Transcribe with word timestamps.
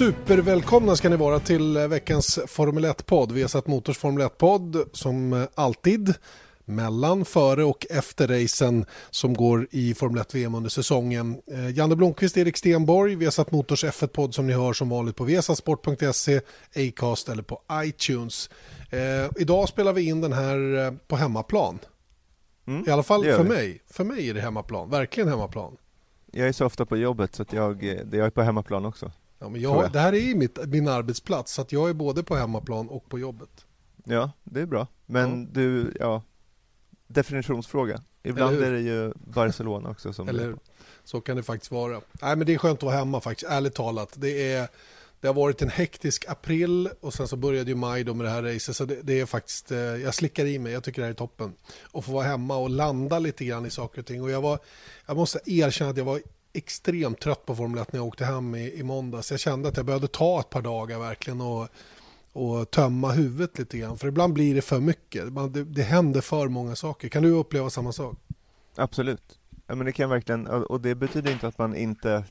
Supervälkomna 0.00 0.96
ska 0.96 1.08
ni 1.08 1.16
vara 1.16 1.40
till 1.40 1.78
veckans 1.78 2.38
Formel 2.46 2.84
1-podd. 2.84 3.32
Vi 3.32 3.42
har 3.42 3.48
satt 3.48 3.66
Motors 3.66 3.98
Formel 3.98 4.26
1-podd 4.26 4.84
som 4.92 5.46
alltid 5.54 6.14
mellan, 6.64 7.24
före 7.24 7.64
och 7.64 7.86
efter 7.90 8.28
racen 8.28 8.84
som 9.10 9.34
går 9.34 9.68
i 9.70 9.94
Formel 9.94 10.22
1-VM 10.22 10.54
under 10.54 10.70
säsongen. 10.70 11.40
Eh, 11.52 11.70
Janne 11.70 11.96
Blomqvist, 11.96 12.36
Erik 12.36 12.56
Stenborg, 12.56 13.14
vi 13.14 13.24
har 13.24 13.32
satt 13.32 13.52
Motors 13.52 13.84
F1-podd 13.84 14.34
som 14.34 14.46
ni 14.46 14.52
hör 14.52 14.72
som 14.72 14.88
vanligt 14.88 15.16
på 15.16 15.24
viasasport.se, 15.24 16.40
Acast 16.76 17.28
eller 17.28 17.42
på 17.42 17.62
iTunes. 17.72 18.50
Eh, 18.90 19.30
idag 19.38 19.68
spelar 19.68 19.92
vi 19.92 20.02
in 20.02 20.20
den 20.20 20.32
här 20.32 20.86
eh, 20.86 20.92
på 21.06 21.16
hemmaplan. 21.16 21.78
Mm, 22.66 22.84
I 22.88 22.90
alla 22.90 23.02
fall 23.02 23.24
för 23.24 23.44
mig. 23.44 23.82
För 23.90 24.04
mig 24.04 24.30
är 24.30 24.34
det 24.34 24.40
hemmaplan, 24.40 24.90
verkligen 24.90 25.28
hemmaplan. 25.28 25.76
Jag 26.32 26.48
är 26.48 26.52
så 26.52 26.66
ofta 26.66 26.86
på 26.86 26.96
jobbet 26.96 27.34
så 27.34 27.42
att 27.42 27.52
jag, 27.52 27.82
jag 28.12 28.26
är 28.26 28.30
på 28.30 28.42
hemmaplan 28.42 28.84
också. 28.84 29.12
Ja, 29.40 29.48
men 29.48 29.60
jag, 29.60 29.84
jag. 29.84 29.92
Det 29.92 30.00
här 30.00 30.14
är 30.14 30.34
mitt, 30.34 30.58
min 30.66 30.88
arbetsplats 30.88 31.52
så 31.52 31.62
att 31.62 31.72
jag 31.72 31.88
är 31.88 31.94
både 31.94 32.22
på 32.22 32.36
hemmaplan 32.36 32.88
och 32.88 33.08
på 33.08 33.18
jobbet. 33.18 33.66
Ja, 34.04 34.32
det 34.44 34.60
är 34.60 34.66
bra. 34.66 34.86
Men 35.06 35.40
ja. 35.40 35.48
du, 35.52 35.94
ja, 36.00 36.22
definitionsfråga. 37.06 38.02
Ibland 38.22 38.62
är 38.62 38.72
det 38.72 38.80
ju 38.80 39.12
Barcelona 39.14 39.90
också 39.90 40.12
som 40.12 40.28
Eller 40.28 40.56
Så 41.04 41.20
kan 41.20 41.36
det 41.36 41.42
faktiskt 41.42 41.72
vara. 41.72 42.00
Nej, 42.22 42.36
men 42.36 42.46
det 42.46 42.54
är 42.54 42.58
skönt 42.58 42.78
att 42.78 42.82
vara 42.82 42.96
hemma 42.96 43.20
faktiskt, 43.20 43.50
ärligt 43.50 43.74
talat. 43.74 44.12
Det, 44.14 44.52
är, 44.52 44.68
det 45.20 45.26
har 45.26 45.34
varit 45.34 45.62
en 45.62 45.70
hektisk 45.70 46.24
april 46.28 46.90
och 47.00 47.14
sen 47.14 47.28
så 47.28 47.36
började 47.36 47.70
ju 47.70 47.76
maj 47.76 48.04
då 48.04 48.14
med 48.14 48.26
det 48.26 48.30
här 48.30 48.42
racet. 48.42 48.76
Så 48.76 48.84
det, 48.84 49.02
det, 49.02 49.20
är 49.20 49.26
faktiskt, 49.26 49.72
eh, 49.72 49.78
jag 49.78 50.14
slickar 50.14 50.46
i 50.46 50.58
mig, 50.58 50.72
jag 50.72 50.84
tycker 50.84 51.02
det 51.02 51.06
här 51.06 51.12
är 51.12 51.16
toppen. 51.16 51.52
Och 51.82 52.04
få 52.04 52.12
vara 52.12 52.24
hemma 52.24 52.56
och 52.56 52.70
landa 52.70 53.18
lite 53.18 53.44
grann 53.44 53.66
i 53.66 53.70
saker 53.70 54.00
och 54.00 54.06
ting. 54.06 54.22
Och 54.22 54.30
jag, 54.30 54.40
var, 54.40 54.58
jag 55.06 55.16
måste 55.16 55.40
erkänna 55.46 55.90
att 55.90 55.96
jag 55.96 56.04
var 56.04 56.20
extremt 56.52 57.20
trött 57.20 57.46
på 57.46 57.56
Formel 57.56 57.82
1 57.82 57.92
när 57.92 58.00
jag 58.00 58.06
åkte 58.06 58.24
hem 58.24 58.54
i, 58.54 58.72
i 58.72 58.82
måndags. 58.82 59.30
Jag 59.30 59.40
kände 59.40 59.68
att 59.68 59.76
jag 59.76 59.86
behövde 59.86 60.08
ta 60.08 60.40
ett 60.40 60.50
par 60.50 60.62
dagar 60.62 60.98
verkligen 60.98 61.40
och, 61.40 61.68
och 62.32 62.70
tömma 62.70 63.12
huvudet 63.12 63.58
lite 63.58 63.78
grann. 63.78 63.98
För 63.98 64.08
ibland 64.08 64.32
blir 64.32 64.54
det 64.54 64.62
för 64.62 64.80
mycket. 64.80 65.24
Det, 65.54 65.64
det 65.64 65.82
händer 65.82 66.20
för 66.20 66.48
många 66.48 66.76
saker. 66.76 67.08
Kan 67.08 67.22
du 67.22 67.30
uppleva 67.30 67.70
samma 67.70 67.92
sak? 67.92 68.16
Absolut. 68.74 69.38
Ja, 69.66 69.74
men 69.74 69.86
det 69.86 69.92
kan 69.92 70.10
verkligen, 70.10 70.46
och 70.46 70.80
det 70.80 70.94
betyder 70.94 71.32
inte 71.32 71.48
att 71.48 71.58
man 71.58 71.76
inte 71.76 72.24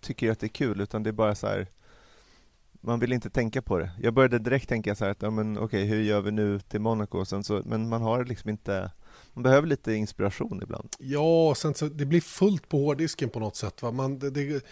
tycker 0.00 0.32
att 0.32 0.40
det 0.40 0.46
är 0.46 0.48
kul, 0.48 0.80
utan 0.80 1.02
det 1.02 1.10
är 1.10 1.12
bara 1.12 1.34
så 1.34 1.46
här, 1.46 1.66
man 2.80 3.00
vill 3.00 3.12
inte 3.12 3.30
tänka 3.30 3.62
på 3.62 3.78
det. 3.78 3.90
Jag 4.02 4.14
började 4.14 4.38
direkt 4.38 4.68
tänka 4.68 4.94
så 4.94 5.04
här 5.04 5.12
att, 5.12 5.22
ja 5.22 5.30
men 5.30 5.58
okej, 5.58 5.84
hur 5.84 6.02
gör 6.02 6.20
vi 6.20 6.30
nu 6.30 6.60
till 6.60 6.80
Monaco? 6.80 7.24
Sen 7.24 7.44
så, 7.44 7.62
men 7.64 7.88
man 7.88 8.02
har 8.02 8.24
liksom 8.24 8.50
inte 8.50 8.90
man 9.38 9.42
behöver 9.42 9.68
lite 9.68 9.94
inspiration 9.94 10.60
ibland. 10.62 10.88
Ja, 10.98 11.54
sen 11.56 11.74
så, 11.74 11.86
det 11.86 12.06
blir 12.06 12.20
fullt 12.20 12.68
på 12.68 12.78
hårddisken 12.78 13.30
på 13.30 13.40
något 13.40 13.56
sätt. 13.56 13.82
Va? 13.82 13.90
Man, 13.90 14.18
det, 14.18 14.30
det, 14.30 14.64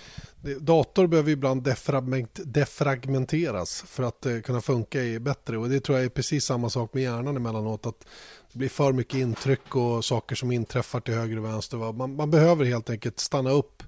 det, 0.43 0.59
dator 0.59 1.07
behöver 1.07 1.31
ibland 1.31 1.63
defragment, 1.63 2.41
defragmenteras 2.45 3.85
för 3.87 4.03
att 4.03 4.27
eh, 4.27 4.41
kunna 4.41 4.61
funka 4.61 4.99
bättre. 5.21 5.59
Och 5.59 5.69
det 5.69 5.81
tror 5.81 5.99
jag 5.99 6.05
är 6.05 6.09
precis 6.09 6.45
samma 6.45 6.71
sak 6.71 6.95
med 6.95 7.03
hjärnan 7.03 7.37
emellanåt. 7.37 7.87
Att 7.87 8.07
det 8.53 8.59
blir 8.59 8.69
för 8.69 8.93
mycket 8.93 9.15
intryck 9.15 9.77
och 9.77 10.05
saker 10.05 10.37
som 10.37 10.53
inträffar 10.53 11.01
till 11.01 11.15
höger 11.15 11.39
och 11.39 11.45
vänster. 11.45 11.77
Va? 11.77 11.93
Man, 11.93 12.17
man 12.17 12.31
behöver 12.31 12.65
helt 12.65 12.91
enkelt 12.91 13.21
stanna 13.21 13.51
upp 13.51 13.83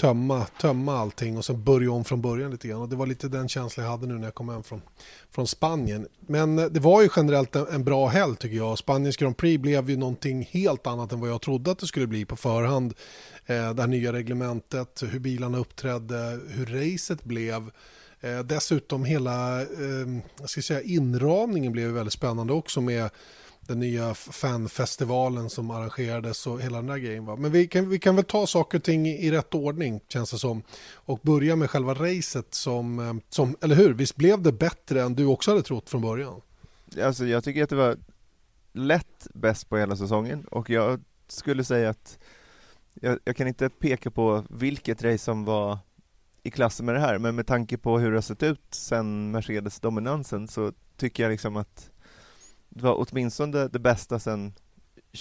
tömma, 0.00 0.46
tömma 0.60 0.98
allting 0.98 1.36
och 1.38 1.44
sen 1.44 1.64
börja 1.64 1.92
om 1.92 2.04
från 2.04 2.20
början 2.20 2.50
lite 2.50 2.68
grann. 2.68 2.80
Och 2.80 2.88
det 2.88 2.96
var 2.96 3.06
lite 3.06 3.28
den 3.28 3.48
känslan 3.48 3.84
jag 3.84 3.92
hade 3.92 4.06
nu 4.06 4.14
när 4.14 4.24
jag 4.24 4.34
kom 4.34 4.48
hem 4.48 4.62
från, 4.62 4.82
från 5.30 5.46
Spanien. 5.46 6.06
Men 6.26 6.58
eh, 6.58 6.64
det 6.64 6.80
var 6.80 7.02
ju 7.02 7.08
generellt 7.16 7.56
en, 7.56 7.66
en 7.66 7.84
bra 7.84 8.06
helg 8.06 8.36
tycker 8.36 8.56
jag. 8.56 8.78
Spaniens 8.78 9.16
Grand 9.16 9.36
Prix 9.36 9.62
blev 9.62 9.90
ju 9.90 9.96
någonting 9.96 10.48
helt 10.50 10.86
annat 10.86 11.12
än 11.12 11.20
vad 11.20 11.30
jag 11.30 11.40
trodde 11.40 11.70
att 11.70 11.78
det 11.78 11.86
skulle 11.86 12.06
bli 12.06 12.24
på 12.24 12.36
förhand. 12.36 12.94
Eh, 13.46 13.74
det 13.74 13.82
här 13.82 13.86
nya 13.86 14.12
reglementet, 14.12 15.02
hur 15.10 15.18
bilarna 15.18 15.58
uppträdde, 15.58 16.40
hur 16.48 16.66
racet 16.66 17.24
blev. 17.24 17.70
Eh, 18.20 18.38
dessutom 18.38 19.04
hela 19.04 19.62
eh, 19.62 19.66
jag 20.40 20.50
ska 20.50 20.62
säga, 20.62 20.82
inramningen 20.82 21.72
blev 21.72 21.90
väldigt 21.90 22.12
spännande 22.12 22.52
också 22.52 22.80
med 22.80 23.10
den 23.60 23.80
nya 23.80 24.14
fanfestivalen 24.14 25.50
som 25.50 25.70
arrangerades 25.70 26.46
och 26.46 26.60
hela 26.60 26.76
den 26.76 26.86
där 26.86 26.96
grejen. 26.96 27.24
Va? 27.24 27.36
Men 27.36 27.52
vi 27.52 27.66
kan, 27.66 27.88
vi 27.88 27.98
kan 27.98 28.16
väl 28.16 28.24
ta 28.24 28.46
saker 28.46 28.78
och 28.78 28.84
ting 28.84 29.06
i, 29.06 29.30
rätt 29.30 29.54
ordning 29.54 30.00
känns 30.08 30.30
det 30.30 30.38
som. 30.38 30.62
Och 30.94 31.20
börja 31.22 31.56
med 31.56 31.70
själva 31.70 31.94
racet 31.94 32.54
som, 32.54 32.98
eh, 32.98 33.14
som, 33.28 33.56
eller 33.60 33.76
hur, 33.76 33.94
visst 33.94 34.16
blev 34.16 34.42
det 34.42 34.52
bättre 34.52 35.02
än 35.02 35.14
du 35.14 35.26
också 35.26 35.50
hade 35.50 35.62
trott 35.62 35.90
från 35.90 36.00
början? 36.00 36.40
Alltså 37.02 37.26
jag 37.26 37.44
tycker 37.44 37.62
att 37.62 37.70
det 37.70 37.76
var 37.76 37.96
lätt 38.72 39.26
bäst 39.34 39.68
på 39.68 39.78
hela 39.78 39.96
säsongen 39.96 40.44
och 40.44 40.70
jag 40.70 41.00
skulle 41.28 41.64
säga 41.64 41.90
att 41.90 42.18
jag, 42.94 43.18
jag 43.24 43.36
kan 43.36 43.48
inte 43.48 43.68
peka 43.68 44.10
på 44.10 44.44
vilket 44.50 45.02
race 45.02 45.24
som 45.24 45.44
var 45.44 45.78
i 46.42 46.50
klass 46.50 46.80
med 46.80 46.94
det 46.94 47.00
här, 47.00 47.18
men 47.18 47.34
med 47.34 47.46
tanke 47.46 47.78
på 47.78 47.98
hur 47.98 48.10
det 48.10 48.16
har 48.16 48.22
sett 48.22 48.42
ut 48.42 48.66
sen 48.70 49.30
Mercedes-dominansen 49.30 50.48
så 50.48 50.72
tycker 50.96 51.22
jag 51.22 51.30
liksom 51.30 51.56
att 51.56 51.90
det 52.70 52.82
var 52.82 53.06
åtminstone 53.08 53.68
det 53.68 53.78
bästa 53.78 54.18
sedan 54.18 54.52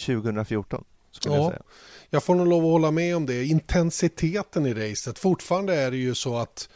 2014. 0.06 0.84
Skulle 1.12 1.36
ja, 1.36 1.42
jag, 1.42 1.52
säga. 1.52 1.62
jag 2.10 2.24
får 2.24 2.36
nog 2.36 2.48
lov 2.48 2.66
att 2.66 2.72
hålla 2.72 2.92
med 2.92 3.16
om 3.16 3.26
det. 3.26 3.46
Intensiteten 3.46 4.66
i 4.66 4.74
racet. 4.74 5.20
Fortfarande 5.20 5.76
är 5.76 5.92
det 5.92 5.98
ju 5.98 6.16
så 6.16 6.38
att 6.38 6.70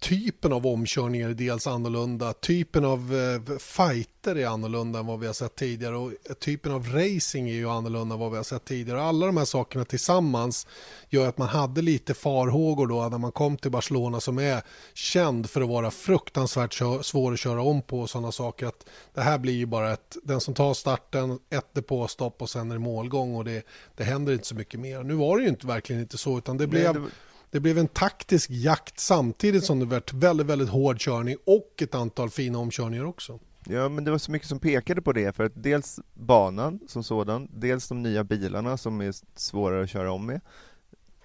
typen 0.00 0.52
av 0.52 0.66
omkörningar 0.66 1.28
är 1.28 1.34
dels 1.34 1.66
annorlunda, 1.66 2.32
typen 2.32 2.84
av 2.84 3.14
eh, 3.14 3.58
fighter 3.58 4.36
är 4.36 4.46
annorlunda 4.46 4.98
än 4.98 5.06
vad 5.06 5.20
vi 5.20 5.26
har 5.26 5.34
sett 5.34 5.56
tidigare 5.56 5.96
och 5.96 6.12
typen 6.40 6.72
av 6.72 6.86
racing 6.86 7.50
är 7.50 7.54
ju 7.54 7.68
annorlunda 7.68 8.14
än 8.14 8.20
vad 8.20 8.30
vi 8.30 8.36
har 8.36 8.44
sett 8.44 8.64
tidigare. 8.64 9.02
Alla 9.02 9.26
de 9.26 9.36
här 9.36 9.44
sakerna 9.44 9.84
tillsammans 9.84 10.66
gör 11.08 11.28
att 11.28 11.38
man 11.38 11.48
hade 11.48 11.82
lite 11.82 12.14
farhågor 12.14 12.86
då 12.86 13.08
när 13.08 13.18
man 13.18 13.32
kom 13.32 13.56
till 13.56 13.70
Barcelona 13.70 14.20
som 14.20 14.38
är 14.38 14.62
känd 14.94 15.50
för 15.50 15.60
att 15.60 15.68
vara 15.68 15.90
fruktansvärt 15.90 16.74
svår 17.02 17.32
att 17.32 17.40
köra 17.40 17.62
om 17.62 17.82
på 17.82 18.00
och 18.00 18.10
sådana 18.10 18.32
saker. 18.32 18.66
Att 18.66 18.86
det 19.14 19.20
här 19.20 19.38
blir 19.38 19.54
ju 19.54 19.66
bara 19.66 19.92
ett, 19.92 20.16
den 20.22 20.40
som 20.40 20.54
tar 20.54 20.74
starten, 20.74 21.38
ett 21.50 21.74
depåstopp 21.74 22.42
och 22.42 22.50
sen 22.50 22.70
är 22.70 22.74
det 22.74 22.80
målgång 22.80 23.34
och 23.34 23.44
det, 23.44 23.66
det 23.96 24.04
händer 24.04 24.32
inte 24.32 24.46
så 24.46 24.54
mycket 24.54 24.80
mer. 24.80 25.02
Nu 25.02 25.14
var 25.14 25.36
det 25.36 25.42
ju 25.42 25.48
inte, 25.48 25.66
verkligen 25.66 26.02
inte 26.02 26.18
så 26.18 26.38
utan 26.38 26.56
det 26.56 26.66
blev 26.66 26.94
Nej, 26.94 27.02
det 27.02 27.29
det 27.50 27.60
blev 27.60 27.78
en 27.78 27.88
taktisk 27.88 28.50
jakt 28.50 28.98
samtidigt 28.98 29.64
som 29.64 29.78
det 29.78 29.86
varit 29.86 30.12
väldigt, 30.12 30.46
väldigt 30.46 30.68
hård 30.68 30.98
körning 30.98 31.36
och 31.46 31.82
ett 31.82 31.94
antal 31.94 32.30
fina 32.30 32.58
omkörningar 32.58 33.04
också. 33.04 33.38
Ja, 33.64 33.88
men 33.88 34.04
det 34.04 34.10
var 34.10 34.18
så 34.18 34.32
mycket 34.32 34.48
som 34.48 34.58
pekade 34.58 35.02
på 35.02 35.12
det, 35.12 35.36
för 35.36 35.44
att 35.44 35.52
dels 35.54 36.00
banan 36.14 36.80
som 36.88 37.04
sådan, 37.04 37.48
dels 37.52 37.88
de 37.88 38.02
nya 38.02 38.24
bilarna 38.24 38.76
som 38.76 39.00
är 39.00 39.14
svårare 39.34 39.82
att 39.82 39.90
köra 39.90 40.12
om 40.12 40.26
med, 40.26 40.40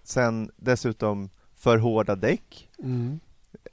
sen 0.03 0.51
dessutom 0.55 1.29
för 1.55 1.77
hårda 1.77 2.15
däck, 2.15 2.69
mm. 2.83 3.19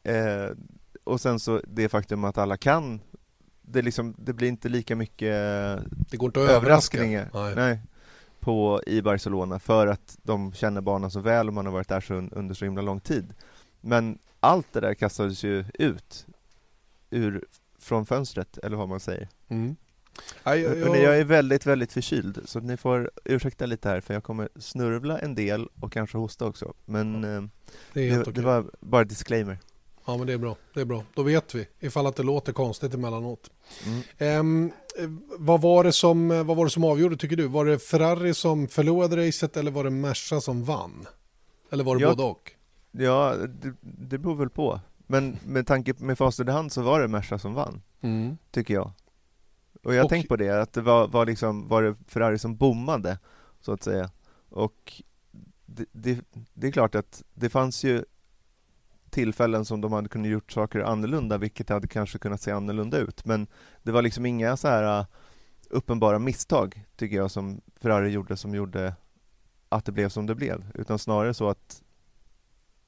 eh, 0.03 0.57
och 1.05 1.21
sen 1.21 1.41
så 1.41 1.61
det 1.67 1.89
faktum 1.89 2.25
att 2.25 2.39
alla 2.39 2.57
kan 2.57 3.01
det, 3.63 3.83
liksom, 3.83 4.15
det 4.19 4.33
blir 4.33 4.49
inte 4.49 4.69
lika 4.69 4.97
mycket 4.97 5.35
överraskningar. 6.37 7.31
Nej. 7.35 7.55
Nej 7.55 7.79
på, 8.43 8.83
i 8.87 9.03
Barcelona 9.03 9.59
för 9.59 9.87
att 9.87 10.19
de 10.23 10.53
känner 10.53 10.81
banan 10.81 11.11
så 11.11 11.21
väl 11.21 11.49
och 11.49 11.55
man 11.55 11.67
har 11.67 11.73
varit 11.73 11.89
där 11.89 12.01
så, 12.01 12.15
under 12.15 12.55
så 12.55 12.65
himla 12.65 12.83
lång 12.83 13.01
tid. 13.01 13.35
Men 13.81 14.19
allt 14.41 14.73
det 14.73 14.81
där 14.81 14.95
kastades 14.95 15.45
ju 15.45 15.65
ut 15.75 16.27
ur, 17.11 17.45
från 17.79 18.07
fönstret, 18.07 18.59
eller 18.59 18.77
vad 18.77 18.89
man 18.89 19.01
säger. 19.01 19.29
Mm. 19.49 19.77
Aj, 20.43 20.61
jag... 20.61 20.97
jag 20.97 21.19
är 21.19 21.25
väldigt, 21.25 21.67
väldigt 21.67 21.93
förkyld, 21.93 22.39
så 22.45 22.61
ni 22.61 22.77
får 22.77 23.11
ursäkta 23.25 23.67
lite 23.67 23.89
här 23.89 24.01
för 24.01 24.15
jag 24.15 24.25
kommer 24.25 24.49
snurvla 24.57 25.19
en 25.19 25.35
del 25.35 25.69
och 25.81 25.93
kanske 25.93 26.19
hosta 26.19 26.47
också. 26.47 26.75
Men 26.85 27.23
ja, 27.23 27.49
det, 27.93 28.25
det, 28.25 28.33
det 28.33 28.43
var 28.43 28.71
bara 28.81 29.05
disclaimer. 29.05 29.59
Ja, 30.05 30.17
men 30.17 30.27
det 30.27 30.33
är 30.33 30.39
bra. 30.39 30.57
Det 30.75 30.81
är 30.81 30.85
bra. 30.85 31.05
Då 31.15 31.23
vet 31.23 31.55
vi 31.55 31.69
ifall 31.81 32.07
att 32.07 32.17
det 32.17 32.23
låter 32.23 32.53
konstigt 32.53 32.95
emellanåt. 32.95 33.51
Mm. 34.19 34.73
Eh, 34.99 35.09
vad, 35.39 35.61
var 35.61 35.85
det 35.85 35.93
som, 35.93 36.29
vad 36.29 36.57
var 36.57 36.65
det 36.65 36.71
som 36.71 36.85
avgjorde 36.85 37.17
tycker 37.17 37.37
du? 37.37 37.47
Var 37.47 37.65
det 37.65 37.79
Ferrari 37.79 38.35
som 38.35 38.69
förlorade 38.69 39.27
racet 39.27 39.57
eller 39.57 39.71
var 39.71 39.85
det 39.85 39.91
Merca 39.91 40.41
som 40.41 40.65
vann? 40.65 41.07
Eller 41.71 41.85
var 41.85 41.97
det 41.97 42.03
ja, 42.03 42.09
både 42.09 42.23
och? 42.23 42.53
Ja, 42.91 43.37
det, 43.49 43.75
det 43.81 44.19
beror 44.19 44.35
väl 44.35 44.51
på. 44.51 44.81
Men 45.07 45.39
med 45.47 45.67
tanke 45.67 45.95
med 45.99 46.19
facit 46.19 46.49
i 46.49 46.51
hand 46.51 46.73
så 46.73 46.83
var 46.83 47.01
det 47.01 47.09
Merca 47.09 47.39
som 47.39 47.55
vann, 47.55 47.83
mm. 48.01 48.37
tycker 48.51 48.75
jag. 48.75 48.91
Och 49.83 49.95
jag 49.95 50.03
har 50.03 50.09
tänkt 50.09 50.29
på 50.29 50.37
det, 50.37 50.63
att 50.63 50.73
det 50.73 50.81
var, 50.81 51.09
var, 51.09 51.27
liksom, 51.27 51.69
var 51.69 51.83
det 51.83 51.97
Ferrari 52.07 52.39
som 52.39 52.57
bommade, 52.57 53.19
så 53.61 53.73
att 53.73 53.83
säga. 53.83 54.11
Och 54.49 55.03
det, 55.67 55.85
det, 55.93 56.25
det, 56.55 56.67
är 56.67 56.73
klart 56.73 56.95
att 56.95 57.23
det 57.35 57.51
fanns 57.51 57.85
ju 57.85 58.05
tillfällen 59.13 59.65
som 59.65 59.81
de 59.81 59.93
hade 59.93 60.09
kunnat 60.09 60.31
gjort 60.31 60.53
saker 60.53 60.81
annorlunda, 60.81 61.39
vilket 61.39 61.69
hade 61.69 61.87
kanske 61.87 62.19
kunnat 62.19 62.41
se 62.41 62.51
annorlunda 62.51 62.99
ut. 62.99 63.25
Men 63.25 63.47
det 63.83 63.93
var 63.93 64.03
liksom 64.03 64.27
inga 64.27 64.57
så 64.57 64.69
här 64.69 64.99
äh, 64.99 65.07
uppenbara 65.71 66.19
misstag, 66.19 66.85
tycker 66.97 67.17
jag, 67.17 67.31
som 67.31 67.61
Ferrari 67.81 68.11
gjorde, 68.11 68.37
som 68.37 68.55
gjorde 68.55 68.95
att 69.69 69.85
det 69.85 69.93
blev 69.93 70.09
som 70.09 70.27
det 70.27 70.35
blev, 70.35 70.65
utan 70.75 70.99
snarare 70.99 71.35
så 71.35 71.49
att 71.49 71.83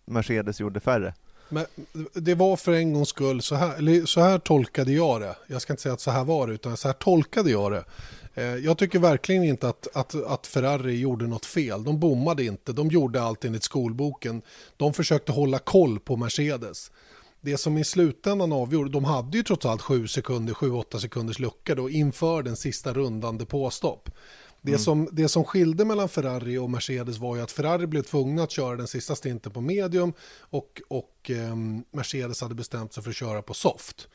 Mercedes 0.05 0.61
gjorde 0.61 0.81
färre. 0.81 1.15
Men 1.49 1.67
det 2.15 2.35
var 2.35 2.57
för 2.57 2.73
en 2.73 2.93
gångs 2.93 3.09
skull, 3.09 3.43
så 3.43 3.55
här, 3.55 3.77
eller 3.77 4.07
så 4.07 4.21
här 4.21 4.39
tolkade 4.39 4.93
jag 4.93 5.21
det. 5.21 5.37
Jag 5.47 5.63
ska 5.63 5.73
inte 5.73 5.83
säga 5.83 5.93
att 5.93 6.01
så 6.01 6.11
här 6.11 6.25
var 6.25 6.47
det, 6.47 6.53
utan 6.53 6.77
så 6.77 6.89
här 6.89 6.93
tolkade 6.93 7.51
jag 7.51 7.73
det. 7.73 7.85
Eh, 8.35 8.45
jag 8.45 8.79
tycker 8.79 8.99
verkligen 8.99 9.45
inte 9.45 9.69
att, 9.69 9.97
att, 9.97 10.15
att, 10.15 10.47
Ferrari 10.47 10.99
gjorde 10.99 11.27
något 11.27 11.47
fel. 11.47 11.85
De 11.85 12.01
bommade 12.01 12.45
inte, 12.45 12.73
de 12.73 12.89
gjorde 12.89 13.23
allt 13.23 13.45
enligt 13.45 13.63
skolboken. 13.63 14.43
De 14.77 14.95
försökte 14.95 15.33
hålla 15.33 15.59
koll 15.59 16.01
på 16.01 16.17
Mercedes. 16.17 16.91
Det 17.41 17.57
som 17.57 17.79
i 17.79 17.85
slutändan 17.85 18.53
avgjorde, 18.53 18.91
de 18.91 19.05
hade 19.05 19.37
ju 19.37 19.43
trots 19.43 19.67
allt 19.67 19.83
7 19.83 20.07
sekunder, 20.07 20.55
7-8 20.55 20.99
sekunders 20.99 21.39
lucka 21.39 21.75
då 21.75 21.91
inför 21.91 22.43
den 22.43 22.57
sista 22.57 22.93
rundan 22.93 23.39
påstopp. 23.47 24.11
Det, 24.63 24.71
mm. 24.71 24.79
som, 24.79 25.09
det 25.13 25.29
som 25.29 25.45
skilde 25.45 25.85
mellan 25.85 26.09
Ferrari 26.09 26.59
och 26.59 26.71
Mercedes 26.71 27.19
var 27.19 27.37
ju 27.37 27.43
att 27.43 27.53
Ferrari 27.53 27.87
blev 27.87 28.03
tvungna 28.03 28.43
att 28.43 28.51
köra 28.51 28.77
den 28.77 28.87
sista 28.87 29.17
stinten 29.17 29.53
på 29.53 29.61
medium 29.61 30.13
och, 30.41 30.83
och 30.89 31.31
eh, 31.31 31.57
Mercedes 31.93 32.41
hade 32.41 32.55
bestämt 32.55 32.93
sig 32.93 33.03
för 33.03 33.11
att 33.11 33.17
köra 33.17 33.43
på 33.43 33.55
soft. 33.55 34.09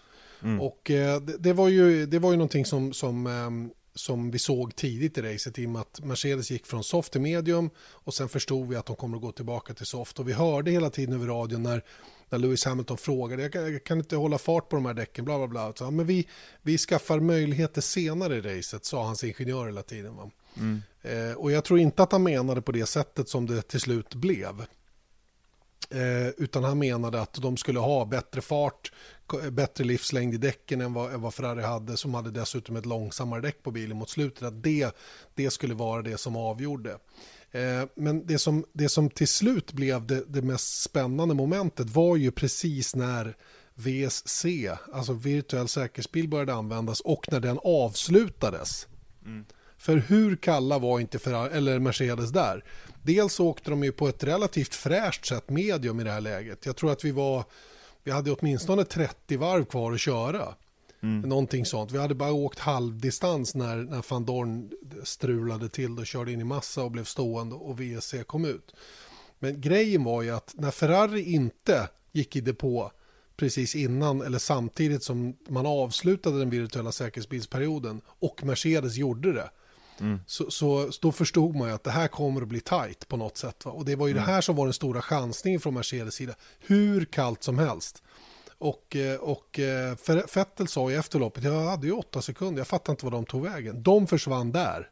Mm. 0.44 0.62
Och 0.62 0.92
eh, 0.92 1.22
det, 1.22 1.38
det, 1.38 1.54
var 1.54 1.68
ju, 1.68 2.06
det 2.06 2.20
var 2.20 2.32
ju 2.32 2.38
någonting 2.38 2.66
som, 2.66 2.94
som 2.94 3.28
eh, 3.28 3.76
som 3.96 4.32
vi 4.32 4.40
såg 4.40 4.76
tidigt 4.76 5.18
i 5.18 5.22
racet 5.22 5.60
i 5.60 5.66
och 5.66 5.70
med 5.70 5.82
att 5.82 6.00
Mercedes 6.04 6.52
gick 6.52 6.66
från 6.66 6.84
soft 6.84 7.12
till 7.12 7.22
medium 7.22 7.70
och 7.80 8.14
sen 8.14 8.30
förstod 8.30 8.70
vi 8.70 8.76
att 8.76 8.86
de 8.86 8.96
kommer 8.96 9.18
att 9.18 9.22
gå 9.24 9.32
tillbaka 9.32 9.74
till 9.74 9.86
soft 9.86 10.20
och 10.20 10.28
vi 10.30 10.34
hörde 10.34 10.72
hela 10.72 10.90
tiden 10.90 11.16
över 11.16 11.28
radion 11.28 11.64
när, 11.64 11.84
när 12.30 12.40
Lewis 12.40 12.66
Hamilton 12.66 12.98
frågade 12.98 13.42
jag 13.42 13.54
kan, 13.54 13.74
jag 13.74 13.84
kan 13.84 13.98
inte 13.98 14.16
hålla 14.16 14.38
fart 14.38 14.70
på 14.70 14.76
de 14.76 14.86
här 14.86 14.94
däcken 14.94 15.26
bla 15.26 15.38
bla 15.38 15.48
bla 15.48 15.74
så, 15.76 15.92
men 15.92 16.06
vi, 16.06 16.28
vi 16.62 16.78
skaffar 16.78 17.20
möjligheter 17.20 17.82
senare 17.82 18.36
i 18.36 18.42
racet 18.42 18.86
sa 18.86 19.04
hans 19.04 19.24
ingenjör 19.24 19.66
hela 19.66 19.84
tiden 19.84 20.16
va? 20.16 20.32
Mm. 20.58 20.82
Eh, 21.02 21.34
och 21.34 21.52
jag 21.52 21.64
tror 21.64 21.80
inte 21.80 22.04
att 22.04 22.12
han 22.12 22.24
menade 22.24 22.62
på 22.62 22.72
det 22.72 22.86
sättet 22.86 23.30
som 23.30 23.46
det 23.46 23.62
till 23.62 23.80
slut 23.80 24.16
blev 24.16 24.66
Eh, 25.90 26.28
utan 26.28 26.64
han 26.64 26.80
menade 26.80 27.22
att 27.22 27.34
de 27.34 27.58
skulle 27.58 27.80
ha 27.80 28.06
bättre 28.06 28.42
fart, 28.42 28.92
bättre 29.52 29.84
livslängd 29.84 30.34
i 30.34 30.38
däcken 30.38 30.82
än 30.82 30.94
vad, 30.94 31.14
än 31.14 31.22
vad 31.22 31.34
Ferrari 31.34 31.64
hade 31.64 31.98
som 31.98 32.14
hade 32.14 32.32
dessutom 32.32 32.76
ett 32.76 32.86
långsammare 32.86 33.42
däck 33.42 33.64
på 33.64 33.72
bilen 33.72 33.98
mot 33.98 34.10
slutet. 34.10 34.44
Att 34.44 34.64
det, 34.64 34.96
det 35.36 35.52
skulle 35.52 35.74
vara 35.74 36.02
det 36.02 36.18
som 36.18 36.36
avgjorde. 36.36 36.98
Eh, 37.52 37.84
men 37.96 38.26
det 38.26 38.40
som, 38.40 38.66
det 38.74 38.90
som 38.90 39.10
till 39.10 39.28
slut 39.28 39.74
blev 39.74 40.08
det, 40.08 40.24
det 40.28 40.42
mest 40.42 40.82
spännande 40.82 41.36
momentet 41.36 41.90
var 41.90 42.16
ju 42.16 42.32
precis 42.32 42.96
när 42.96 43.36
VSC, 43.76 44.46
alltså 44.94 45.14
virtuell 45.14 45.68
säkerhetsbil, 45.68 46.30
började 46.30 46.54
användas 46.54 47.00
och 47.00 47.32
när 47.32 47.40
den 47.40 47.60
avslutades. 47.64 48.88
Mm. 49.26 49.46
För 49.78 49.98
hur 49.98 50.36
kalla 50.36 50.80
var 50.80 51.00
inte 51.00 51.20
Ferrari, 51.20 51.58
eller 51.58 51.80
Mercedes 51.80 52.30
där? 52.30 52.64
Dels 53.10 53.40
åkte 53.40 53.70
de 53.70 53.84
ju 53.84 53.92
på 53.92 54.08
ett 54.08 54.24
relativt 54.24 54.76
fräscht 54.76 55.26
sätt 55.26 55.50
medium 55.50 56.00
i 56.00 56.04
det 56.04 56.12
här 56.12 56.22
läget. 56.22 56.66
Jag 56.66 56.76
tror 56.76 56.92
att 56.92 57.06
vi 57.06 57.12
var, 57.12 57.44
vi 58.04 58.12
hade 58.12 58.32
åtminstone 58.32 58.84
30 58.84 59.38
varv 59.38 59.66
kvar 59.66 59.92
att 59.92 60.00
köra. 60.00 60.56
Mm. 61.02 61.30
Någonting 61.30 61.66
sånt. 61.66 61.92
Vi 61.92 61.98
hade 61.98 62.16
bara 62.16 62.32
åkt 62.32 62.60
halvdistans 62.60 63.56
när, 63.56 63.76
när 63.76 64.06
van 64.10 64.26
Dorn 64.26 64.72
strulade 65.04 65.70
till 65.70 66.00
och 66.00 66.08
körde 66.08 66.32
in 66.32 66.42
i 66.42 66.44
massa 66.44 66.84
och 66.84 66.92
blev 66.92 67.04
stående 67.04 67.56
och 67.56 67.82
VSC 67.82 68.16
kom 68.28 68.46
ut. 68.46 68.76
Men 69.40 69.62
grejen 69.62 70.04
var 70.04 70.22
ju 70.22 70.30
att 70.30 70.54
när 70.58 70.72
Ferrari 70.72 71.34
inte 71.34 71.90
gick 72.12 72.36
i 72.36 72.42
depå 72.42 72.92
precis 73.38 73.76
innan 73.76 74.22
eller 74.22 74.40
samtidigt 74.40 75.04
som 75.04 75.38
man 75.48 75.66
avslutade 75.66 76.40
den 76.40 76.50
virtuella 76.50 76.92
säkerhetsbilsperioden 76.92 78.02
och 78.06 78.44
Mercedes 78.44 78.96
gjorde 78.96 79.34
det 79.34 79.50
Mm. 80.02 80.20
Så, 80.26 80.52
så, 80.52 80.92
då 81.02 81.12
förstod 81.12 81.56
man 81.56 81.68
ju 81.68 81.74
att 81.74 81.84
det 81.84 81.92
här 81.92 82.08
kommer 82.08 82.42
att 82.42 82.48
bli 82.48 82.60
tajt 82.60 83.08
på 83.08 83.18
något 83.18 83.38
sätt. 83.38 83.66
Va? 83.66 83.72
Och 83.72 83.86
det 83.86 83.96
var 83.96 84.08
ju 84.08 84.12
mm. 84.12 84.24
det 84.24 84.32
här 84.32 84.42
som 84.42 84.56
var 84.56 84.66
den 84.66 84.74
stora 84.74 85.02
chansningen 85.02 85.60
från 85.60 85.74
Mercedes 85.74 86.16
sida. 86.16 86.34
Hur 86.60 87.06
kallt 87.06 87.44
som 87.44 87.58
helst. 87.58 88.04
Och, 88.58 88.96
eh, 88.96 89.20
och 89.20 89.60
eh, 89.60 89.96
Fettel 90.28 90.68
sa 90.68 90.92
i 90.92 90.96
efterloppet, 90.96 91.44
jag 91.44 91.64
hade 91.64 91.88
ju 91.88 91.94
åtta 91.94 92.22
sekunder, 92.22 92.60
jag 92.60 92.68
fattar 92.68 92.94
inte 92.94 93.06
vad 93.06 93.14
de 93.14 93.26
tog 93.26 93.44
vägen. 93.44 93.84
De 93.84 94.08
försvann 94.08 94.52
där. 94.52 94.90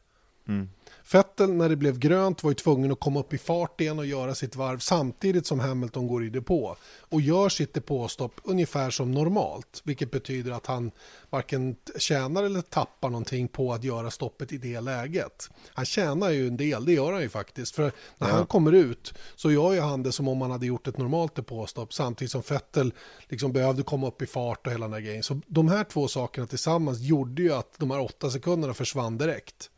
Mm. 0.48 0.68
Vettel 1.12 1.52
när 1.52 1.68
det 1.68 1.76
blev 1.76 1.98
grönt 1.98 2.42
var 2.42 2.50
ju 2.50 2.54
tvungen 2.54 2.92
att 2.92 3.00
komma 3.00 3.20
upp 3.20 3.34
i 3.34 3.38
fart 3.38 3.80
igen 3.80 3.98
och 3.98 4.06
göra 4.06 4.34
sitt 4.34 4.56
varv 4.56 4.78
samtidigt 4.78 5.46
som 5.46 5.60
Hamilton 5.60 6.06
går 6.06 6.24
i 6.24 6.28
depå 6.28 6.76
och 7.00 7.20
gör 7.20 7.48
sitt 7.48 7.74
depåstopp 7.74 8.40
ungefär 8.44 8.90
som 8.90 9.12
normalt, 9.12 9.82
vilket 9.84 10.10
betyder 10.10 10.52
att 10.52 10.66
han 10.66 10.90
varken 11.30 11.76
tjänar 11.98 12.44
eller 12.44 12.60
tappar 12.60 13.10
någonting 13.10 13.48
på 13.48 13.72
att 13.72 13.84
göra 13.84 14.10
stoppet 14.10 14.52
i 14.52 14.58
det 14.58 14.80
läget. 14.80 15.50
Han 15.74 15.84
tjänar 15.84 16.30
ju 16.30 16.48
en 16.48 16.56
del, 16.56 16.84
det 16.84 16.92
gör 16.92 17.12
han 17.12 17.22
ju 17.22 17.28
faktiskt, 17.28 17.74
för 17.74 17.92
när 18.18 18.28
ja. 18.28 18.34
han 18.34 18.46
kommer 18.46 18.72
ut 18.72 19.14
så 19.36 19.52
gör 19.52 19.72
ju 19.72 19.80
han 19.80 20.02
det 20.02 20.12
som 20.12 20.28
om 20.28 20.40
han 20.40 20.50
hade 20.50 20.66
gjort 20.66 20.86
ett 20.86 20.98
normalt 20.98 21.34
depåstopp 21.34 21.92
samtidigt 21.92 22.32
som 22.32 22.42
Vettel 22.48 22.92
liksom 23.28 23.52
behövde 23.52 23.82
komma 23.82 24.06
upp 24.08 24.22
i 24.22 24.26
fart 24.26 24.66
och 24.66 24.72
hela 24.72 24.86
den 24.86 24.92
här 24.92 25.00
grejen. 25.00 25.22
Så 25.22 25.40
de 25.46 25.68
här 25.68 25.84
två 25.84 26.08
sakerna 26.08 26.46
tillsammans 26.46 27.00
gjorde 27.00 27.42
ju 27.42 27.52
att 27.52 27.78
de 27.78 27.90
här 27.90 28.00
åtta 28.00 28.30
sekunderna 28.30 28.74
försvann 28.74 29.18
direkt. 29.18 29.70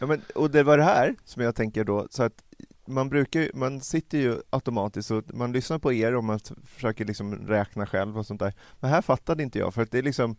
Ja, 0.00 0.06
men, 0.06 0.22
och 0.34 0.50
det 0.50 0.62
var 0.62 0.78
det 0.78 0.84
här 0.84 1.14
som 1.24 1.42
jag 1.42 1.54
tänker 1.54 1.84
då, 1.84 2.06
så 2.10 2.22
att 2.22 2.42
man 2.86 3.08
brukar 3.08 3.50
man 3.54 3.80
sitter 3.80 4.18
ju 4.18 4.36
automatiskt 4.50 5.10
och 5.10 5.34
man 5.34 5.52
lyssnar 5.52 5.78
på 5.78 5.92
er 5.92 6.14
och 6.14 6.24
man 6.24 6.40
försöker 6.64 7.04
liksom 7.04 7.34
räkna 7.34 7.86
själv 7.86 8.18
och 8.18 8.26
sånt 8.26 8.40
där. 8.40 8.54
Men 8.80 8.90
här 8.90 9.02
fattade 9.02 9.42
inte 9.42 9.58
jag, 9.58 9.74
för 9.74 9.82
att 9.82 9.90
det 9.90 9.98
är 9.98 10.02
liksom 10.02 10.36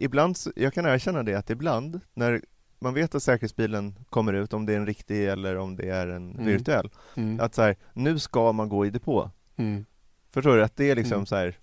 Ibland, 0.00 0.36
jag 0.56 0.74
kan 0.74 0.86
erkänna 0.86 1.22
det, 1.22 1.34
att 1.34 1.50
ibland 1.50 2.00
när 2.14 2.42
man 2.78 2.94
vet 2.94 3.14
att 3.14 3.22
säkerhetsbilen 3.22 3.94
kommer 4.10 4.32
ut, 4.32 4.52
om 4.52 4.66
det 4.66 4.72
är 4.72 4.76
en 4.76 4.86
riktig 4.86 5.28
eller 5.28 5.56
om 5.56 5.76
det 5.76 5.88
är 5.88 6.06
en 6.06 6.32
mm. 6.32 6.46
virtuell, 6.46 6.90
mm. 7.14 7.40
att 7.40 7.54
så 7.54 7.62
här, 7.62 7.76
nu 7.92 8.18
ska 8.18 8.52
man 8.52 8.68
gå 8.68 8.86
i 8.86 8.90
depå. 8.90 9.30
Mm. 9.56 9.84
Förstår 10.30 10.56
du? 10.56 10.62
Att 10.62 10.76
det 10.76 10.90
är 10.90 10.96
liksom 10.96 11.14
mm. 11.14 11.26
så 11.26 11.36
här, 11.36 11.58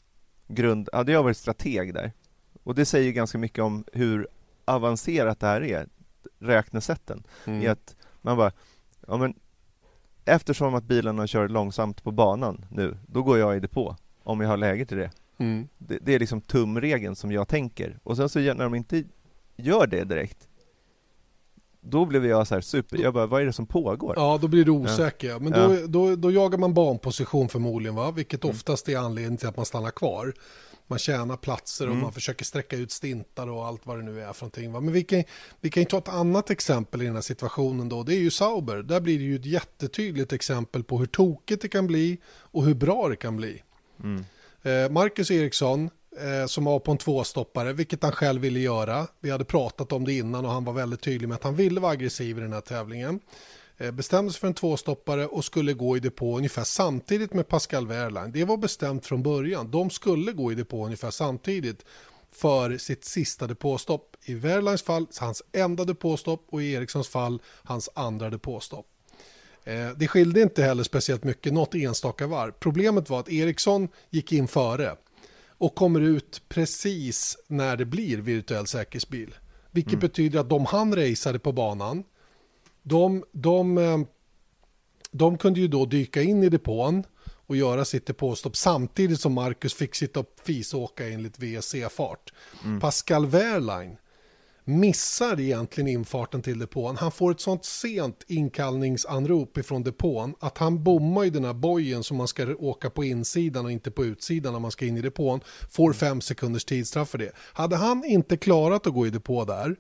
grund, 0.47 0.89
hade 0.93 1.11
jag 1.11 1.23
varit 1.23 1.38
strateg 1.38 1.93
där, 1.93 2.11
och 2.63 2.75
det 2.75 2.85
säger 2.85 3.11
ganska 3.11 3.38
mycket 3.38 3.63
om 3.63 3.85
hur 3.93 4.27
avancerat 4.65 5.39
det 5.39 5.47
här 5.47 5.63
är 5.63 5.88
räknesätten. 6.39 7.23
Mm. 7.45 7.61
I 7.61 7.67
att 7.67 7.95
man 8.21 8.37
bara, 8.37 8.51
ja 9.07 9.17
men 9.17 9.33
eftersom 10.25 10.75
att 10.75 10.83
bilarna 10.83 11.27
kör 11.27 11.50
långsamt 11.50 12.03
på 12.03 12.12
banan 12.12 12.65
nu, 12.71 12.98
då 13.07 13.24
går 13.24 13.38
jag 13.38 13.57
i 13.57 13.60
depå 13.60 13.95
om 14.24 14.41
jag 14.41 14.50
har 14.50 14.57
läge 14.57 14.86
till 14.86 14.98
det. 14.98 15.12
Mm. 15.38 15.67
det. 15.77 16.00
Det 16.01 16.15
är 16.15 16.19
liksom 16.19 16.41
tumregeln 16.41 17.15
som 17.15 17.31
jag 17.31 17.48
tänker. 17.48 18.00
Och 18.03 18.17
sen 18.17 18.29
så 18.29 18.39
när 18.39 18.63
de 18.63 18.75
inte 18.75 19.03
gör 19.55 19.88
det 19.88 20.03
direkt, 20.03 20.48
då 21.81 22.05
blev 22.05 22.25
jag 22.25 22.48
så 22.48 22.53
här 22.53 22.62
super, 22.62 22.98
jag 22.98 23.13
bara, 23.13 23.25
vad 23.25 23.41
är 23.41 23.45
det 23.45 23.53
som 23.53 23.65
pågår? 23.65 24.13
Ja, 24.17 24.38
då 24.41 24.48
blir 24.48 24.65
du 24.65 24.71
osäker. 24.71 25.29
Ja. 25.29 25.39
Men 25.39 25.51
då, 25.51 25.75
ja. 25.75 25.88
då, 25.88 26.15
då, 26.15 26.31
jagar 26.31 26.57
man 26.57 26.74
banposition 26.74 27.50
förmodligen, 27.50 27.95
va? 27.95 28.12
vilket 28.12 28.43
mm. 28.43 28.55
oftast 28.55 28.89
är 28.89 28.98
anledningen 28.98 29.38
till 29.38 29.48
att 29.48 29.57
man 29.57 29.65
stannar 29.65 29.91
kvar 29.91 30.33
man 30.88 31.00
tjänar 31.00 31.38
platser 31.38 31.86
och 31.86 31.92
mm. 31.92 32.04
man 32.04 32.13
försöker 32.13 32.46
sträcka 32.46 32.75
ut 32.75 32.92
stintar 32.92 33.50
och 33.50 33.65
allt 33.65 33.86
vad 33.86 33.98
det 33.98 34.04
nu 34.04 34.22
är 34.22 34.34
för 34.34 34.46
någonting. 34.46 34.72
Men 34.72 34.92
vi 34.92 35.04
kan, 35.04 35.24
vi 35.62 35.70
kan 35.70 35.84
ju 35.84 35.89
ta 35.89 35.98
ett 35.98 36.10
annat 36.10 36.50
exempel 36.50 37.01
i 37.01 37.06
den 37.06 37.15
här 37.15 37.22
situationen 37.22 37.89
då. 37.89 38.04
Det 38.04 38.15
är 38.15 38.20
ju 38.20 38.32
Sauber. 38.32 38.77
Där 38.77 39.00
blir 39.00 39.20
det 39.20 39.25
ju 39.25 39.36
ett 39.36 39.46
jättetydligt 39.46 40.34
exempel 40.34 40.84
på 40.84 40.98
hur 40.98 41.06
tokigt 41.06 41.62
det 41.62 41.68
kan 41.68 41.88
bli 41.88 42.18
och 42.27 42.65
hur 42.65 42.74
bra 42.74 43.10
det 43.10 43.15
kan 43.15 43.38
bli. 43.38 43.63
Mm. 44.04 44.25
Eh, 44.62 44.92
Marcus 44.92 45.32
Eriksson 45.32 45.89
eh, 46.20 46.48
som 46.48 46.65
var 46.65 46.80
på 46.80 46.92
en 46.92 46.98
tvåstoppare, 46.98 47.74
vilket 47.74 48.04
han 48.04 48.12
själv 48.12 48.42
ville 48.42 48.60
göra. 48.60 49.08
Vi 49.20 49.32
hade 49.32 49.46
pratat 49.46 49.92
om 49.92 50.06
det 50.06 50.13
innan 50.13 50.46
och 50.46 50.51
han 50.51 50.65
var 50.65 50.74
väldigt 50.74 51.01
tydlig 51.01 51.27
med 51.27 51.36
att 51.36 51.44
han 51.44 51.56
ville 51.56 51.80
vara 51.80 51.92
aggressiv 51.92 52.38
i 52.38 52.42
den 52.42 52.54
här 52.54 52.62
tävlingen. 52.62 53.20
Eh, 53.77 53.91
bestämde 53.91 54.32
sig 54.32 54.39
för 54.39 54.48
en 54.48 54.53
tvåstoppare 54.53 55.27
och 55.27 55.46
skulle 55.46 55.74
gå 55.74 55.98
i 55.98 56.00
depå 56.00 56.38
ungefär 56.38 56.63
samtidigt 56.63 57.34
med 57.34 57.48
Pascal 57.48 57.88
Wehrlein. 57.88 58.32
Det 58.32 58.44
var 58.44 58.58
bestämt 58.58 59.05
från 59.05 59.24
början. 59.24 59.72
De 59.72 59.89
skulle 59.89 60.32
gå 60.32 60.51
i 60.51 60.55
depå 60.55 60.86
ungefär 60.86 61.12
samtidigt 61.12 61.86
för 62.32 62.77
sitt 62.77 63.05
sista 63.05 63.48
depåstopp. 63.48 64.15
I 64.22 64.34
Wehrleins 64.34 64.84
fall 64.84 65.08
hans 65.20 65.44
enda 65.51 65.84
depåstopp 65.84 66.46
och 66.50 66.63
i 66.63 66.72
Erikssons 66.72 67.08
fall 67.08 67.41
hans 67.63 67.89
andra 67.94 68.29
depåstopp. 68.29 68.86
Eh, 69.63 69.89
det 69.98 70.08
skilde 70.08 70.41
inte 70.41 70.63
heller 70.63 70.84
speciellt 70.84 71.24
mycket, 71.24 71.53
något 71.53 71.75
enstaka 71.75 72.27
varv. 72.27 72.51
Problemet 72.51 73.10
var 73.10 73.20
att 73.20 73.29
Eriksson 73.29 73.88
gick 74.10 74.32
in 74.32 74.48
före 74.48 74.96
och 75.58 75.75
kommer 75.75 76.01
ut 76.01 76.41
precis 76.50 77.38
när 77.48 77.77
det 77.77 77.86
blir 77.86 78.17
virtuell 78.17 78.67
säkerhetsbil. 78.67 79.36
Vilket 79.72 79.94
mm. 79.94 80.00
betyder 80.00 80.39
att 80.39 80.50
de 80.50 80.65
han 80.65 80.96
raceade 80.96 81.39
på 81.39 81.51
banan 81.51 82.03
de, 82.86 83.24
de, 83.32 83.77
eh, 83.77 84.00
de 85.12 85.38
kunde 85.38 85.60
ju 85.60 85.68
då 85.68 85.86
dyka 85.86 86.22
in 86.22 86.44
i 86.44 86.50
depån 86.50 87.04
och 87.48 87.56
göra 87.56 87.86
sitt 87.86 88.06
depåstopp 88.06 88.56
samtidigt 88.56 89.22
som 89.22 89.34
Marcus 89.34 89.74
fick 89.74 89.96
sitta 89.96 90.20
och 90.20 90.30
fisåka 90.44 91.10
enligt 91.10 91.39
VSC-fart. 91.39 92.34
Mm. 92.63 92.80
Pascal 92.80 93.25
Wehrlein 93.25 93.98
missar 94.63 95.39
egentligen 95.39 95.88
infarten 95.88 96.42
till 96.42 96.60
depån. 96.60 96.98
Han 96.98 97.12
får 97.12 97.32
ett 97.32 97.39
sånt 97.39 97.65
sent 97.65 98.24
inkallningsanrop 98.27 99.58
ifrån 99.58 99.84
depån 99.84 100.36
att 100.39 100.58
han 100.58 100.84
bommar 100.84 101.24
ju 101.24 101.30
den 101.30 101.46
här 101.46 101.54
bojen 101.54 102.04
som 102.04 102.18
man 102.18 102.27
ska 102.27 102.56
åka 102.56 102.89
på 102.89 103.04
insidan 103.04 103.65
och 103.65 103.72
inte 103.72 103.92
på 103.92 104.06
utsidan 104.06 104.54
när 104.54 104.60
man 104.60 104.72
ska 104.72 104.86
in 104.86 104.98
i 104.98 105.01
depån. 105.01 105.39
Får 105.72 105.94
fem 105.94 106.22
sekunders 106.22 106.65
tidsstraff 106.65 107.10
för 107.10 107.18
det. 107.18 107.32
Hade 107.54 107.75
han 107.75 108.06
inte 108.06 108.38
klarat 108.38 108.88
att 108.88 108.94
gå 108.94 109.08
i 109.08 109.10
depå 109.10 109.46
där, 109.46 109.75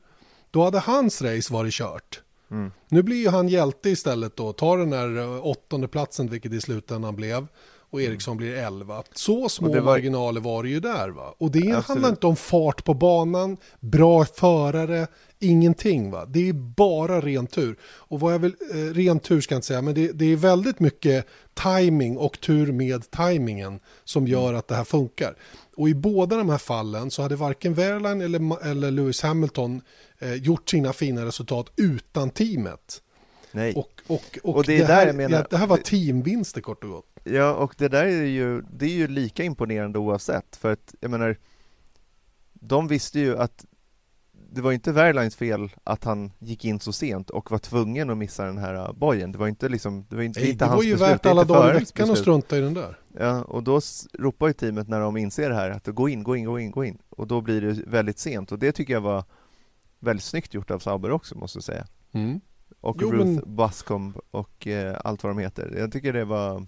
då 0.51 0.63
hade 0.63 0.79
hans 0.79 1.21
race 1.21 1.53
varit 1.53 1.73
kört. 1.73 2.21
Mm. 2.55 2.71
Nu 2.89 3.03
blir 3.03 3.17
ju 3.17 3.29
han 3.29 3.47
hjälte 3.47 3.89
istället 3.89 4.35
då, 4.35 4.53
tar 4.53 4.77
den 4.77 4.93
här 4.93 5.17
eh, 5.17 5.45
åttonde 5.45 5.87
platsen 5.87 6.27
vilket 6.27 6.53
i 6.53 6.61
slutändan 6.61 7.15
blev 7.15 7.47
och 7.95 8.01
Eriksson 8.01 8.37
blir 8.37 8.53
11. 8.55 9.03
Så 9.13 9.49
små 9.49 9.67
var... 9.69 9.81
marginaler 9.81 10.41
var 10.41 10.63
det 10.63 10.69
ju 10.69 10.79
där 10.79 11.09
va. 11.09 11.35
Och 11.37 11.51
det 11.51 11.59
Absolut. 11.59 11.85
handlar 11.85 12.09
inte 12.09 12.27
om 12.27 12.35
fart 12.35 12.83
på 12.83 12.93
banan, 12.93 13.57
bra 13.79 14.25
förare, 14.25 15.07
ingenting 15.39 16.11
va. 16.11 16.25
Det 16.25 16.49
är 16.49 16.53
bara 16.53 17.21
ren 17.21 17.47
tur. 17.47 17.77
Och 17.83 18.19
vad 18.19 18.33
jag 18.33 18.39
vill, 18.39 18.55
eh, 18.73 18.77
ren 18.77 19.19
tur 19.19 19.41
ska 19.41 19.55
jag 19.55 19.57
inte 19.57 19.67
säga, 19.67 19.81
men 19.81 19.93
det, 19.93 20.11
det, 20.11 20.25
är 20.25 20.35
väldigt 20.35 20.79
mycket 20.79 21.27
timing 21.53 22.17
och 22.17 22.39
tur 22.39 22.71
med 22.71 23.11
timingen 23.11 23.79
som 24.03 24.27
gör 24.27 24.53
att 24.53 24.67
det 24.67 24.75
här 24.75 24.83
funkar. 24.83 25.35
Och 25.75 25.89
i 25.89 25.93
båda 25.93 26.37
de 26.37 26.49
här 26.49 26.57
fallen 26.57 27.11
så 27.11 27.21
hade 27.21 27.35
varken 27.35 27.73
Wehrlein 27.73 28.21
eller, 28.21 28.65
eller 28.67 28.91
Lewis 28.91 29.21
Hamilton 29.21 29.81
eh, 30.19 30.33
gjort 30.33 30.69
sina 30.69 30.93
fina 30.93 31.25
resultat 31.25 31.71
utan 31.75 32.29
teamet. 32.29 33.01
Nej. 33.51 33.73
Och, 33.75 34.01
och, 34.07 34.39
och, 34.43 34.55
och 34.55 34.63
det, 34.63 34.77
det, 34.77 34.85
här, 34.85 35.13
menar, 35.13 35.47
det 35.49 35.57
här 35.57 35.67
var 35.67 35.77
teamvinster 35.77 36.61
kort 36.61 36.83
och 36.83 36.89
gott. 36.89 37.05
Ja, 37.23 37.53
och 37.53 37.75
det 37.77 37.87
där 37.87 38.05
är 38.05 38.25
ju, 38.25 38.61
det 38.61 38.85
är 38.85 38.89
ju 38.89 39.07
lika 39.07 39.43
imponerande 39.43 39.99
oavsett, 39.99 40.55
för 40.55 40.71
att 40.71 40.95
jag 40.99 41.11
menar, 41.11 41.37
de 42.53 42.87
visste 42.87 43.19
ju 43.19 43.37
att 43.37 43.65
det 44.55 44.61
var 44.61 44.71
inte 44.71 44.91
Wehrleins 44.91 45.35
fel 45.35 45.69
att 45.83 46.03
han 46.03 46.31
gick 46.39 46.65
in 46.65 46.79
så 46.79 46.91
sent 46.93 47.29
och 47.29 47.51
var 47.51 47.57
tvungen 47.57 48.09
att 48.09 48.17
missa 48.17 48.45
den 48.45 48.57
här 48.57 48.93
bojen. 48.93 49.31
Det 49.31 49.37
var 49.37 49.47
inte 49.47 49.69
liksom, 49.69 50.05
det 50.09 50.15
var 50.15 50.23
inte, 50.23 50.39
Nej, 50.39 50.49
inte 50.51 50.65
det 50.65 50.75
var 50.75 50.83
ju 50.83 50.95
värt 50.95 51.25
alla 51.25 51.43
dagar 51.43 51.75
i 51.75 51.79
veckan 51.79 52.11
att 52.11 52.17
strunta 52.17 52.57
i 52.57 52.61
den 52.61 52.73
där. 52.73 52.99
Ja, 53.19 53.43
och 53.43 53.63
då 53.63 53.81
ropar 54.13 54.47
ju 54.47 54.53
teamet 54.53 54.87
när 54.87 54.99
de 54.99 55.17
inser 55.17 55.49
det 55.49 55.55
här 55.55 55.69
att 55.69 55.87
gå 55.87 56.09
in, 56.09 56.23
gå 56.23 56.35
in, 56.35 56.45
gå 56.45 56.59
in, 56.59 56.71
gå 56.71 56.85
in. 56.85 56.97
Och 57.09 57.27
då 57.27 57.41
blir 57.41 57.61
det 57.61 57.83
väldigt 57.87 58.19
sent 58.19 58.51
och 58.51 58.59
det 58.59 58.71
tycker 58.71 58.93
jag 58.93 59.01
var 59.01 59.23
väldigt 59.99 60.23
snyggt 60.23 60.53
gjort 60.53 60.71
av 60.71 60.79
Sauber 60.79 61.11
också 61.11 61.37
måste 61.37 61.57
jag 61.57 61.63
säga. 61.63 61.87
Mm. 62.11 62.41
Och 62.81 62.97
jo, 63.01 63.11
Ruth 63.11 63.25
men... 63.25 63.55
Buscombe 63.55 64.19
och 64.31 64.67
eh, 64.67 64.97
allt 65.03 65.23
vad 65.23 65.29
de 65.29 65.39
heter. 65.39 65.75
Jag 65.77 65.91
tycker 65.91 66.13
det 66.13 66.25
var 66.25 66.65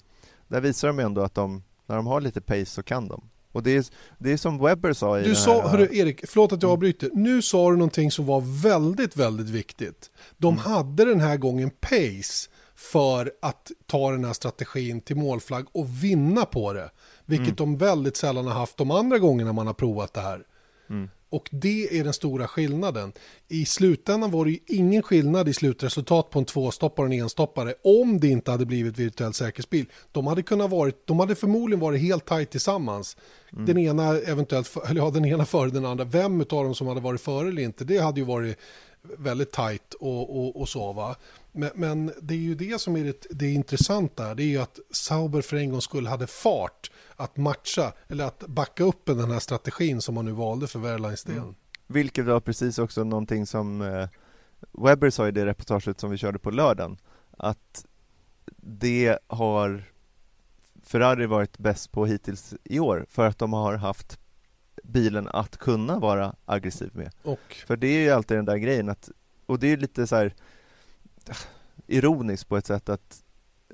där 0.48 0.62
visar 0.62 0.88
de 0.88 1.00
ändå 1.00 1.22
att 1.22 1.34
de, 1.34 1.63
när 1.86 1.96
de 1.96 2.08
har 2.08 2.22
lite 2.22 2.41
pace 2.41 2.65
så 2.65 2.84
kan 2.84 3.08
de. 3.08 3.29
Och 3.57 3.63
det 3.63 3.75
är, 3.75 3.85
det 4.17 4.31
är 4.31 4.37
som 4.37 4.57
Webber 4.57 4.93
sa 4.93 5.19
i 5.19 5.23
Du 5.23 5.35
sa, 5.35 5.61
här, 5.61 5.69
hörru, 5.69 5.89
Erik, 5.91 6.21
förlåt 6.27 6.53
att 6.53 6.63
jag 6.63 6.71
avbryter. 6.71 7.09
Nu 7.13 7.41
sa 7.41 7.71
du 7.71 7.77
någonting 7.77 8.11
som 8.11 8.25
var 8.25 8.61
väldigt, 8.63 9.17
väldigt 9.17 9.49
viktigt. 9.49 10.11
De 10.37 10.53
mm. 10.53 10.65
hade 10.65 11.05
den 11.05 11.19
här 11.21 11.37
gången 11.37 11.69
pace 11.69 12.49
för 12.75 13.31
att 13.41 13.71
ta 13.85 14.11
den 14.11 14.25
här 14.25 14.33
strategin 14.33 15.01
till 15.01 15.15
målflagg 15.15 15.65
och 15.71 16.03
vinna 16.03 16.45
på 16.45 16.73
det. 16.73 16.89
Vilket 17.25 17.47
mm. 17.47 17.55
de 17.55 17.77
väldigt 17.77 18.17
sällan 18.17 18.47
har 18.47 18.53
haft 18.53 18.77
de 18.77 18.91
andra 18.91 19.19
gångerna 19.19 19.53
man 19.53 19.67
har 19.67 19.73
provat 19.73 20.13
det 20.13 20.21
här. 20.21 20.43
Mm. 20.89 21.09
Och 21.29 21.50
det 21.51 22.00
är 22.00 22.03
den 22.03 22.13
stora 22.13 22.48
skillnaden. 22.48 23.13
I 23.48 23.65
slutändan 23.65 24.31
var 24.31 24.46
det 24.46 24.51
ju 24.51 24.60
ingen 24.67 25.03
skillnad 25.03 25.50
i 25.50 25.53
slutresultat 25.53 26.29
på 26.29 26.39
en 26.39 26.46
tvåstoppare 26.46 27.07
och 27.07 27.13
en 27.13 27.22
enstoppare 27.22 27.74
om 27.84 28.19
det 28.19 28.27
inte 28.27 28.51
hade 28.51 28.65
blivit 28.65 29.00
virtuell 29.00 29.34
säkerhetsbil. 29.34 29.86
De 30.12 30.27
hade, 30.27 30.43
kunnat 30.43 30.72
varit, 30.72 31.07
de 31.07 31.19
hade 31.19 31.36
förmodligen 31.36 31.79
varit 31.79 32.01
helt 32.01 32.25
tajt 32.25 32.50
tillsammans. 32.50 33.17
Mm. 33.53 33.65
Den 33.65 33.77
ena 33.77 34.17
eventuellt, 34.17 34.77
eller 34.89 35.01
ja, 35.01 35.10
den 35.10 35.25
ena 35.25 35.46
före 35.46 35.69
den 35.69 35.86
andra. 35.86 36.03
Vem 36.05 36.41
av 36.41 36.46
dem 36.46 36.75
som 36.75 36.88
hade 36.88 37.01
varit 37.01 37.22
före 37.22 37.48
eller 37.48 37.62
inte, 37.62 37.84
det 37.84 37.98
hade 37.98 38.19
ju 38.19 38.25
varit 38.25 38.57
väldigt 39.17 39.51
tajt 39.51 39.93
och, 39.93 40.37
och, 40.37 40.61
och 40.61 40.69
så 40.69 40.93
va. 40.93 41.15
Men, 41.51 41.71
men, 41.75 42.11
det 42.21 42.33
är 42.33 42.37
ju 42.37 42.55
det 42.55 42.81
som 42.81 42.95
är 42.95 43.03
det, 43.03 43.25
det 43.29 43.51
intressanta, 43.51 44.35
det 44.35 44.43
är 44.43 44.47
ju 44.47 44.57
att 44.57 44.79
Sauber 44.91 45.41
för 45.41 45.57
en 45.57 45.69
gång 45.69 45.81
skull 45.81 46.07
hade 46.07 46.27
fart 46.27 46.91
att 47.15 47.37
matcha 47.37 47.93
eller 48.07 48.25
att 48.25 48.39
backa 48.47 48.83
upp 48.83 49.05
den 49.05 49.31
här 49.31 49.39
strategin 49.39 50.01
som 50.01 50.15
man 50.15 50.25
nu 50.25 50.31
valde 50.31 50.67
för 50.67 50.79
Wehrleins 50.79 51.23
del. 51.23 51.37
Mm. 51.37 51.55
Vilket 51.87 52.25
var 52.25 52.39
precis 52.39 52.79
också 52.79 53.03
någonting 53.03 53.45
som 53.45 53.81
eh, 53.81 54.07
Webber 54.71 55.09
sa 55.09 55.27
i 55.27 55.31
det 55.31 55.45
reportaget 55.45 55.99
som 55.99 56.09
vi 56.11 56.17
körde 56.17 56.39
på 56.39 56.51
lördagen 56.51 56.97
att 57.37 57.85
det 58.57 59.19
har 59.27 59.83
Ferrari 60.83 61.25
varit 61.25 61.57
bäst 61.57 61.91
på 61.91 62.05
hittills 62.05 62.53
i 62.63 62.79
år 62.79 63.05
för 63.09 63.27
att 63.27 63.37
de 63.37 63.53
har 63.53 63.75
haft 63.75 64.19
bilen 64.84 65.27
att 65.27 65.57
kunna 65.57 66.00
vara 66.00 66.36
aggressiv 66.46 66.89
med. 66.93 67.12
Och? 67.24 67.55
För 67.67 67.77
det 67.77 67.88
är 67.88 68.00
ju 68.00 68.10
alltid 68.12 68.38
den 68.38 68.46
där 68.46 68.57
grejen 68.57 68.89
att, 68.89 69.10
och 69.46 69.60
det 69.60 69.67
är 69.67 69.77
lite 69.77 70.07
så 70.07 70.15
här 70.15 70.34
ironiskt 71.88 72.50
på 72.50 72.57
ett 72.57 72.65
sätt 72.65 72.89
att 72.89 73.24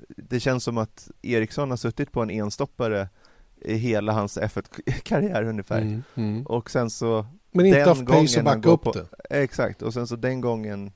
det 0.08 0.40
känns 0.40 0.64
som 0.64 0.78
att 0.78 1.10
Eriksson 1.22 1.70
har 1.70 1.76
suttit 1.76 2.12
på 2.12 2.22
en 2.22 2.30
enstoppare 2.30 3.08
i 3.60 3.74
hela 3.74 4.12
hans 4.12 4.38
F1-karriär 4.38 5.44
ungefär. 5.44 5.80
Mm, 5.80 6.02
mm. 6.14 6.46
Och 6.46 6.70
sen 6.70 6.90
så 6.90 7.26
Men 7.50 7.66
inte 7.66 7.80
haft 7.80 8.06
pace 8.06 8.38
att 8.38 8.44
backa 8.44 8.68
upp 8.68 8.82
på, 8.82 8.92
det. 8.92 9.06
Exakt, 9.30 9.82
och 9.82 9.94
sen 9.94 10.06
så 10.06 10.16
den 10.16 10.40
gången 10.40 10.92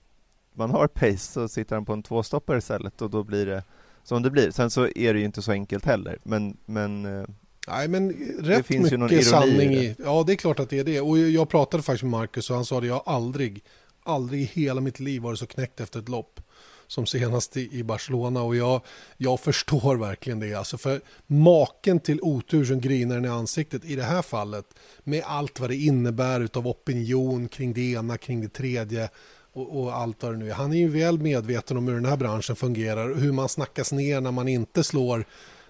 man 0.52 0.70
har 0.70 0.86
pace 0.86 1.18
så 1.18 1.48
sitter 1.48 1.76
han 1.76 1.84
på 1.84 1.92
en 1.92 2.02
tvåstoppare 2.02 2.58
istället 2.58 3.02
och 3.02 3.10
då 3.10 3.24
blir 3.24 3.46
det 3.46 3.62
som 4.02 4.22
det 4.22 4.30
blir. 4.30 4.50
Sen 4.50 4.70
så 4.70 4.88
är 4.88 5.14
det 5.14 5.18
ju 5.20 5.24
inte 5.24 5.42
så 5.42 5.52
enkelt 5.52 5.84
heller, 5.84 6.18
men, 6.22 6.56
men 6.64 7.06
eh, 7.06 7.24
Nej, 7.70 7.88
men 7.88 8.12
rätt 8.38 8.68
mycket 8.68 9.26
sanning 9.26 9.74
i, 9.74 9.96
Ja, 10.04 10.24
det 10.26 10.32
är 10.32 10.36
klart 10.36 10.60
att 10.60 10.70
det 10.70 10.78
är 10.78 10.84
det. 10.84 11.00
Och 11.00 11.18
jag 11.18 11.48
pratade 11.48 11.82
faktiskt 11.82 12.02
med 12.02 12.10
Marcus 12.10 12.50
och 12.50 12.56
han 12.56 12.64
sa 12.64 12.78
att 12.78 12.86
jag 12.86 13.02
aldrig, 13.06 13.64
aldrig 14.02 14.40
i 14.40 14.44
hela 14.44 14.80
mitt 14.80 15.00
liv 15.00 15.22
varit 15.22 15.38
så 15.38 15.46
knäckt 15.46 15.80
efter 15.80 15.98
ett 16.00 16.08
lopp 16.08 16.40
som 16.86 17.06
senast 17.06 17.56
i 17.56 17.82
Barcelona 17.82 18.42
och 18.42 18.56
jag, 18.56 18.80
jag 19.16 19.40
förstår 19.40 19.96
verkligen 19.96 20.40
det. 20.40 20.54
Alltså 20.54 20.78
för 20.78 21.00
maken 21.26 22.00
till 22.00 22.18
otur 22.22 22.64
som 22.64 22.80
grinar 22.80 23.24
i 23.24 23.28
ansiktet 23.28 23.84
i 23.84 23.96
det 23.96 24.02
här 24.02 24.22
fallet 24.22 24.66
med 25.04 25.22
allt 25.26 25.60
vad 25.60 25.70
det 25.70 25.76
innebär 25.76 26.48
av 26.54 26.68
opinion 26.68 27.48
kring 27.48 27.72
det 27.72 27.92
ena, 27.92 28.18
kring 28.18 28.40
det 28.40 28.48
tredje 28.48 29.08
och, 29.52 29.80
och, 29.80 29.96
allt 29.96 30.22
vad 30.22 30.32
det 30.32 30.38
nu 30.38 30.50
är. 30.50 30.54
Han 30.54 30.72
är 30.72 30.76
ju 30.76 30.88
väl 30.88 31.18
medveten 31.18 31.76
om 31.76 31.88
hur 31.88 31.94
den 31.94 32.04
här 32.04 32.16
branschen 32.16 32.56
fungerar 32.56 33.08
och 33.08 33.18
hur 33.18 33.32
man 33.32 33.48
snackas 33.48 33.92
ner 33.92 34.20
när 34.20 34.32
man 34.32 34.48
inte 34.48 34.84
slår 34.84 35.24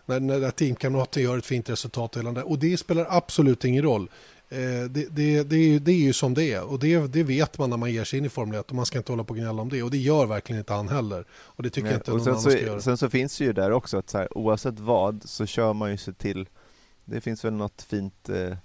när, 0.09 0.21
när 0.21 0.51
teamkamrater 0.51 1.21
gör 1.21 1.39
ett 1.39 1.47
fint 1.47 1.71
resultat 1.71 2.17
och, 2.17 2.37
och 2.37 2.59
det 2.59 2.77
spelar 2.77 3.07
absolut 3.11 3.65
ingen 3.65 3.83
roll. 3.83 4.11
Eh, 4.51 4.59
det, 4.91 5.07
det, 5.11 5.43
det, 5.43 5.79
det, 5.79 5.93
är 5.93 5.97
ju 5.97 6.13
som 6.13 6.35
det 6.35 6.53
är 6.53 6.63
och 6.63 6.79
det, 6.79 6.99
det 6.99 7.23
vet 7.23 7.59
man 7.59 7.71
när 7.71 7.77
man 7.77 7.93
ger 7.93 8.05
sig 8.05 8.19
in 8.19 8.25
i 8.25 8.29
Formel 8.29 8.61
1 8.61 8.69
och 8.69 8.75
man 8.75 8.87
ska 8.87 8.99
inte 8.99 9.13
hålla 9.13 9.25
på 9.25 9.31
och 9.31 9.37
gnälla 9.37 9.63
om 9.63 9.69
det 9.69 9.83
och 9.83 9.91
det 9.91 9.99
gör 9.99 10.27
verkligen 10.27 10.59
inte 10.59 10.73
han 10.73 10.89
heller. 10.89 11.25
Och 11.31 11.63
det 11.63 11.71
tycker 11.71 11.85
Nej, 11.85 11.93
jag 11.93 11.99
inte 11.99 12.11
någon 12.11 12.29
annan 12.29 12.41
så, 12.41 12.51
ska 12.51 12.61
göra. 12.61 12.81
Sen 12.81 12.97
så 12.97 13.11
finns 13.11 13.39
det 13.39 13.45
ju 13.45 13.53
där 13.53 13.71
också 13.71 13.99
att 13.99 14.11
så 14.11 14.19
här, 14.19 14.39
oavsett 14.39 14.79
vad 14.79 15.23
så 15.25 15.47
kör 15.47 15.73
man 15.73 15.91
ju 15.91 15.97
sig 15.97 16.15
till, 16.15 16.49
det 17.05 17.21
finns 17.21 17.45
väl 17.45 17.53
något 17.53 17.83
fint 17.83 18.29
eh, 18.29 18.57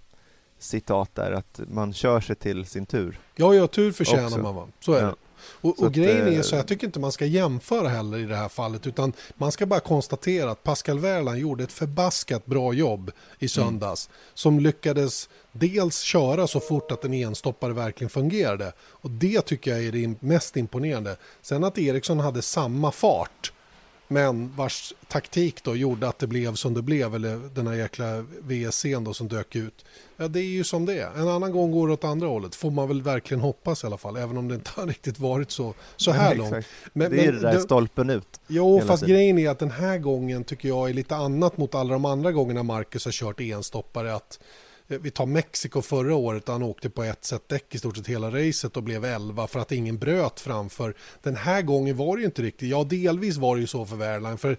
citat 0.60 1.16
där 1.16 1.32
att 1.32 1.60
man 1.68 1.94
kör 1.94 2.22
sig 2.22 2.36
till 2.36 2.66
sin 2.66 2.86
tur. 2.86 3.20
Ja, 3.36 3.56
ja, 3.56 3.68
tur 3.68 3.92
förtjänar 3.92 4.26
också. 4.26 4.38
man 4.38 4.56
va? 4.56 4.68
Så 4.80 4.94
är 4.94 5.02
ja. 5.02 5.08
det. 5.08 5.16
Och, 5.46 5.84
och 5.84 5.94
grejen 5.94 6.28
är 6.28 6.42
så 6.42 6.56
jag 6.56 6.68
tycker 6.68 6.88
inte 6.88 7.00
man 7.00 7.12
ska 7.12 7.26
jämföra 7.26 7.88
heller 7.88 8.18
i 8.18 8.26
det 8.26 8.36
här 8.36 8.50
fallet 8.50 8.88
utan 8.88 9.14
man 9.36 9.52
ska 9.52 9.66
bara 9.66 9.80
konstatera 9.80 10.52
att 10.52 10.64
Pascal 10.64 11.00
Wehrlein 11.00 11.40
gjorde 11.40 11.64
ett 11.64 11.72
förbaskat 11.72 12.46
bra 12.46 12.74
jobb 12.74 13.12
i 13.40 13.48
söndags 13.48 14.08
mm. 14.08 14.18
som 14.34 14.60
lyckades 14.60 15.30
dels 15.52 16.00
köra 16.00 16.48
så 16.48 16.60
fort 16.60 16.92
att 16.92 17.06
en 17.06 17.14
enstoppare 17.14 17.74
verkligen 17.74 18.10
fungerade 18.10 18.74
och 18.80 19.10
det 19.10 19.42
tycker 19.42 19.72
jag 19.72 19.86
är 19.86 19.92
det 19.92 20.22
mest 20.22 20.58
imponerande. 20.58 21.18
Sen 21.42 21.64
att 21.64 21.78
Eriksson 21.78 22.20
hade 22.20 22.42
samma 22.42 22.92
fart 22.92 23.52
men 24.14 24.56
vars 24.56 24.94
taktik 25.08 25.64
då 25.64 25.76
gjorde 25.76 26.08
att 26.08 26.20
det 26.20 26.28
blev 26.28 26.56
som 26.56 26.74
det 26.74 26.82
blev, 26.82 27.16
eller 27.16 27.50
den 27.56 27.68
här 27.68 27.74
jäkla 27.74 28.26
VSCn 28.42 29.04
då 29.04 29.14
som 29.14 29.28
dök 29.28 29.56
ut. 29.56 29.86
Ja, 30.18 30.28
det 30.28 30.40
är 30.40 30.44
ju 30.44 30.64
som 30.64 30.86
det 30.86 31.00
är. 31.00 31.12
En 31.16 31.28
annan 31.28 31.52
gång 31.52 31.72
går 31.72 31.88
det 31.88 31.94
åt 31.94 32.04
andra 32.04 32.28
hållet, 32.28 32.56
får 32.56 32.72
man 32.72 32.88
väl 32.88 33.02
verkligen 33.02 33.42
hoppas 33.42 33.84
i 33.84 33.88
alla 33.88 33.98
fall, 33.98 34.18
även 34.18 34.38
om 34.38 34.48
det 34.48 34.56
inte 34.56 34.72
har 34.76 34.88
riktigt 34.88 35.20
varit 35.20 35.52
så, 35.52 35.74
så 35.96 36.12
här 36.12 36.36
långt. 36.36 36.66
Men, 36.94 37.12
det 37.12 37.26
är 37.26 37.32
men, 37.32 37.42
det 37.42 37.52
där 37.52 37.60
stolpen 37.60 38.10
ut. 38.10 38.40
Jo, 38.48 38.82
fast 38.82 39.04
tiden. 39.04 39.16
grejen 39.16 39.40
är 39.40 39.50
att 39.50 39.60
den 39.60 39.72
här 39.72 39.98
gången 39.98 40.44
tycker 40.44 40.68
jag 40.68 40.90
är 40.90 40.94
lite 40.94 41.16
annat 41.16 41.58
mot 41.58 41.76
alla 41.76 41.94
de 41.94 42.06
andra 42.06 42.32
gångerna 42.32 42.64
Marcus 42.64 43.06
har 43.06 43.12
kört 43.12 43.40
enstoppare. 43.40 44.16
Att 44.16 44.40
vi 44.88 45.12
tar 45.12 45.26
Mexiko 45.26 45.82
förra 45.82 46.16
året, 46.16 46.48
han 46.48 46.64
åkte 46.64 46.90
på 46.90 47.04
ett 47.04 47.26
set 47.26 47.50
däck 47.50 47.76
i 47.76 47.78
stort 47.78 47.98
sett 47.98 48.08
hela 48.08 48.32
racet 48.32 48.78
och 48.78 48.84
blev 48.84 49.06
11 49.06 49.48
för 49.48 49.60
att 49.60 49.72
ingen 49.72 49.98
bröt 49.98 50.40
framför. 50.40 50.94
Den 51.22 51.36
här 51.36 51.62
gången 51.62 51.98
var 51.98 52.16
det 52.16 52.20
ju 52.20 52.26
inte 52.26 52.42
riktigt, 52.42 52.70
ja 52.70 52.84
delvis 52.84 53.38
var 53.38 53.56
det 53.56 53.62
ju 53.62 53.68
så 53.68 53.86
för 53.86 53.96
Wehrlein, 53.96 54.38
för 54.38 54.58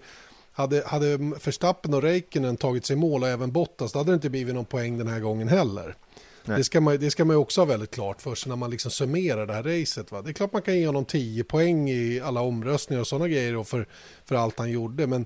hade, 0.51 0.83
hade 0.85 1.17
Verstappen 1.17 1.93
och 1.93 2.01
Räikkönen 2.01 2.57
tagit 2.57 2.85
sig 2.85 2.95
mål 2.95 3.23
och 3.23 3.29
även 3.29 3.51
Bottas, 3.51 3.91
då 3.91 3.99
hade 3.99 4.11
det 4.11 4.15
inte 4.15 4.29
blivit 4.29 4.55
någon 4.55 4.65
poäng 4.65 4.97
den 4.97 5.07
här 5.07 5.19
gången 5.19 5.47
heller. 5.47 5.95
Det 6.45 6.63
ska, 6.63 6.81
man, 6.81 6.97
det 6.97 7.11
ska 7.11 7.25
man 7.25 7.35
också 7.35 7.61
ha 7.61 7.65
väldigt 7.65 7.91
klart 7.91 8.21
för 8.21 8.35
sig 8.35 8.49
när 8.49 8.55
man 8.55 8.69
liksom 8.69 8.91
summerar 8.91 9.45
det 9.45 9.53
här 9.53 9.63
racet. 9.63 10.11
Va? 10.11 10.21
Det 10.21 10.29
är 10.29 10.33
klart 10.33 10.53
man 10.53 10.61
kan 10.61 10.79
ge 10.79 10.87
honom 10.87 11.05
10 11.05 11.43
poäng 11.43 11.89
i 11.89 12.19
alla 12.19 12.41
omröstningar 12.41 13.01
och 13.01 13.07
sådana 13.07 13.27
grejer 13.27 13.55
och 13.55 13.67
för, 13.67 13.87
för 14.25 14.35
allt 14.35 14.59
han 14.59 14.71
gjorde. 14.71 15.07
Men 15.07 15.25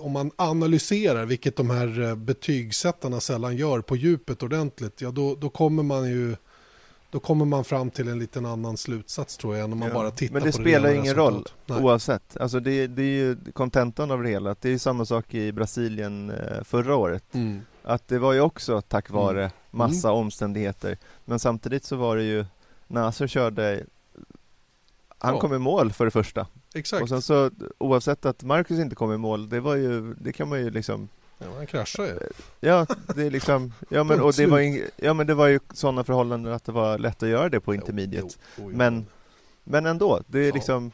om 0.00 0.12
man 0.12 0.30
analyserar, 0.36 1.24
vilket 1.26 1.56
de 1.56 1.70
här 1.70 2.00
eh, 2.00 2.14
betygssättarna 2.14 3.20
sällan 3.20 3.56
gör 3.56 3.80
på 3.80 3.96
djupet 3.96 4.42
ordentligt, 4.42 5.00
ja 5.00 5.10
då, 5.10 5.34
då 5.34 5.48
kommer 5.48 5.82
man 5.82 6.08
ju 6.10 6.36
då 7.10 7.20
kommer 7.20 7.44
man 7.44 7.64
fram 7.64 7.90
till 7.90 8.08
en 8.08 8.18
liten 8.18 8.46
annan 8.46 8.76
slutsats 8.76 9.36
tror 9.36 9.56
jag 9.56 9.64
än 9.64 9.72
om 9.72 9.78
man 9.78 9.88
Ja. 9.88 9.94
bara 9.94 10.10
tittar 10.10 10.34
Men 10.34 10.42
det 10.42 10.48
på 10.52 10.62
spelar 10.62 10.88
rena 10.88 11.00
ingen 11.02 11.14
roll 11.14 11.32
resultat. 11.32 11.54
Nej. 11.66 11.80
oavsett. 11.82 12.36
Alltså 12.36 12.60
det, 12.60 12.86
det 12.86 13.02
är 13.02 13.06
ju 13.06 13.36
kontentan 13.52 14.10
av 14.10 14.22
det 14.22 14.28
hela. 14.28 14.56
Det 14.60 14.68
är 14.68 14.72
ju 14.72 14.78
samma 14.78 15.04
sak 15.04 15.34
i 15.34 15.52
Brasilien 15.52 16.30
eh, 16.30 16.64
förra 16.64 16.96
året. 16.96 17.24
Mm. 17.34 17.60
Att 17.82 18.08
det 18.08 18.18
var 18.18 18.32
ju 18.32 18.40
också 18.40 18.80
tack 18.80 19.10
vare 19.10 19.40
Mm. 19.44 19.50
massa 19.70 20.12
omständigheter. 20.12 20.98
Men 21.24 21.38
samtidigt 21.38 21.84
så 21.84 21.96
var 21.96 22.16
det 22.16 22.22
ju 22.22 22.44
Nasser 22.88 23.26
körde 23.26 23.84
han 25.18 25.34
Ja. 25.34 25.40
kom 25.40 25.54
i 25.54 25.58
mål 25.58 25.92
för 25.92 26.04
det 26.04 26.10
första. 26.10 26.46
Exakt. 26.74 27.02
Och 27.02 27.08
sen 27.08 27.22
så 27.22 27.50
oavsett 27.78 28.26
att 28.26 28.42
Marcus 28.42 28.78
inte 28.78 28.94
kom 28.94 29.12
i 29.12 29.16
mål, 29.16 29.48
det 29.48 29.60
var 29.60 29.74
ju, 29.76 30.14
det 30.14 30.32
kan 30.32 30.48
man 30.48 30.58
ju 30.60 30.70
liksom 30.70 31.08
Ja, 31.38 31.46
han 31.56 31.66
kraschar 31.66 32.04
ju. 32.04 32.18
Ja, 32.60 32.86
det 33.14 33.22
är 33.22 33.30
liksom, 33.30 33.72
ja 33.88 34.04
men, 34.04 34.20
och 34.20 34.32
det 34.32 34.46
var, 34.46 34.60
ing, 34.60 34.80
ja, 34.96 35.14
men 35.14 35.26
det 35.26 35.34
var 35.34 35.46
ju 35.46 35.60
sådana 35.72 36.04
förhållanden 36.04 36.52
att 36.52 36.64
det 36.64 36.72
var 36.72 36.98
lätt 36.98 37.22
att 37.22 37.28
göra 37.28 37.48
det 37.48 37.60
på 37.60 37.74
intermediate. 37.74 38.28
Jo, 38.30 38.42
jo, 38.56 38.70
jo. 38.70 38.76
Men, 38.76 39.06
men 39.64 39.86
ändå, 39.86 40.22
det 40.26 40.38
är 40.38 40.48
Ja. 40.48 40.54
liksom 40.54 40.92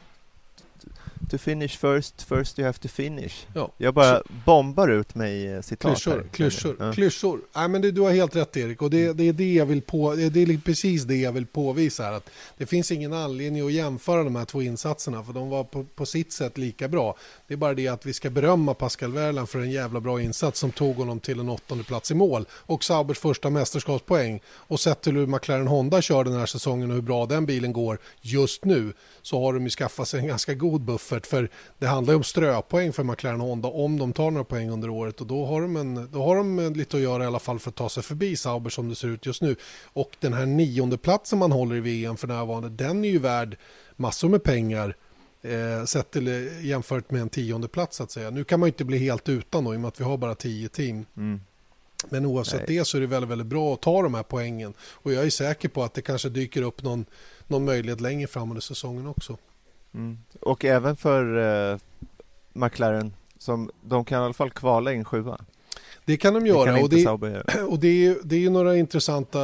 To 1.29 1.37
finish 1.37 1.77
first, 1.77 2.21
first 2.21 2.59
you 2.59 2.65
have 2.65 2.77
to 2.79 2.87
finish. 2.87 3.33
Ja. 3.53 3.71
Jag 3.77 3.93
bara 3.93 4.21
bombar 4.45 4.87
ut 4.87 5.15
mig 5.15 5.47
eh, 5.47 5.61
citat 5.61 5.91
Klyschor, 5.91 6.11
här. 6.11 6.23
klyschor, 6.31 6.75
Ja. 6.79 6.93
klyschor. 6.93 7.41
Nej, 7.55 7.67
men 7.67 7.81
det, 7.81 7.91
du 7.91 8.01
har 8.01 8.11
helt 8.11 8.35
rätt 8.35 8.57
Erik 8.57 8.81
och 8.81 8.89
det, 8.89 9.13
det 9.13 9.23
är 9.23 9.33
det 9.33 9.53
jag 9.53 9.65
vill 9.65 9.81
på, 9.81 10.15
det 10.15 10.41
är 10.41 10.57
precis 10.57 11.03
det 11.03 11.15
jag 11.15 11.31
vill 11.31 11.45
påvisa 11.45 12.03
här. 12.03 12.11
Att 12.13 12.29
det 12.57 12.65
finns 12.65 12.91
ingen 12.91 13.13
anledning 13.13 13.65
att 13.65 13.71
jämföra 13.73 14.23
de 14.23 14.35
här 14.35 14.45
två 14.45 14.61
insatserna 14.61 15.23
för 15.23 15.33
de 15.33 15.49
var 15.49 15.63
på, 15.63 15.83
på 15.95 16.05
sitt 16.05 16.31
sätt 16.33 16.57
lika 16.57 16.87
bra. 16.87 17.15
Det 17.47 17.53
är 17.53 17.57
bara 17.57 17.73
det 17.73 17.87
att 17.87 18.05
vi 18.05 18.13
ska 18.13 18.29
berömma 18.29 18.73
Pascal 18.73 19.11
Wehrlein 19.13 19.47
för 19.47 19.59
en 19.59 19.71
jävla 19.71 19.99
bra 19.99 20.21
insats 20.21 20.59
som 20.59 20.71
tog 20.71 20.95
honom 20.95 21.19
till 21.19 21.39
en 21.39 21.49
åttonde 21.49 21.83
plats 21.83 22.11
i 22.11 22.15
mål 22.15 22.45
och 22.51 22.83
Saubers 22.83 23.19
första 23.19 23.49
mästerskapspoäng. 23.49 24.41
Och 24.47 24.79
sett 24.79 25.01
till 25.01 25.15
hur 25.15 25.27
McLaren 25.27 25.67
Honda 25.67 26.01
kör 26.01 26.23
den 26.23 26.33
här 26.33 26.45
säsongen 26.45 26.89
och 26.89 26.95
hur 26.95 27.01
bra 27.01 27.25
den 27.25 27.45
bilen 27.45 27.73
går 27.73 27.99
just 28.21 28.65
nu 28.65 28.93
så 29.21 29.41
har 29.45 29.53
de 29.53 29.63
ju 29.63 29.69
skaffat 29.69 30.07
sig 30.07 30.19
en 30.19 30.27
ganska 30.27 30.53
god 30.53 30.81
buffert 31.09 31.27
för 31.27 31.49
det 31.79 31.87
handlar 31.87 32.13
ju 32.13 32.17
om 32.17 32.23
ströpoäng 32.23 32.93
för 32.93 33.03
McLaren 33.03 33.39
Honda 33.39 33.67
om 33.69 33.99
de 33.99 34.13
tar 34.13 34.31
några 34.31 34.43
poäng 34.43 34.69
under 34.69 34.89
året 34.89 35.21
och 35.21 35.27
då 35.27 35.45
har 35.45 35.61
de, 35.61 35.75
en, 35.75 36.09
då 36.11 36.23
har 36.23 36.35
de 36.35 36.73
lite 36.73 36.97
att 36.97 37.03
göra 37.03 37.23
i 37.23 37.27
alla 37.27 37.39
fall 37.39 37.59
för 37.59 37.69
att 37.69 37.75
ta 37.75 37.89
sig 37.89 38.03
förbi 38.03 38.35
Sauber 38.35 38.69
som 38.69 38.89
det 38.89 38.95
ser 38.95 39.07
ut 39.07 39.25
just 39.25 39.41
nu. 39.41 39.55
Och 39.83 40.11
den 40.19 40.33
här 40.33 40.45
nionde 40.45 40.97
platsen 40.97 41.39
man 41.39 41.51
håller 41.51 41.75
i 41.75 41.79
VM 41.79 42.17
för 42.17 42.27
närvarande 42.27 42.69
den 42.69 43.05
är 43.05 43.09
ju 43.09 43.19
värd 43.19 43.57
massor 43.95 44.29
med 44.29 44.43
pengar 44.43 44.95
eh, 45.41 45.85
sett 45.85 46.11
till 46.11 46.27
eh, 46.27 46.65
jämfört 46.65 47.11
med 47.11 47.21
en 47.21 47.29
tionde 47.29 47.67
plats 47.67 47.97
så 47.97 48.03
att 48.03 48.11
säga. 48.11 48.29
Nu 48.29 48.43
kan 48.43 48.59
man 48.59 48.67
ju 48.67 48.71
inte 48.71 48.85
bli 48.85 48.97
helt 48.97 49.29
utan 49.29 49.63
då 49.63 49.73
i 49.73 49.77
och 49.77 49.81
med 49.81 49.87
att 49.87 49.99
vi 49.99 50.03
har 50.03 50.17
bara 50.17 50.35
tio 50.35 50.69
team. 50.69 51.05
Mm. 51.17 51.41
Men 52.09 52.25
oavsett 52.25 52.67
Nej. 52.67 52.77
det 52.77 52.85
så 52.85 52.97
är 52.97 53.01
det 53.01 53.07
väldigt, 53.07 53.29
väldigt 53.29 53.47
bra 53.47 53.73
att 53.73 53.81
ta 53.81 54.01
de 54.01 54.13
här 54.13 54.23
poängen. 54.23 54.73
Och 54.81 55.13
jag 55.13 55.25
är 55.25 55.29
säker 55.29 55.69
på 55.69 55.83
att 55.83 55.93
det 55.93 56.01
kanske 56.01 56.29
dyker 56.29 56.61
upp 56.61 56.83
någon, 56.83 57.05
någon 57.47 57.65
möjlighet 57.65 58.01
längre 58.01 58.27
fram 58.27 58.49
under 58.49 58.61
säsongen 58.61 59.07
också. 59.07 59.37
Mm. 59.93 60.17
Och 60.41 60.65
även 60.65 60.95
för 60.95 61.37
eh, 61.71 61.77
McLaren, 62.53 63.13
som, 63.37 63.71
de 63.81 64.05
kan 64.05 64.21
i 64.21 64.25
alla 64.25 64.33
fall 64.33 64.51
kvala 64.51 64.93
in 64.93 65.05
sjua. 65.05 65.37
Det 66.05 66.17
kan 66.17 66.33
de 66.33 66.43
Det 66.43 66.49
göra. 66.49 66.75
kan 66.75 66.83
och 66.83 66.89
det. 66.89 67.43
Och 67.69 67.79
det 67.79 68.05
är, 68.07 68.17
det 68.23 68.35
är 68.35 68.39
ju 68.39 68.49
några 68.49 68.75
intressanta 68.77 69.39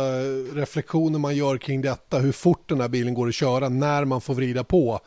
reflektioner 0.54 1.20
man 1.20 1.36
gör 1.36 1.58
kring 1.58 1.82
detta. 1.82 2.20
Hur 2.20 2.32
fort 2.32 2.70
den 2.70 2.82
här 2.82 2.88
bilen 2.88 3.14
går 3.14 3.28
att 3.28 3.36
köra 3.36 3.70
när 3.70 4.06
man 4.06 4.22
får 4.22 4.34
vrida 4.34 4.64
på 4.64 5.00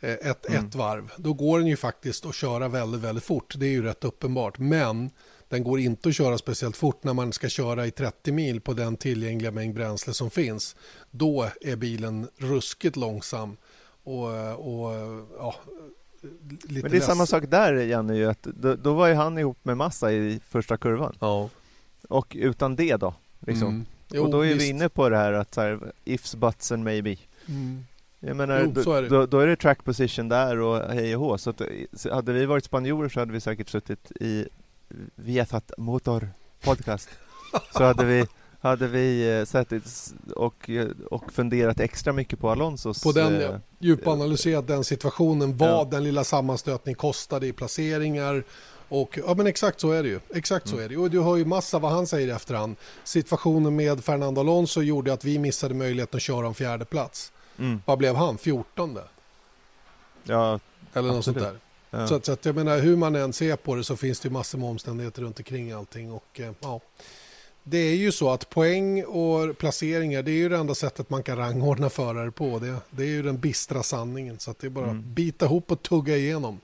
eh, 0.00 0.12
ett, 0.12 0.48
Mm. 0.48 0.66
ett 0.66 0.74
varv. 0.74 1.12
Då 1.16 1.32
går 1.32 1.58
den 1.58 1.68
ju 1.68 1.76
faktiskt 1.76 2.26
att 2.26 2.34
köra 2.34 2.68
väldigt, 2.68 3.00
väldigt 3.00 3.24
fort. 3.24 3.54
Det 3.56 3.66
är 3.66 3.70
ju 3.70 3.82
rätt 3.82 4.04
uppenbart. 4.04 4.58
Men 4.58 5.10
den 5.48 5.64
går 5.64 5.80
inte 5.80 6.08
att 6.08 6.14
köra 6.14 6.38
speciellt 6.38 6.76
fort 6.76 7.04
när 7.04 7.14
man 7.14 7.32
ska 7.32 7.48
köra 7.48 7.86
i 7.86 7.90
30 7.90 8.32
mil 8.32 8.60
på 8.60 8.72
den 8.72 8.96
tillgängliga 8.96 9.50
mängd 9.50 9.74
bränsle 9.74 10.14
som 10.14 10.30
finns. 10.30 10.76
Då 11.10 11.48
är 11.60 11.76
bilen 11.76 12.28
ruskigt 12.36 12.96
långsam. 12.96 13.56
Och, 14.04 14.28
och 14.52 14.94
ja, 15.38 15.54
lite 16.62 16.82
Men 16.82 16.90
det 16.90 16.96
är 16.96 17.00
samma 17.00 17.26
sak 17.26 17.44
där 17.48 17.74
Janne 17.74 18.16
ju, 18.16 18.26
att 18.26 18.42
då, 18.42 18.74
då 18.74 18.94
var 18.94 19.06
ju 19.06 19.14
han 19.14 19.38
ihop 19.38 19.58
med 19.62 19.76
Massa 19.76 20.12
i 20.12 20.40
första 20.48 20.76
kurvan. 20.76 21.16
Ja. 21.20 21.48
Och 22.08 22.36
utan 22.38 22.76
det 22.76 22.96
då, 22.96 23.14
liksom. 23.40 23.68
Mm. 23.68 23.86
Jo, 24.08 24.24
och 24.24 24.30
då 24.30 24.40
är 24.40 24.48
visst. 24.48 24.60
vi 24.60 24.68
inne 24.68 24.88
på 24.88 25.08
det 25.08 25.16
här 25.16 25.32
att 25.32 25.54
så 25.54 25.60
här, 25.60 25.92
ifs, 26.04 26.34
buts 26.34 26.72
and 26.72 26.84
maybe. 26.84 27.16
Mm. 27.46 27.84
Jag 28.20 28.36
menar, 28.36 28.72
Jo, 28.74 28.82
så 28.82 28.92
är 28.92 29.02
då, 29.02 29.08
då, 29.08 29.26
då 29.26 29.38
är 29.38 29.46
det 29.46 29.56
track 29.56 29.84
position 29.84 30.28
där 30.28 30.58
och 30.58 30.94
hej 30.94 31.16
och 31.16 31.22
hå. 31.22 31.38
Så 31.38 31.50
att, 31.50 31.62
så 31.92 32.14
hade 32.14 32.32
vi 32.32 32.46
varit 32.46 32.64
spanjorer 32.64 33.08
så 33.08 33.20
hade 33.20 33.32
vi 33.32 33.40
säkert 33.40 33.68
suttit 33.68 34.12
i 34.20 34.48
Viasat 35.14 35.72
Motor 35.78 36.28
Podcast. 36.60 37.08
så 37.72 37.84
hade 37.84 38.04
vi, 38.04 38.26
hade 38.60 38.88
vi 38.88 39.38
eh, 39.38 39.44
suttit 39.44 40.12
och, 40.36 40.70
eh, 40.70 40.88
och 41.10 41.32
funderat 41.32 41.80
extra 41.80 42.12
mycket 42.12 42.38
på 42.38 42.50
Alonsos... 42.50 43.02
På 43.02 43.12
den, 43.12 43.34
eh, 43.36 43.42
ja. 43.42 43.60
Djupanalyserat 43.78 44.66
den 44.66 44.84
situationen, 44.84 45.56
vad 45.56 45.68
Ja. 45.70 45.88
den 45.90 46.04
lilla 46.04 46.24
sammanstötning 46.24 46.94
kostade 46.94 47.46
i 47.46 47.52
placeringar. 47.52 48.44
Och 48.88 49.18
ja 49.26 49.34
men 49.34 49.46
exakt 49.46 49.80
så 49.80 49.90
är 49.90 50.02
det 50.02 50.08
ju. 50.08 50.20
Exakt 50.34 50.68
så 50.68 50.74
Mm. 50.74 50.84
är 50.84 50.88
det. 50.88 50.96
Och 50.96 51.10
du 51.10 51.20
hör 51.20 51.36
ju 51.36 51.44
massa 51.44 51.78
vad 51.78 51.92
han 51.92 52.06
säger 52.06 52.28
i 52.28 52.30
efterhand. 52.30 52.76
Situationen 53.04 53.76
med 53.76 54.04
Fernando 54.04 54.40
Alonso 54.40 54.82
gjorde 54.82 55.12
att 55.12 55.24
vi 55.24 55.38
missade 55.38 55.74
möjligheten 55.74 56.16
att 56.18 56.22
köra 56.22 56.46
en 56.46 56.54
fjärde 56.54 56.84
plats. 56.84 57.32
mm, 57.58 57.82
Vad 57.86 57.98
blev 57.98 58.14
han? 58.16 58.38
14 58.38 58.98
ja, 60.24 60.60
Eller 60.94 61.08
något 61.12 61.24
sånt 61.24 61.36
Absolut. 61.36 61.60
där. 61.90 61.98
ja. 62.00 62.06
Så, 62.06 62.14
att, 62.14 62.24
så 62.24 62.32
att 62.32 62.44
jag 62.44 62.54
menar 62.54 62.78
hur 62.78 62.96
man 62.96 63.14
än 63.16 63.32
ser 63.32 63.56
på 63.56 63.74
det 63.74 63.84
så 63.84 63.96
finns 63.96 64.20
det 64.20 64.26
ju 64.28 64.32
massor 64.32 64.58
med 64.58 64.68
omständigheter 64.68 65.22
runt 65.22 65.38
omkring 65.38 65.72
allting. 65.72 66.12
Och, 66.12 66.40
ja. 66.60 66.80
Det 67.64 67.78
är 67.78 67.94
ju 67.96 68.12
så 68.12 68.30
att 68.30 68.50
poäng 68.50 69.04
och 69.04 69.58
placeringar 69.58 70.22
det 70.22 70.30
är 70.30 70.34
ju 70.34 70.48
det 70.48 70.56
enda 70.56 70.74
sättet 70.74 71.10
man 71.10 71.22
kan 71.22 71.36
rangordna 71.36 71.90
förare 71.90 72.30
på. 72.30 72.58
Det, 72.58 72.76
det 72.90 73.02
är 73.02 73.06
ju 73.06 73.22
den 73.22 73.38
bistra 73.38 73.82
sanningen. 73.82 74.38
Så 74.38 74.54
det 74.60 74.66
är 74.66 74.70
bara 74.70 74.84
att 74.84 74.90
Mm. 74.90 75.14
bita 75.14 75.44
ihop 75.44 75.70
och 75.72 75.82
tugga 75.82 76.16
igenom. 76.16 76.60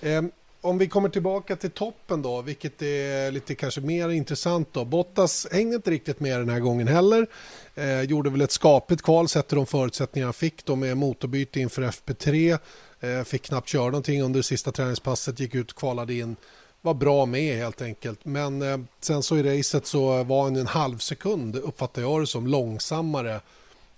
Eh, 0.00 0.22
om 0.60 0.78
vi 0.78 0.88
kommer 0.88 1.08
tillbaka 1.08 1.56
till 1.56 1.70
toppen 1.70 2.22
då, 2.22 2.42
vilket 2.42 2.82
är 2.82 3.30
lite 3.30 3.54
kanske 3.54 3.80
mer 3.80 4.08
intressant 4.08 4.68
då. 4.72 4.84
Bottas 4.84 5.46
hängde 5.52 5.76
inte 5.76 5.90
riktigt 5.90 6.20
med 6.20 6.40
den 6.40 6.48
här 6.48 6.60
gången 6.60 6.88
heller. 6.88 7.26
Eh, 7.74 8.00
gjorde 8.02 8.30
väl 8.30 8.40
ett 8.40 8.50
skapligt 8.52 9.02
kval 9.02 9.28
sett 9.28 9.48
till 9.48 9.56
de 9.56 9.66
förutsättningar 9.66 10.26
han 10.26 10.34
fick 10.34 10.64
då 10.64 10.76
med 10.76 10.96
motorbyte 10.96 11.60
inför 11.60 11.82
FP3. 11.82 12.58
Eh, 13.00 13.24
fick 13.24 13.42
knappt 13.42 13.68
köra 13.68 13.84
någonting 13.84 14.22
under 14.22 14.42
sista 14.42 14.72
träningspasset, 14.72 15.40
gick 15.40 15.54
ut 15.54 15.70
och 15.70 15.76
kvalade 15.78 16.14
in. 16.14 16.36
Var 16.84 16.94
bra 16.94 17.26
med 17.26 17.56
helt 17.56 17.82
enkelt. 17.82 18.24
Men 18.24 18.62
eh, 18.62 18.78
sen 19.00 19.22
så 19.22 19.36
i 19.36 19.58
racet 19.58 19.86
så 19.86 20.24
var 20.24 20.44
han 20.44 20.56
en 20.56 20.66
halv 20.66 20.98
sekund, 20.98 21.56
uppfattar 21.56 22.02
jag 22.02 22.22
det 22.22 22.26
som, 22.26 22.46
långsammare 22.46 23.40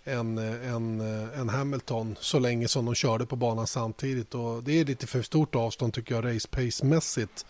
än, 0.05 0.39
eh, 0.39 0.75
än, 0.75 1.01
eh, 1.01 1.41
än 1.41 1.49
Hamilton 1.49 2.17
så 2.21 2.39
länge 2.39 2.69
som 2.69 2.85
de 2.85 2.95
körde 2.95 3.27
på 3.27 3.37
banan 3.37 3.67
samtidigt. 3.67 4.35
Och 4.35 4.63
det 4.63 4.81
är 4.81 4.85
lite 4.85 5.07
för 5.07 5.23
stort 5.23 5.55
avstånd 5.55 5.95
tycker 5.95 6.15
jag 6.15 6.25
race 6.35 6.49
pace-mässigt. 6.49 7.47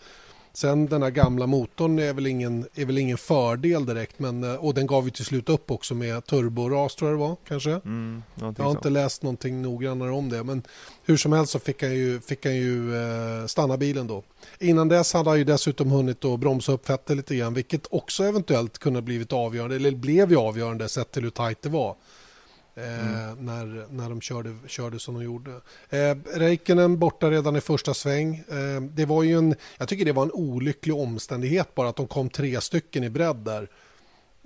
Sen 0.55 0.85
den 0.87 1.03
här 1.03 1.09
gamla 1.09 1.47
motorn 1.47 1.99
är 1.99 2.13
väl 2.13 2.27
ingen, 2.27 2.67
är 2.75 2.85
väl 2.85 2.97
ingen 2.97 3.17
fördel 3.17 3.85
direkt 3.85 4.19
men, 4.19 4.43
eh, 4.43 4.55
och 4.55 4.73
den 4.73 4.87
gav 4.87 5.05
ju 5.05 5.11
till 5.11 5.25
slut 5.25 5.49
upp 5.49 5.71
också 5.71 5.95
med 5.95 6.25
turboras 6.25 6.95
tror 6.95 7.11
jag 7.11 7.19
det 7.19 7.23
var 7.27 7.35
kanske. 7.47 7.71
Mm, 7.71 8.23
Jag 8.35 8.59
har 8.59 8.71
inte 8.71 8.89
läst 8.89 9.23
någonting 9.23 9.61
noggrannare 9.61 10.11
om 10.11 10.29
det 10.29 10.43
men 10.43 10.63
hur 11.05 11.17
som 11.17 11.33
helst 11.33 11.51
så 11.51 11.59
fick 11.59 11.83
han 11.83 11.95
ju, 11.95 12.19
fick 12.19 12.45
han 12.45 12.55
ju 12.55 12.95
eh, 12.95 13.45
stanna 13.45 13.77
bilen 13.77 14.07
då. 14.07 14.23
Innan 14.59 14.87
dess 14.87 15.13
hade 15.13 15.29
han 15.29 15.37
ju 15.37 15.43
dessutom 15.43 15.91
hunnit 15.91 16.25
att 16.25 16.39
bromsa 16.39 16.71
upp 16.71 16.89
Vettel 16.89 17.17
lite 17.17 17.35
grann 17.35 17.53
vilket 17.53 17.87
också 17.89 18.23
eventuellt 18.23 18.77
kunde 18.77 18.97
ha 18.97 19.01
blivit 19.01 19.33
avgörande 19.33 19.75
eller 19.75 19.91
blev 19.91 20.31
ju 20.31 20.37
avgörande 20.37 20.89
sett 20.89 21.11
till 21.11 21.23
hur 21.23 21.29
tajt 21.29 21.61
det 21.61 21.69
var. 21.69 21.95
Eh, 22.77 23.35
när, 23.37 23.91
när 23.93 24.09
de 24.09 24.21
körde, 24.21 24.55
körde 24.67 24.99
som 24.99 25.13
de 25.15 25.23
gjorde. 25.23 25.51
Eh, 25.89 26.17
Räikkönen 26.35 26.99
borta 26.99 27.31
redan 27.31 27.55
i 27.55 27.61
första 27.61 27.93
sväng. 27.93 28.35
Eh, 28.35 28.81
det 28.81 29.05
var 29.05 29.23
ju 29.23 29.37
en, 29.37 29.55
jag 29.77 29.87
tycker 29.87 30.05
det 30.05 30.11
var 30.11 30.23
en 30.23 30.31
olycklig 30.31 30.95
omständighet 30.95 31.75
bara 31.75 31.89
att 31.89 31.95
de 31.95 32.07
kom 32.07 32.29
tre 32.29 32.61
stycken 32.61 33.03
i 33.03 33.09
bredd 33.09 33.35
där. 33.35 33.67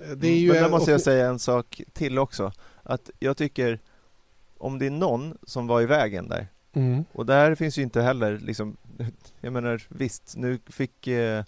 Eh, 0.04 0.10
Det 0.10 0.28
är 0.28 0.36
ju 0.38 0.50
Mm, 0.50 0.62
Men 0.62 0.64
där 0.64 0.78
måste 0.78 0.92
jag 0.92 1.02
säga 1.02 1.28
en 1.28 1.40
sak 1.40 1.82
till 1.94 2.20
också. 2.20 2.52
Att 2.84 3.10
jag 3.20 3.38
tycker, 3.38 3.80
om 4.58 4.80
det 4.80 4.86
är 4.86 4.90
någon 4.92 5.38
som 5.44 5.68
var 5.68 5.82
i 5.82 5.86
vägen 5.86 6.28
där, 6.30 6.48
Mm. 6.74 7.04
och 7.12 7.26
där 7.26 7.56
finns 7.56 7.78
ju 7.78 7.82
inte 7.82 8.02
heller 8.02 8.38
liksom, 8.38 8.78
jag 9.42 9.54
menar 9.54 9.82
visst, 9.88 10.34
nu 10.38 10.60
fick 10.68 11.08
eh, 11.08 11.44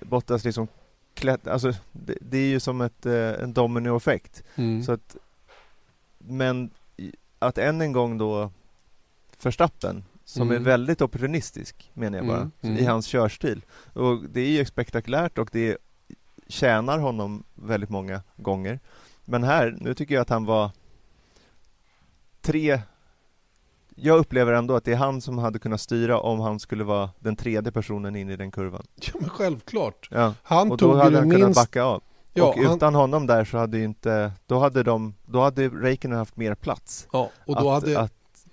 Bottas 0.00 0.44
liksom 0.44 0.68
klätt, 1.14 1.46
alltså 1.46 1.72
det, 1.92 2.18
det 2.20 2.38
är 2.38 2.46
ju 2.48 2.60
som 2.60 2.80
ett, 2.80 3.06
eh, 3.06 3.14
en 3.42 3.52
dominoeffekt. 3.52 4.42
Mm. 4.56 4.82
Så 4.82 4.92
att, 4.92 5.16
men 6.26 6.70
att 7.38 7.58
än 7.58 7.80
en 7.80 7.92
gång 7.92 8.18
då 8.18 8.50
Verstappen, 9.42 10.04
som 10.24 10.42
Mm. 10.50 10.56
är 10.62 10.64
väldigt 10.64 11.02
opportunistisk 11.02 11.90
menar 11.94 12.18
jag 12.18 12.26
bara, 12.26 12.36
Mm, 12.36 12.50
mm. 12.60 12.76
i 12.78 12.84
hans 12.84 13.06
körstil. 13.06 13.64
Och 13.92 14.22
det 14.32 14.40
är 14.40 14.48
ju 14.50 14.64
spektakulärt 14.64 15.38
och 15.38 15.48
det 15.52 15.76
tjänar 16.48 16.98
honom 16.98 17.44
väldigt 17.54 17.90
många 17.90 18.22
gånger. 18.36 18.80
Men 19.24 19.44
här, 19.44 19.76
nu 19.80 19.94
tycker 19.94 20.14
jag 20.14 20.22
att 20.22 20.28
han 20.30 20.44
var 20.44 20.70
tre 22.40 22.80
jag 23.96 24.18
upplever 24.18 24.52
ändå 24.52 24.74
att 24.76 24.84
det 24.84 24.92
är 24.92 24.96
han 24.96 25.20
som 25.20 25.38
hade 25.38 25.58
kunnat 25.58 25.80
styra 25.80 26.20
om 26.20 26.40
han 26.40 26.60
skulle 26.60 26.84
vara 26.84 27.10
den 27.18 27.36
tredje 27.36 27.72
personen 27.72 28.16
in 28.16 28.30
i 28.30 28.36
den 28.36 28.50
kurvan. 28.50 28.86
Ja, 28.94 29.12
men 29.20 29.28
självklart. 29.30 30.08
Ja. 30.10 30.34
Han 30.42 30.70
Och 30.70 30.76
då 30.76 30.86
tog 30.86 30.96
ju 30.96 31.02
hade 31.02 31.18
han 31.18 31.30
kunnat 31.30 31.46
minst 31.46 31.60
backa 31.60 31.82
av. 31.82 32.02
Ja, 32.32 32.48
och 32.48 32.56
utan 32.58 32.80
han... 32.80 32.94
honom 32.94 33.26
där 33.26 33.44
så 33.44 33.58
hade 33.58 33.78
ju 33.78 33.84
inte, 33.84 34.32
då 34.46 34.58
hade 34.58 34.82
de, 34.82 35.14
då 35.26 35.40
hade 35.40 35.68
Räikkönen 35.68 36.18
haft 36.18 36.36
mer 36.36 36.54
plats. 36.54 37.06
Ja, 37.12 37.30
och 37.46 37.54
då 37.54 37.70
att, 37.70 37.82
hade, 37.82 38.00
att... 38.00 38.46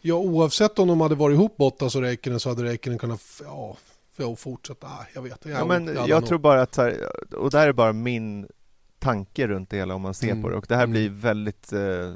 ja 0.00 0.14
oavsett 0.14 0.78
om 0.78 0.88
de 0.88 1.00
hade 1.00 1.14
varit 1.14 1.34
ihop 1.34 1.56
Bottas 1.56 1.94
och 1.94 2.02
Räikkönen 2.02 2.40
så 2.40 2.48
hade 2.48 2.64
Räikkönen 2.64 2.98
kunnat, 2.98 3.20
ja, 3.44 3.76
för 4.12 4.32
att 4.32 4.38
fortsätta, 4.38 4.86
ah, 4.86 5.06
jag 5.14 5.22
vet. 5.22 5.44
Jag, 5.44 5.60
ja, 5.60 5.64
men 5.64 5.86
jag, 5.86 6.08
jag 6.08 6.26
tror 6.26 6.38
bara 6.38 6.62
att, 6.62 6.78
och 7.36 7.50
det 7.50 7.58
här 7.58 7.68
är 7.68 7.72
bara 7.72 7.92
min 7.92 8.48
tanke 8.98 9.46
runt 9.46 9.70
det 9.70 9.76
hela 9.76 9.94
om 9.94 10.02
man 10.02 10.14
ser 10.14 10.30
mm. 10.30 10.42
på 10.42 10.48
det 10.48 10.56
och 10.56 10.66
det 10.68 10.76
här 10.76 10.86
blir 10.86 11.06
mm. 11.06 11.20
väldigt 11.20 11.72
eh, 11.72 12.12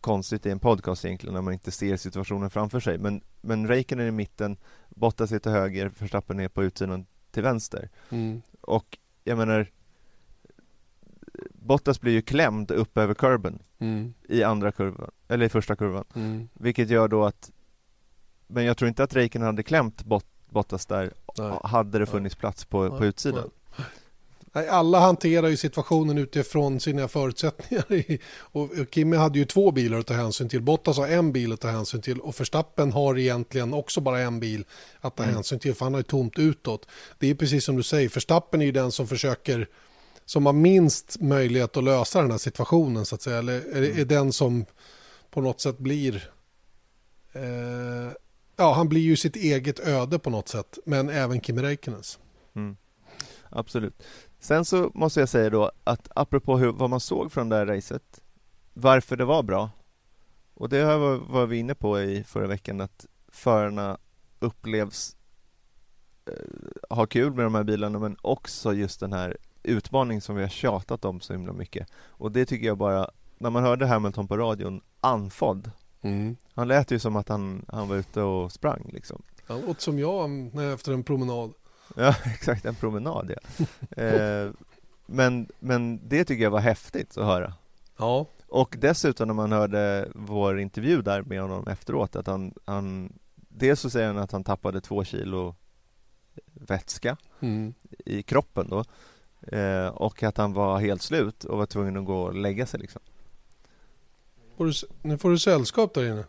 konstigt 0.00 0.46
i 0.46 0.50
en 0.50 0.58
podcast 0.58 1.04
egentligen 1.04 1.34
när 1.34 1.42
man 1.42 1.52
inte 1.52 1.70
ser 1.70 1.96
situationen 1.96 2.50
framför 2.50 2.80
sig 2.80 2.98
men, 2.98 3.22
men 3.40 3.68
Räikkönen 3.68 4.06
i 4.06 4.10
mitten, 4.10 4.56
Bottas 4.88 5.32
är 5.32 5.38
till 5.38 5.52
höger, 5.52 5.90
Verstappen 5.98 6.40
är 6.40 6.48
på 6.48 6.64
utsidan 6.64 7.06
till 7.30 7.42
vänster 7.42 7.88
mm. 8.10 8.42
och 8.60 8.98
jag 9.24 9.38
menar 9.38 9.70
Bottas 11.70 12.00
blir 12.00 12.12
ju 12.12 12.22
klämd 12.22 12.70
upp 12.70 12.98
över 12.98 13.14
kurben 13.14 13.58
mm. 13.78 14.14
i 14.28 14.42
andra 14.42 14.72
kurvan, 14.72 15.10
eller 15.28 15.46
i 15.46 15.48
första 15.48 15.76
kurvan. 15.76 16.04
Mm. 16.14 16.48
Vilket 16.52 16.90
gör 16.90 17.08
då 17.08 17.24
att 17.24 17.50
Men 18.46 18.64
jag 18.64 18.76
tror 18.76 18.88
inte 18.88 19.02
att 19.02 19.14
Räikkönen 19.14 19.46
hade 19.46 19.62
klämt 19.62 20.04
Bot 20.04 20.26
Bottas 20.48 20.86
där 20.86 21.12
Nej. 21.38 21.58
Hade 21.62 21.98
det 21.98 22.06
funnits 22.06 22.34
Nej. 22.34 22.40
plats 22.40 22.64
på, 22.64 22.98
på 22.98 23.06
utsidan. 23.06 23.50
Nej. 24.52 24.68
Alla 24.68 25.00
hanterar 25.00 25.48
ju 25.48 25.56
situationen 25.56 26.18
utifrån 26.18 26.80
sina 26.80 27.08
förutsättningar. 27.08 27.84
och 28.40 28.70
Kimi 28.90 29.16
hade 29.16 29.38
ju 29.38 29.44
två 29.44 29.70
bilar 29.70 29.98
att 29.98 30.06
ta 30.06 30.14
hänsyn 30.14 30.48
till. 30.48 30.62
Bottas 30.62 30.96
har 30.96 31.08
en 31.08 31.32
bil 31.32 31.52
att 31.52 31.60
ta 31.60 31.68
hänsyn 31.68 32.02
till 32.02 32.20
och 32.20 32.40
Verstappen 32.40 32.92
har 32.92 33.18
egentligen 33.18 33.74
också 33.74 34.00
bara 34.00 34.20
en 34.20 34.40
bil 34.40 34.64
att 35.00 35.16
ta 35.16 35.22
mm. 35.22 35.34
hänsyn 35.34 35.58
till 35.58 35.74
för 35.74 35.84
han 35.84 35.94
har 35.94 36.00
ju 36.00 36.04
tomt 36.04 36.38
utåt. 36.38 36.86
Det 37.18 37.30
är 37.30 37.34
precis 37.34 37.64
som 37.64 37.76
du 37.76 37.82
säger, 37.82 38.08
Verstappen 38.08 38.60
är 38.60 38.66
ju 38.66 38.72
den 38.72 38.92
som 38.92 39.06
försöker 39.06 39.68
som 40.30 40.46
har 40.46 40.52
minst 40.52 41.20
möjlighet 41.20 41.76
att 41.76 41.84
lösa 41.84 42.22
den 42.22 42.30
här 42.30 42.38
situationen 42.38 43.06
så 43.06 43.14
att 43.14 43.22
säga. 43.22 43.38
Eller 43.38 43.54
är, 43.54 43.82
är 43.82 43.90
mm. 43.90 44.08
den 44.08 44.32
som 44.32 44.64
på 45.30 45.40
något 45.40 45.60
sätt 45.60 45.78
blir 45.78 46.30
eh, 47.32 48.12
ja, 48.56 48.72
han 48.72 48.88
blir 48.88 49.00
ju 49.00 49.16
sitt 49.16 49.36
eget 49.36 49.80
öde 49.80 50.18
på 50.18 50.30
något 50.30 50.48
sätt, 50.48 50.78
men 50.86 51.08
även 51.08 51.40
Kimi 51.40 51.62
Räikkönens. 51.62 52.18
Mm. 52.54 52.76
Absolut. 53.48 54.02
Sen 54.40 54.64
så 54.64 54.90
måste 54.94 55.20
jag 55.20 55.28
säga 55.28 55.50
då 55.50 55.70
att 55.84 56.08
apropå 56.14 56.58
hur, 56.58 56.72
vad 56.72 56.90
man 56.90 57.00
såg 57.00 57.32
från 57.32 57.48
det 57.48 57.56
här 57.56 57.66
racet, 57.66 58.20
varför 58.74 59.16
det 59.16 59.24
var 59.24 59.42
bra, 59.42 59.70
och 60.54 60.68
det 60.68 60.84
var, 60.84 61.16
var 61.16 61.46
vi 61.46 61.56
inne 61.56 61.74
på 61.74 62.00
i 62.00 62.24
förra 62.24 62.46
veckan, 62.46 62.80
att 62.80 63.06
förarna 63.28 63.98
upplevs 64.38 65.16
eh, 66.26 66.96
ha 66.96 67.06
kul 67.06 67.32
med 67.32 67.44
de 67.44 67.54
här 67.54 67.64
bilarna, 67.64 67.98
men 67.98 68.16
också 68.22 68.72
just 68.72 69.00
den 69.00 69.12
här 69.12 69.36
utmaning 69.62 70.20
som 70.20 70.36
vi 70.36 70.42
har 70.42 70.48
tjatat 70.48 71.04
om 71.04 71.20
så 71.20 71.32
himla 71.32 71.52
mycket. 71.52 71.88
Och 71.94 72.32
det 72.32 72.46
tycker 72.46 72.66
jag 72.66 72.78
bara, 72.78 73.10
när 73.38 73.50
man 73.50 73.62
hörde 73.62 73.86
Hamilton 73.86 74.28
på 74.28 74.36
radion, 74.36 74.80
andfådd. 75.00 75.70
Mm. 76.02 76.36
Han 76.54 76.68
lät 76.68 76.90
ju 76.90 76.98
som 76.98 77.16
att 77.16 77.28
han, 77.28 77.64
han 77.68 77.88
var 77.88 77.96
ute 77.96 78.22
och 78.22 78.52
sprang 78.52 78.90
liksom. 78.92 79.22
Han 79.46 79.60
låt 79.66 79.80
som 79.80 79.98
jag 79.98 80.30
efter 80.72 80.92
en 80.92 81.02
promenad. 81.02 81.52
Ja, 81.96 82.14
exakt, 82.24 82.64
en 82.64 82.74
promenad 82.74 83.34
ja. 83.36 84.02
eh, 84.02 84.50
men, 85.06 85.48
men 85.58 86.08
det 86.08 86.24
tycker 86.24 86.44
jag 86.44 86.50
var 86.50 86.60
häftigt 86.60 87.18
att 87.18 87.26
höra. 87.26 87.54
Ja. 87.98 88.26
Och 88.48 88.76
dessutom 88.78 89.26
när 89.28 89.34
man 89.34 89.52
hörde 89.52 90.08
vår 90.14 90.60
intervju 90.60 91.02
där 91.02 91.22
med 91.22 91.40
honom 91.40 91.68
efteråt 91.68 92.16
att 92.16 92.26
han, 92.26 92.54
han 92.64 93.12
Dels 93.60 93.80
så 93.80 93.90
säger 93.90 94.06
han 94.06 94.18
att 94.18 94.32
han 94.32 94.44
tappade 94.44 94.80
två 94.80 95.04
kilo 95.04 95.54
vätska 96.52 97.16
mm. 97.40 97.74
i 98.06 98.22
kroppen 98.22 98.68
då 98.68 98.84
Eh, 99.42 99.86
och 99.86 100.22
att 100.22 100.36
han 100.36 100.52
var 100.52 100.78
helt 100.78 101.02
slut 101.02 101.44
och 101.44 101.58
var 101.58 101.66
tvungen 101.66 101.96
att 101.96 102.04
gå 102.04 102.22
och 102.22 102.34
lägga 102.34 102.66
sig 102.66 102.80
liksom. 102.80 103.02
Får 104.56 104.66
du, 104.66 104.72
nu 105.02 105.18
får 105.18 105.30
du 105.30 105.38
sällskap 105.38 105.94
där 105.94 106.04
inne. 106.04 106.24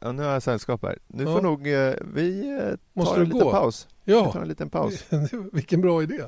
Ja, 0.00 0.12
nu 0.12 0.22
har 0.22 0.30
jag 0.30 0.42
sällskap 0.42 0.82
här. 0.82 0.98
Nu 1.06 1.24
ja. 1.24 1.34
får 1.34 1.42
nog 1.42 1.68
eh, 1.68 1.94
vi 2.00 2.48
eh, 2.94 3.04
ta 3.04 3.16
en 3.16 3.24
liten 3.24 3.38
gå? 3.38 3.50
paus. 3.50 3.88
Ja. 4.04 4.26
Vi 4.26 4.32
tar 4.32 4.40
en 4.40 4.48
liten 4.48 4.70
paus. 4.70 5.04
Vilken 5.52 5.80
bra 5.80 6.02
idé. 6.02 6.22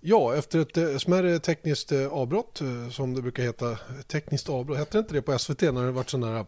Ja, 0.00 0.34
efter 0.34 0.58
ett 0.58 0.76
eh, 0.76 0.96
smärre 0.96 1.38
tekniskt 1.38 1.92
eh, 1.92 2.06
avbrott, 2.06 2.60
eh, 2.60 2.90
som 2.90 3.14
det 3.14 3.22
brukar 3.22 3.42
heta, 3.42 3.78
tekniskt 4.06 4.48
avbrott, 4.48 4.78
hette 4.78 4.98
det 4.98 4.98
inte 4.98 5.14
det 5.14 5.22
på 5.22 5.38
SVT 5.38 5.62
när 5.62 5.84
det 5.84 5.90
varit 5.90 6.10
sån 6.10 6.20
där 6.20 6.46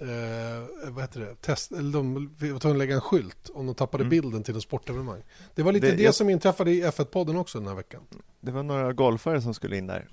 eh, 0.00 0.90
vad 0.90 1.04
heter 1.04 1.20
det, 1.20 1.34
test, 1.34 1.72
eller 1.72 1.92
de 1.92 2.14
var 2.14 2.58
tvungna 2.58 2.70
att 2.70 2.78
lägga 2.78 2.94
en 2.94 3.00
skylt 3.00 3.50
om 3.54 3.66
de 3.66 3.74
tappade 3.74 4.02
mm. 4.02 4.10
bilden 4.10 4.42
till 4.42 4.54
en 4.54 4.60
sportevenemang. 4.60 5.22
Det 5.54 5.62
var 5.62 5.72
lite 5.72 5.86
det, 5.86 5.96
det 5.96 6.02
jag... 6.02 6.14
som 6.14 6.30
inträffade 6.30 6.70
i 6.70 6.82
F1-podden 6.82 7.36
också 7.36 7.58
den 7.58 7.68
här 7.68 7.74
veckan. 7.74 8.02
Det 8.40 8.50
var 8.50 8.62
några 8.62 8.92
golfare 8.92 9.42
som 9.42 9.54
skulle 9.54 9.76
in 9.76 9.86
där 9.86 10.08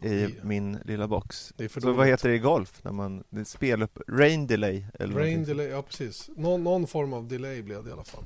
i 0.00 0.08
det... 0.08 0.44
min 0.44 0.78
lilla 0.84 1.08
box. 1.08 1.52
Så 1.80 1.92
vad 1.92 2.06
heter 2.06 2.28
det 2.28 2.34
i 2.34 2.38
golf? 2.38 2.80
När 2.82 2.92
man, 2.92 3.24
det 3.30 3.44
spel 3.44 3.82
upp, 3.82 3.98
rain 4.08 4.46
delay? 4.46 4.84
Eller 4.94 5.14
rain 5.14 5.44
delay, 5.44 5.66
ja 5.66 5.82
precis. 5.82 6.30
Någon, 6.36 6.64
någon 6.64 6.86
form 6.86 7.12
av 7.12 7.28
delay 7.28 7.62
blev 7.62 7.84
det 7.84 7.90
i 7.90 7.92
alla 7.92 8.04
fall. 8.04 8.24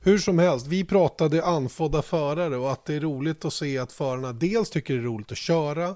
Hur 0.00 0.18
som 0.18 0.38
helst, 0.38 0.66
vi 0.66 0.84
pratade 0.84 1.44
anfodda 1.44 2.02
förare 2.02 2.56
och 2.56 2.72
att 2.72 2.84
det 2.84 2.94
är 2.94 3.00
roligt 3.00 3.44
att 3.44 3.52
se 3.52 3.78
att 3.78 3.92
förarna 3.92 4.32
dels 4.32 4.70
tycker 4.70 4.94
det 4.94 5.00
är 5.00 5.04
roligt 5.04 5.32
att 5.32 5.38
köra 5.38 5.94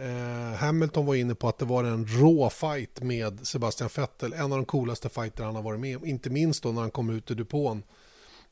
Eh, 0.00 0.54
Hamilton 0.56 1.06
var 1.06 1.14
inne 1.14 1.34
på 1.34 1.48
att 1.48 1.58
det 1.58 1.64
var 1.64 1.84
en 1.84 2.06
rå 2.06 2.50
fight 2.50 3.02
med 3.02 3.46
Sebastian 3.46 3.90
Vettel. 3.96 4.32
En 4.32 4.42
av 4.52 4.58
de 4.58 4.64
coolaste 4.64 5.08
fighter 5.08 5.44
han 5.44 5.54
har 5.54 5.62
varit 5.62 5.80
med 5.80 5.96
om. 5.96 6.04
Inte 6.04 6.30
minst 6.30 6.62
då 6.62 6.72
när 6.72 6.80
han 6.80 6.90
kom 6.90 7.10
ut 7.10 7.30
ur 7.30 7.34
depån 7.34 7.82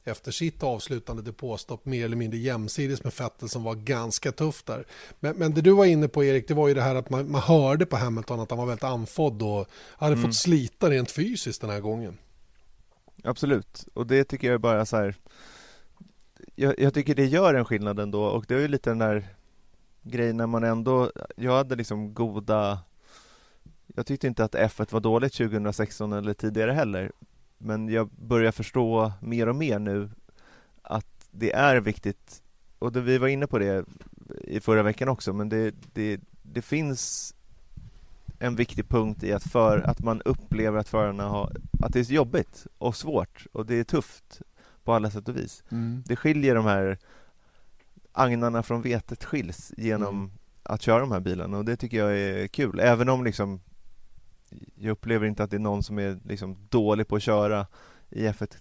efter 0.04 0.32
sitt 0.32 0.62
avslutande 0.62 1.22
depåstopp 1.22 1.84
mer 1.84 2.04
eller 2.04 2.16
mindre 2.16 2.38
jämsides 2.38 3.04
med 3.04 3.12
Vettel 3.18 3.48
som 3.48 3.62
var 3.62 3.74
ganska 3.74 4.32
tuff 4.32 4.62
där. 4.62 4.84
Men, 5.20 5.36
men 5.36 5.54
det 5.54 5.60
du 5.60 5.70
var 5.70 5.84
inne 5.84 6.08
på 6.08 6.24
Erik, 6.24 6.48
det 6.48 6.54
var 6.54 6.68
ju 6.68 6.74
det 6.74 6.82
här 6.82 6.94
att 6.94 7.10
man, 7.10 7.30
man 7.30 7.42
hörde 7.42 7.86
på 7.86 7.96
Hamilton 7.96 8.40
att 8.40 8.50
han 8.50 8.58
var 8.58 8.66
väldigt 8.66 8.84
anfodd 8.84 9.42
och 9.42 9.68
hade 9.96 10.12
mm. 10.12 10.24
fått 10.24 10.36
slita 10.36 10.90
rent 10.90 11.10
fysiskt 11.10 11.60
den 11.60 11.70
här 11.70 11.80
gången. 11.80 12.18
Absolut, 13.24 13.86
och 13.94 14.06
det 14.06 14.24
tycker 14.24 14.50
jag 14.50 14.60
bara 14.60 14.86
så 14.86 14.96
här 14.96 15.14
jag, 16.54 16.78
jag 16.78 16.94
tycker 16.94 17.14
det 17.14 17.26
gör 17.26 17.54
en 17.54 17.64
skillnad 17.64 18.00
ändå 18.00 18.24
och 18.24 18.44
det 18.48 18.54
är 18.54 18.58
ju 18.58 18.68
lite 18.68 18.90
den 18.90 18.98
där 18.98 19.28
grej 20.10 20.32
när 20.32 20.46
man 20.46 20.64
ändå, 20.64 21.12
jag 21.36 21.56
hade 21.56 21.76
liksom 21.76 22.14
goda 22.14 22.78
Jag 23.86 24.06
tyckte 24.06 24.26
inte 24.26 24.44
att 24.44 24.54
F1 24.54 24.92
var 24.92 25.00
dåligt 25.00 25.32
2016 25.32 26.12
eller 26.12 26.34
tidigare 26.34 26.72
heller 26.72 27.12
Men 27.58 27.88
jag 27.88 28.08
börjar 28.08 28.52
förstå 28.52 29.12
mer 29.20 29.48
och 29.48 29.56
mer 29.56 29.78
nu 29.78 30.10
att 30.82 31.28
det 31.30 31.52
är 31.52 31.80
viktigt 31.80 32.42
och 32.78 32.92
det, 32.92 33.00
vi 33.00 33.18
var 33.18 33.28
inne 33.28 33.46
på 33.46 33.58
det 33.58 33.84
i 34.44 34.60
förra 34.60 34.82
veckan 34.82 35.08
också 35.08 35.32
men 35.32 35.48
det, 35.48 35.74
det, 35.92 36.20
det 36.42 36.62
finns 36.62 37.34
en 38.38 38.56
viktig 38.56 38.88
punkt 38.88 39.22
i 39.22 39.32
att, 39.32 39.42
för, 39.42 39.78
att 39.78 40.00
man 40.00 40.22
upplever 40.22 40.78
att 40.78 40.88
förarna 40.88 41.28
har, 41.28 41.56
att 41.82 41.92
det 41.92 42.00
är 42.00 42.12
jobbigt 42.12 42.66
och 42.78 42.96
svårt 42.96 43.46
och 43.52 43.66
det 43.66 43.74
är 43.74 43.84
tufft 43.84 44.42
på 44.84 44.92
alla 44.92 45.10
sätt 45.10 45.28
och 45.28 45.36
vis. 45.36 45.64
Mm. 45.68 46.02
Det 46.06 46.16
skiljer 46.16 46.54
de 46.54 46.64
här 46.64 46.98
agnarna 48.18 48.62
från 48.62 48.82
vetet 48.82 49.24
skiljs 49.24 49.72
genom 49.76 50.16
mm. 50.16 50.30
att 50.62 50.82
köra 50.82 51.00
de 51.00 51.12
här 51.12 51.20
bilarna 51.20 51.58
och 51.58 51.64
det 51.64 51.76
tycker 51.76 51.98
jag 51.98 52.18
är 52.18 52.46
kul. 52.46 52.80
Även 52.80 53.08
om 53.08 53.24
liksom 53.24 53.60
jag 54.74 54.90
upplever 54.92 55.26
inte 55.26 55.42
att 55.42 55.50
det 55.50 55.56
är 55.56 55.60
någon 55.60 55.82
som 55.82 55.98
är 55.98 56.18
liksom 56.24 56.56
dålig 56.68 57.08
på 57.08 57.16
att 57.16 57.22
köra 57.22 57.66
i 58.10 58.26
F1 58.26 58.56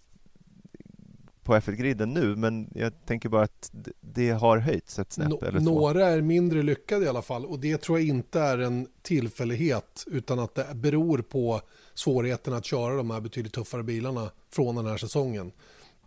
på 1.43 1.55
F1-griden 1.55 2.13
nu, 2.13 2.35
men 2.35 2.69
jag 2.75 3.05
tänker 3.05 3.29
bara 3.29 3.43
att 3.43 3.71
det 4.01 4.29
har 4.29 4.57
höjts 4.57 4.99
ett 4.99 5.13
snäpp 5.13 5.29
no, 5.29 5.45
eller 5.45 5.59
två. 5.59 5.65
Några 5.65 6.07
är 6.07 6.21
mindre 6.21 6.63
lyckade 6.63 7.05
i 7.05 7.07
alla 7.07 7.21
fall 7.21 7.45
och 7.45 7.59
det 7.59 7.77
tror 7.77 7.99
jag 7.99 8.07
inte 8.07 8.39
är 8.39 8.57
en 8.57 8.87
tillfällighet 9.01 10.03
utan 10.07 10.39
att 10.39 10.55
det 10.55 10.67
beror 10.75 11.17
på 11.17 11.61
svårigheten 11.93 12.53
att 12.53 12.65
köra 12.65 12.95
de 12.95 13.11
här 13.11 13.21
betydligt 13.21 13.53
tuffare 13.53 13.83
bilarna 13.83 14.31
från 14.49 14.75
den 14.75 14.85
här 14.85 14.97
säsongen. 14.97 15.51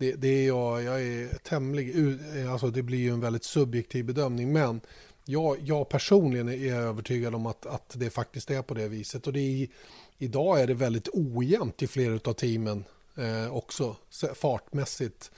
Det, 0.01 0.13
det 0.13 0.29
är 0.29 0.47
jag, 0.47 0.83
jag 0.83 1.03
är 1.03 1.29
tämligen, 1.39 2.49
alltså 2.49 2.71
det 2.71 2.83
blir 2.83 2.99
ju 2.99 3.13
en 3.13 3.21
väldigt 3.21 3.45
subjektiv 3.45 4.05
bedömning 4.05 4.53
men 4.53 4.81
jag, 5.25 5.57
jag 5.65 5.89
personligen 5.89 6.49
är 6.49 6.75
övertygad 6.75 7.35
om 7.35 7.47
att, 7.47 7.67
att 7.67 7.95
det 7.95 8.11
faktiskt 8.11 8.51
är 8.51 8.63
på 8.63 8.75
det 8.75 8.89
viset 8.89 9.27
och 9.27 9.33
det 9.33 9.41
är, 9.41 9.69
idag 10.19 10.61
är 10.61 10.67
det 10.67 10.75
väldigt 10.75 11.09
ojämnt 11.13 11.83
i 11.83 11.87
flera 11.87 12.21
av 12.25 12.33
teamen 12.33 12.85
eh, 13.17 13.57
också 13.57 13.97
fartmässigt. 14.35 15.31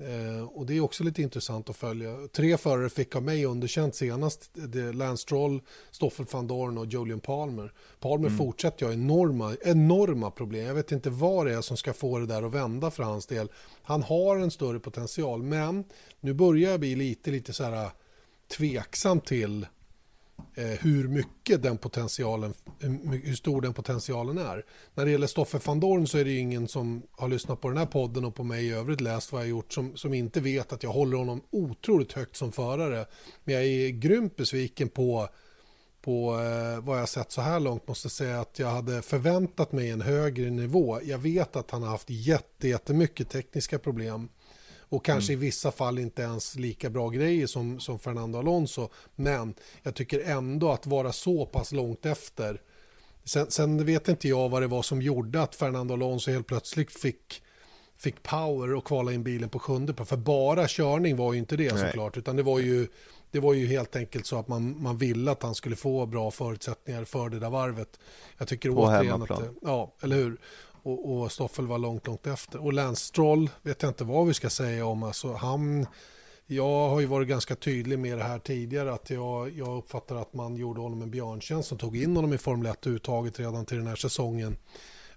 Eh, 0.00 0.42
och 0.42 0.66
det 0.66 0.76
är 0.76 0.80
också 0.80 1.04
lite 1.04 1.22
intressant 1.22 1.70
att 1.70 1.76
följa. 1.76 2.28
Tre 2.32 2.56
förare 2.56 2.90
fick 2.90 3.16
av 3.16 3.22
mig 3.22 3.44
underkänt 3.46 3.94
senast. 3.94 4.50
Det 4.52 4.92
Lance 4.92 5.22
Stroll, 5.22 5.62
Stoffel 5.90 6.26
van 6.30 6.46
Dorn 6.46 6.78
och 6.78 6.86
Julian 6.86 7.20
Palmer. 7.20 7.72
Palmer 8.00 8.26
mm. 8.26 8.38
fortsätter 8.38 8.86
ha 8.86 8.92
enorma, 8.92 9.56
enorma 9.62 10.30
problem. 10.30 10.66
Jag 10.66 10.74
vet 10.74 10.92
inte 10.92 11.10
vad 11.10 11.46
det 11.46 11.52
är 11.52 11.60
som 11.60 11.76
ska 11.76 11.92
få 11.92 12.18
det 12.18 12.26
där 12.26 12.42
att 12.42 12.54
vända 12.54 12.90
för 12.90 13.02
hans 13.02 13.26
del. 13.26 13.48
Han 13.82 14.02
har 14.02 14.36
en 14.36 14.50
större 14.50 14.80
potential, 14.80 15.42
men 15.42 15.84
nu 16.20 16.34
börjar 16.34 16.70
jag 16.70 16.80
bli 16.80 16.94
lite, 16.94 17.30
lite 17.30 17.52
så 17.52 17.64
här 17.64 17.90
tveksam 18.56 19.20
till 19.20 19.62
eh, 19.62 19.68
Eh, 20.54 20.64
hur 20.64 21.08
mycket 21.08 21.62
den 21.62 21.78
potentialen, 21.78 22.54
eh, 22.80 22.90
hur 23.24 23.34
stor 23.34 23.60
den 23.60 23.74
potentialen 23.74 24.38
är. 24.38 24.64
När 24.94 25.04
det 25.04 25.10
gäller 25.10 25.26
Stoffe 25.26 25.60
van 25.64 25.80
Dorn 25.80 26.06
så 26.06 26.18
är 26.18 26.24
det 26.24 26.36
ingen 26.36 26.68
som 26.68 27.02
har 27.10 27.28
lyssnat 27.28 27.60
på 27.60 27.68
den 27.68 27.78
här 27.78 27.86
podden 27.86 28.24
och 28.24 28.34
på 28.34 28.44
mig 28.44 28.66
i 28.66 28.72
övrigt 28.72 29.00
läst 29.00 29.32
vad 29.32 29.42
jag 29.42 29.48
gjort 29.48 29.72
som, 29.72 29.96
som 29.96 30.14
inte 30.14 30.40
vet 30.40 30.72
att 30.72 30.82
jag 30.82 30.90
håller 30.90 31.16
honom 31.16 31.40
otroligt 31.50 32.12
högt 32.12 32.36
som 32.36 32.52
förare. 32.52 33.06
Men 33.44 33.54
jag 33.54 33.64
är 33.64 33.88
grymt 33.88 34.36
besviken 34.36 34.88
på 34.88 35.28
på 36.02 36.40
eh, 36.40 36.84
vad 36.84 37.00
jag 37.00 37.08
sett 37.08 37.32
så 37.32 37.40
här 37.40 37.60
långt 37.60 37.88
måste 37.88 38.10
säga 38.10 38.40
att 38.40 38.58
jag 38.58 38.68
hade 38.68 39.02
förväntat 39.02 39.72
mig 39.72 39.90
en 39.90 40.00
högre 40.00 40.50
nivå. 40.50 41.00
Jag 41.02 41.18
vet 41.18 41.56
att 41.56 41.70
han 41.70 41.82
har 41.82 41.90
haft 41.90 42.10
jätte, 42.10 42.68
jättemycket 42.68 43.28
tekniska 43.28 43.78
problem 43.78 44.28
och 44.90 45.04
kanske 45.04 45.32
mm. 45.32 45.42
i 45.42 45.46
vissa 45.46 45.72
fall 45.72 45.98
inte 45.98 46.22
ens 46.22 46.56
lika 46.56 46.90
bra 46.90 47.08
grejer 47.08 47.46
som, 47.46 47.80
som 47.80 47.98
Fernando 47.98 48.38
Alonso. 48.38 48.88
Men 49.16 49.54
jag 49.82 49.94
tycker 49.94 50.20
ändå 50.20 50.70
att 50.70 50.86
vara 50.86 51.12
så 51.12 51.46
pass 51.46 51.72
långt 51.72 52.06
efter. 52.06 52.60
Sen, 53.24 53.50
sen 53.50 53.84
vet 53.84 54.08
inte 54.08 54.28
jag 54.28 54.48
vad 54.48 54.62
det 54.62 54.66
var 54.66 54.82
som 54.82 55.02
gjorde 55.02 55.42
att 55.42 55.54
Fernando 55.54 55.94
Alonso 55.94 56.30
helt 56.30 56.46
plötsligt 56.46 57.00
fick 57.00 57.42
fick 57.96 58.22
power 58.22 58.74
och 58.74 58.84
kvala 58.84 59.12
in 59.12 59.22
bilen 59.22 59.48
på 59.48 59.58
sjunde 59.58 59.94
plats. 59.94 60.08
För 60.08 60.16
bara 60.16 60.68
körning 60.68 61.16
var 61.16 61.32
ju 61.32 61.38
inte 61.38 61.56
det 61.56 61.74
Nej. 61.74 61.86
såklart, 61.86 62.16
utan 62.16 62.36
det 62.36 62.42
var 62.42 62.58
ju 62.58 62.88
det 63.30 63.40
var 63.40 63.54
ju 63.54 63.66
helt 63.66 63.96
enkelt 63.96 64.26
så 64.26 64.38
att 64.38 64.48
man, 64.48 64.82
man 64.82 64.96
ville 64.96 65.30
att 65.30 65.42
han 65.42 65.54
skulle 65.54 65.76
få 65.76 66.06
bra 66.06 66.30
förutsättningar 66.30 67.04
för 67.04 67.28
det 67.28 67.38
där 67.38 67.50
varvet. 67.50 68.00
Jag 68.38 68.48
tycker 68.48 68.70
på 68.70 68.76
återigen 68.76 69.12
hemmaplan. 69.12 69.42
att, 69.42 69.50
ja, 69.62 69.94
eller 70.02 70.16
hur? 70.16 70.38
Och, 70.82 71.12
och 71.12 71.32
Stoffel 71.32 71.66
var 71.66 71.78
långt, 71.78 72.06
långt 72.06 72.26
efter. 72.26 72.64
Och 72.64 72.72
Lance 72.72 73.04
Stroll 73.04 73.50
vet 73.62 73.82
jag 73.82 73.90
inte 73.90 74.04
vad 74.04 74.26
vi 74.26 74.34
ska 74.34 74.50
säga 74.50 74.86
om. 74.86 75.02
Alltså, 75.02 75.32
han, 75.32 75.86
jag 76.46 76.88
har 76.88 77.00
ju 77.00 77.06
varit 77.06 77.28
ganska 77.28 77.56
tydlig 77.56 77.98
med 77.98 78.18
det 78.18 78.24
här 78.24 78.38
tidigare 78.38 78.92
att 78.92 79.10
jag, 79.10 79.50
jag 79.58 79.78
uppfattar 79.78 80.16
att 80.16 80.34
man 80.34 80.56
gjorde 80.56 80.80
honom 80.80 81.02
en 81.02 81.10
björntjänst 81.10 81.72
och 81.72 81.78
tog 81.78 81.96
in 81.96 82.16
honom 82.16 82.32
i 82.32 82.38
Formel 82.38 82.72
1-uttaget 82.72 83.38
redan 83.38 83.66
till 83.66 83.76
den 83.76 83.86
här 83.86 83.96
säsongen. 83.96 84.56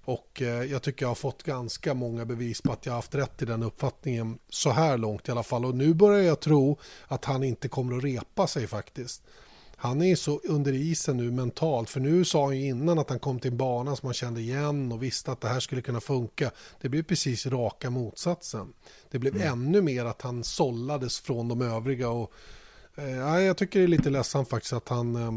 Och 0.06 0.42
eh, 0.42 0.64
jag 0.64 0.82
tycker 0.82 1.04
jag 1.04 1.10
har 1.10 1.16
fått 1.16 1.44
ganska 1.44 1.94
många 1.94 2.26
bevis 2.26 2.62
på 2.62 2.72
att 2.72 2.86
jag 2.86 2.94
har 2.94 2.98
haft 2.98 3.16
rätt 3.16 3.42
i 3.42 3.46
den 3.46 3.64
uppfattningen 3.64 4.40
så 4.50 4.70
här 4.70 4.98
långt 4.98 5.28
i 5.28 5.32
alla 5.32 5.44
fall. 5.44 5.66
Och 5.66 5.76
nu 5.76 5.94
börjar 5.94 6.24
jag 6.24 6.40
tro 6.40 6.80
att 7.08 7.26
han 7.26 7.44
inte 7.44 7.68
kommer 7.68 7.98
att 7.98 8.04
repa 8.04 8.48
sig 8.48 8.68
faktiskt. 8.68 9.24
Han 9.84 10.02
är 10.02 10.16
så 10.16 10.40
under 10.44 10.74
isen 10.74 11.18
nu 11.18 11.32
mentalt, 11.32 11.90
för 11.90 12.00
nu 12.00 12.26
sa 12.26 12.46
han 12.46 12.58
ju 12.58 12.66
innan 12.66 13.00
att 13.00 13.10
han 13.10 13.20
kom 13.20 13.40
till 13.40 13.52
en 13.52 13.58
bana 13.58 13.96
som 13.96 14.08
han 14.08 14.14
kände 14.14 14.42
igen 14.42 14.92
och 14.92 15.04
visste 15.04 15.32
att 15.32 15.42
det 15.42 15.48
här 15.48 15.60
skulle 15.60 15.82
kunna 15.82 16.02
funka. 16.02 16.52
Det 16.82 16.90
blev 16.90 17.04
precis 17.04 17.46
raka 17.46 17.90
motsatsen. 17.90 18.74
Det 19.12 19.20
blev 19.20 19.36
mm. 19.36 19.48
ännu 19.48 19.82
mer 19.82 20.06
att 20.06 20.22
han 20.22 20.44
sållades 20.44 21.20
från 21.20 21.48
de 21.48 21.62
övriga 21.62 22.10
och 22.10 22.32
eh, 22.96 23.40
jag 23.44 23.58
tycker 23.58 23.80
det 23.80 23.86
är 23.86 23.88
lite 23.88 24.10
ledsamt 24.10 24.50
faktiskt 24.50 24.74
att 24.74 24.90
han 24.90 25.16
eh, 25.16 25.32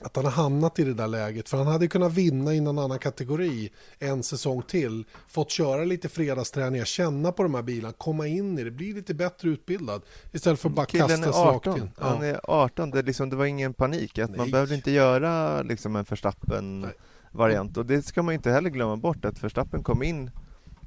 att 0.00 0.16
han 0.16 0.24
har 0.24 0.32
hamnat 0.32 0.78
i 0.78 0.84
det 0.84 0.94
där 0.94 1.08
läget. 1.08 1.48
För 1.48 1.56
han 1.56 1.66
hade 1.66 1.88
kunnat 1.88 2.12
vinna 2.12 2.54
i 2.54 2.60
någon 2.60 2.78
annan 2.78 2.98
kategori 2.98 3.72
en 3.98 4.22
säsong 4.22 4.62
till. 4.62 5.04
Fått 5.28 5.50
köra 5.50 5.84
lite 5.84 6.08
fredagsträningar, 6.08 6.84
känna 6.84 7.32
på 7.32 7.42
de 7.42 7.54
här 7.54 7.62
bilarna, 7.62 7.94
komma 7.98 8.26
in 8.26 8.58
i 8.58 8.64
det, 8.64 8.70
bli 8.70 8.92
lite 8.92 9.14
bättre 9.14 9.48
utbildad. 9.48 10.02
Istället 10.32 10.60
för 10.60 10.68
att 10.68 10.74
bara 10.74 10.86
Killen 10.86 11.08
kastas 11.08 11.36
rakt 11.36 11.66
in. 11.66 11.90
Ja. 11.98 12.06
Han 12.06 12.22
är 12.22 12.40
18, 12.44 12.90
det, 12.90 13.02
liksom, 13.02 13.30
det 13.30 13.36
var 13.36 13.44
ingen 13.44 13.74
panik. 13.74 14.18
Att 14.18 14.36
man 14.36 14.50
behövde 14.50 14.74
inte 14.74 14.90
göra 14.90 15.62
liksom, 15.62 15.96
en 15.96 16.04
förstappen 16.04 16.86
variant 17.30 17.76
Och 17.76 17.86
det 17.86 18.02
ska 18.02 18.22
man 18.22 18.34
inte 18.34 18.50
heller 18.50 18.70
glömma 18.70 18.96
bort 18.96 19.24
att 19.24 19.38
förstappen 19.38 19.82
kom 19.82 20.02
in 20.02 20.30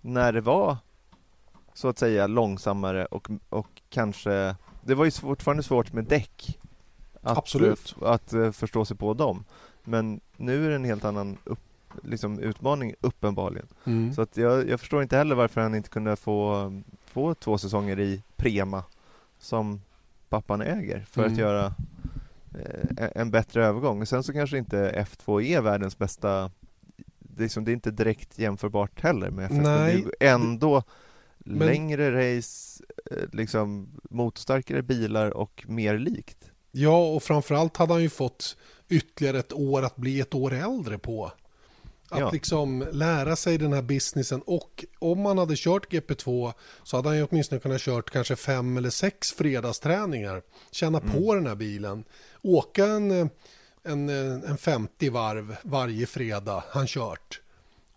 när 0.02 0.34
det 0.34 0.42
var 0.42 0.78
så 1.74 1.88
att 1.88 2.00
säga 2.00 2.28
långsammare 2.28 3.06
och, 3.06 3.28
och 3.50 3.82
kanske 3.90 4.56
det 4.84 4.96
var 4.96 5.06
ju 5.06 5.12
fortfarande 5.12 5.64
svårt 5.64 5.94
med 5.94 6.06
däck 6.06 6.60
att, 7.26 7.38
Absolut. 7.38 7.96
Eh, 8.02 8.08
att, 8.08 8.34
att 8.34 8.56
förstå 8.56 8.86
sig 8.86 8.98
på 8.98 9.14
dem. 9.14 9.44
Men 9.84 10.20
nu 10.38 10.66
är 10.66 10.70
det 10.70 10.76
en 10.76 10.86
helt 10.86 11.06
annan 11.06 11.38
upp, 11.44 11.60
liksom, 12.04 12.40
utmaning 12.40 12.94
uppenbarligen. 13.02 13.68
Mm. 13.86 14.14
Så 14.14 14.22
att 14.22 14.38
jag, 14.38 14.70
jag, 14.70 14.80
förstår 14.80 15.04
inte 15.04 15.18
heller 15.18 15.36
varför 15.36 15.62
han 15.62 15.76
inte 15.76 15.90
kunde 15.90 16.16
få, 16.16 16.72
få 17.06 17.34
två 17.36 17.58
säsonger 17.58 18.00
i 18.00 18.24
Prema 18.36 18.84
som 19.40 19.82
pappan 20.30 20.62
äger 20.62 21.06
för 21.10 21.22
mm. 21.22 21.34
att 21.34 21.40
göra 21.40 21.74
eh, 22.98 23.10
en 23.16 23.32
bättre 23.32 23.66
övergång. 23.66 24.06
Sen 24.06 24.24
så 24.24 24.34
kanske 24.34 24.58
inte 24.58 25.06
F2 25.10 25.42
är 25.42 25.62
världens 25.62 25.98
bästa 25.98 26.52
det 27.36 27.42
är, 27.42 27.46
liksom, 27.46 27.66
det 27.66 27.72
är 27.72 27.74
inte 27.74 27.92
direkt 27.92 28.40
jämförbart 28.40 29.02
heller 29.02 29.30
med 29.30 29.52
F1 29.52 29.62
Nej. 29.62 30.06
Det 30.20 30.28
är 30.28 30.34
ändå 30.34 30.84
men... 31.38 31.68
längre 31.68 32.38
race, 32.38 32.84
eh, 33.12 33.24
liksom 33.32 33.90
motorstarkare 34.10 34.82
bilar 34.82 35.38
och 35.38 35.66
mer 35.68 35.98
likt. 35.98 36.52
Ja, 36.78 36.98
och 36.98 37.24
framförallt 37.24 37.78
hade 37.78 37.94
han 37.94 38.02
ju 38.02 38.10
fått 38.10 38.58
ytterligare 38.90 39.40
ett 39.40 39.54
år 39.54 39.82
att 39.82 39.96
bli 39.96 40.20
ett 40.20 40.36
år 40.36 40.54
äldre 40.54 40.98
på. 40.98 41.32
Att 42.10 42.20
ja. 42.20 42.32
liksom 42.32 42.88
lära 42.92 43.36
sig 43.36 43.58
den 43.58 43.74
här 43.74 43.82
businessen 43.82 44.42
och 44.42 44.86
om 45.00 45.22
man 45.22 45.38
hade 45.38 45.56
kört 45.58 45.92
GP2 45.92 46.54
så 46.84 46.98
hade 46.98 47.10
han 47.10 47.18
ju 47.18 47.28
åtminstone 47.30 47.62
kunnat 47.62 47.82
kört 47.82 48.10
kanske 48.10 48.36
fem 48.36 48.78
eller 48.78 48.90
sex 48.90 49.32
fredagsträningar. 49.32 50.42
Känna 50.72 51.00
mm. 51.00 51.12
på 51.12 51.36
den 51.36 51.48
här 51.48 51.56
bilen. 51.56 52.04
Åka 52.42 52.86
en, 52.86 53.30
en, 53.84 54.10
en 54.10 54.58
50 54.58 55.10
varv 55.10 55.56
varje 55.64 56.06
fredag 56.06 56.64
han 56.70 56.88
kört. 56.88 57.42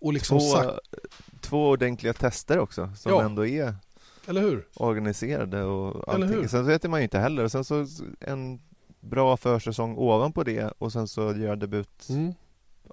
Och 0.01 0.13
liksom 0.13 0.39
två, 0.39 0.47
sagt... 0.47 0.79
två 1.41 1.69
ordentliga 1.69 2.13
tester 2.13 2.59
också 2.59 2.93
som 2.97 3.13
ja. 3.13 3.23
ändå 3.23 3.47
är 3.47 3.75
eller 4.29 4.41
hur? 4.41 4.67
organiserade 4.75 5.63
och 5.63 6.15
allting. 6.15 6.49
Sen 6.49 6.49
så 6.49 6.63
vet 6.63 6.91
man 6.91 7.01
ju 7.01 7.05
inte 7.05 7.19
heller. 7.19 7.49
Sen 7.49 7.65
så 7.65 7.87
en 8.21 8.61
bra 9.01 9.37
försäsong 9.37 9.97
ovanpå 9.97 10.45
det 10.45 10.73
och 10.79 10.93
sen 10.93 11.09
så 11.09 11.35
gör 11.37 11.57
debut 11.57 12.09
mm. 12.09 12.35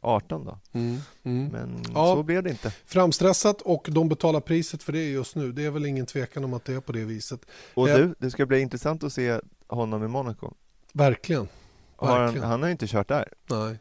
18 0.01 0.45
då. 0.45 0.59
Mm. 0.71 0.97
Mm. 1.23 1.47
Men 1.47 1.83
ja, 1.93 2.15
så 2.15 2.23
blev 2.23 2.43
det 2.43 2.49
inte. 2.49 2.71
Framstressat 2.85 3.61
och 3.61 3.87
de 3.91 4.09
betalar 4.09 4.39
priset 4.39 4.83
för 4.83 4.93
det 4.93 5.11
just 5.11 5.35
nu. 5.35 5.51
Det 5.51 5.65
är 5.65 5.71
väl 5.71 5.85
ingen 5.85 6.05
tvekan 6.05 6.43
om 6.43 6.53
att 6.53 6.65
det 6.65 6.73
är 6.73 6.79
på 6.79 6.91
det 6.91 7.05
viset. 7.05 7.45
Och 7.73 7.89
eh, 7.89 7.97
du, 7.97 8.15
det 8.19 8.31
ska 8.31 8.45
bli 8.45 8.59
intressant 8.59 9.03
att 9.03 9.13
se 9.13 9.39
honom 9.67 10.03
i 10.03 10.07
Monaco. 10.07 10.53
Verkligen. 10.93 11.47
Har 11.95 12.19
han, 12.19 12.39
han, 12.39 12.61
har 12.61 12.69
inte 12.69 12.87
kört 12.87 13.07
där. 13.07 13.33
Nej. 13.49 13.79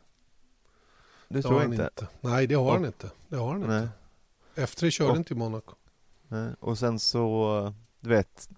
Det, 1.28 1.34
det 1.34 1.42
tror 1.42 1.62
jag 1.62 1.72
inte. 1.72 1.82
inte. 1.82 2.06
Nej, 2.20 2.46
det 2.46 2.54
har 2.54 2.64
och, 2.64 2.72
han 2.72 2.84
inte. 2.84 3.10
Det 3.28 3.36
har 3.36 3.52
han 3.52 3.60
nej. 3.60 3.82
inte. 3.82 4.62
Efter 4.62 4.86
det 4.86 4.90
körde 4.90 5.10
och, 5.10 5.16
inte 5.16 5.34
i 5.34 5.36
Monaco. 5.36 5.74
Nej. 6.28 6.50
Och 6.60 6.78
sen 6.78 6.98
så, 6.98 7.74
du 8.00 8.08
vet, 8.08 8.48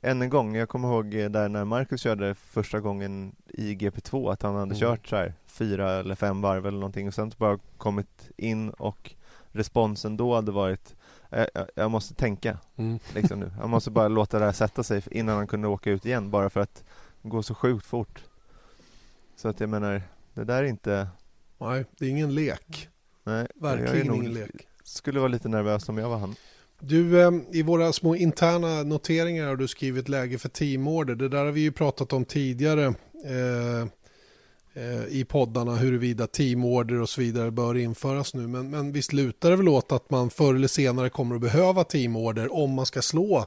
än 0.00 0.22
en 0.22 0.30
gång, 0.30 0.56
jag 0.56 0.68
kommer 0.68 0.88
ihåg 0.88 1.10
där 1.10 1.48
när 1.48 1.64
Marcus 1.64 2.00
körde 2.00 2.34
första 2.34 2.80
gången 2.80 3.36
i 3.48 3.74
GP2 3.74 4.32
att 4.32 4.42
han 4.42 4.54
hade 4.54 4.74
mm. 4.74 4.78
kört 4.78 5.06
så 5.06 5.16
här 5.16 5.34
fyra 5.46 5.90
eller 5.90 6.14
fem 6.14 6.40
varv 6.40 6.66
eller 6.66 6.78
någonting 6.78 7.08
och 7.08 7.14
sen 7.14 7.32
bara 7.36 7.58
kommit 7.76 8.30
in 8.36 8.70
och 8.70 9.14
responsen 9.52 10.16
då 10.16 10.34
hade 10.34 10.52
varit 10.52 10.94
jag, 11.30 11.48
jag 11.74 11.90
måste 11.90 12.14
tänka 12.14 12.58
mm. 12.76 12.98
liksom 13.14 13.40
nu. 13.40 13.52
Jag 13.58 13.68
måste 13.68 13.90
bara 13.90 14.08
låta 14.08 14.38
det 14.38 14.44
här 14.44 14.52
sätta 14.52 14.82
sig 14.82 15.02
innan 15.10 15.36
han 15.36 15.46
kunde 15.46 15.68
åka 15.68 15.90
ut 15.90 16.06
igen 16.06 16.30
bara 16.30 16.50
för 16.50 16.60
att 16.60 16.84
det 17.22 17.28
går 17.28 17.42
så 17.42 17.54
sjukt 17.54 17.86
fort. 17.86 18.24
Så 19.36 19.48
att 19.48 19.60
jag 19.60 19.68
menar, 19.68 20.02
det 20.34 20.44
där 20.44 20.62
är 20.62 20.66
inte... 20.66 21.08
Nej, 21.58 21.84
det 21.98 22.06
är 22.06 22.10
ingen 22.10 22.34
lek. 22.34 22.88
Nej, 23.24 23.46
Verkligen 23.54 24.14
ingen 24.14 24.32
lek. 24.32 24.68
Skulle 24.84 25.18
vara 25.20 25.28
lite 25.28 25.48
nervös 25.48 25.88
om 25.88 25.98
jag 25.98 26.08
var 26.08 26.18
han. 26.18 26.34
Du, 26.80 27.22
ehm, 27.22 27.44
i 27.52 27.62
våra 27.62 27.92
små 27.92 28.16
interna 28.16 28.82
noteringar 28.82 29.46
har 29.46 29.56
du 29.56 29.68
skrivit 29.68 30.08
läge 30.08 30.38
för 30.38 30.48
teamorder. 30.48 31.14
Det 31.14 31.28
där 31.28 31.44
har 31.44 31.52
vi 31.52 31.60
ju 31.60 31.72
pratat 31.72 32.12
om 32.12 32.24
tidigare 32.24 32.94
eh, 33.24 33.80
eh, 34.74 35.04
i 35.08 35.24
poddarna 35.28 35.76
huruvida 35.76 36.26
teamorder 36.26 37.00
och 37.00 37.08
så 37.08 37.20
vidare 37.20 37.50
bör 37.50 37.76
införas 37.76 38.34
nu. 38.34 38.46
Men, 38.46 38.70
men 38.70 38.92
visst 38.92 39.12
lutar 39.12 39.50
det 39.50 39.56
väl 39.56 39.68
åt 39.68 39.92
att 39.92 40.10
man 40.10 40.30
förr 40.30 40.54
eller 40.54 40.68
senare 40.68 41.10
kommer 41.10 41.34
att 41.34 41.40
behöva 41.40 41.84
teamorder 41.84 42.54
om 42.54 42.74
man 42.74 42.86
ska 42.86 43.02
slå 43.02 43.46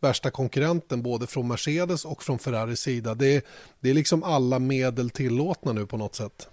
värsta 0.00 0.30
konkurrenten 0.30 1.02
både 1.02 1.26
från 1.26 1.48
Mercedes 1.48 2.04
och 2.04 2.22
från 2.22 2.38
Ferraris 2.38 2.80
sida. 2.80 3.14
Det, 3.14 3.46
det 3.80 3.90
är 3.90 3.94
liksom 3.94 4.22
alla 4.22 4.58
medel 4.58 5.10
tillåtna 5.10 5.72
nu 5.72 5.86
på 5.86 5.96
något 5.96 6.14
sätt. 6.14 6.48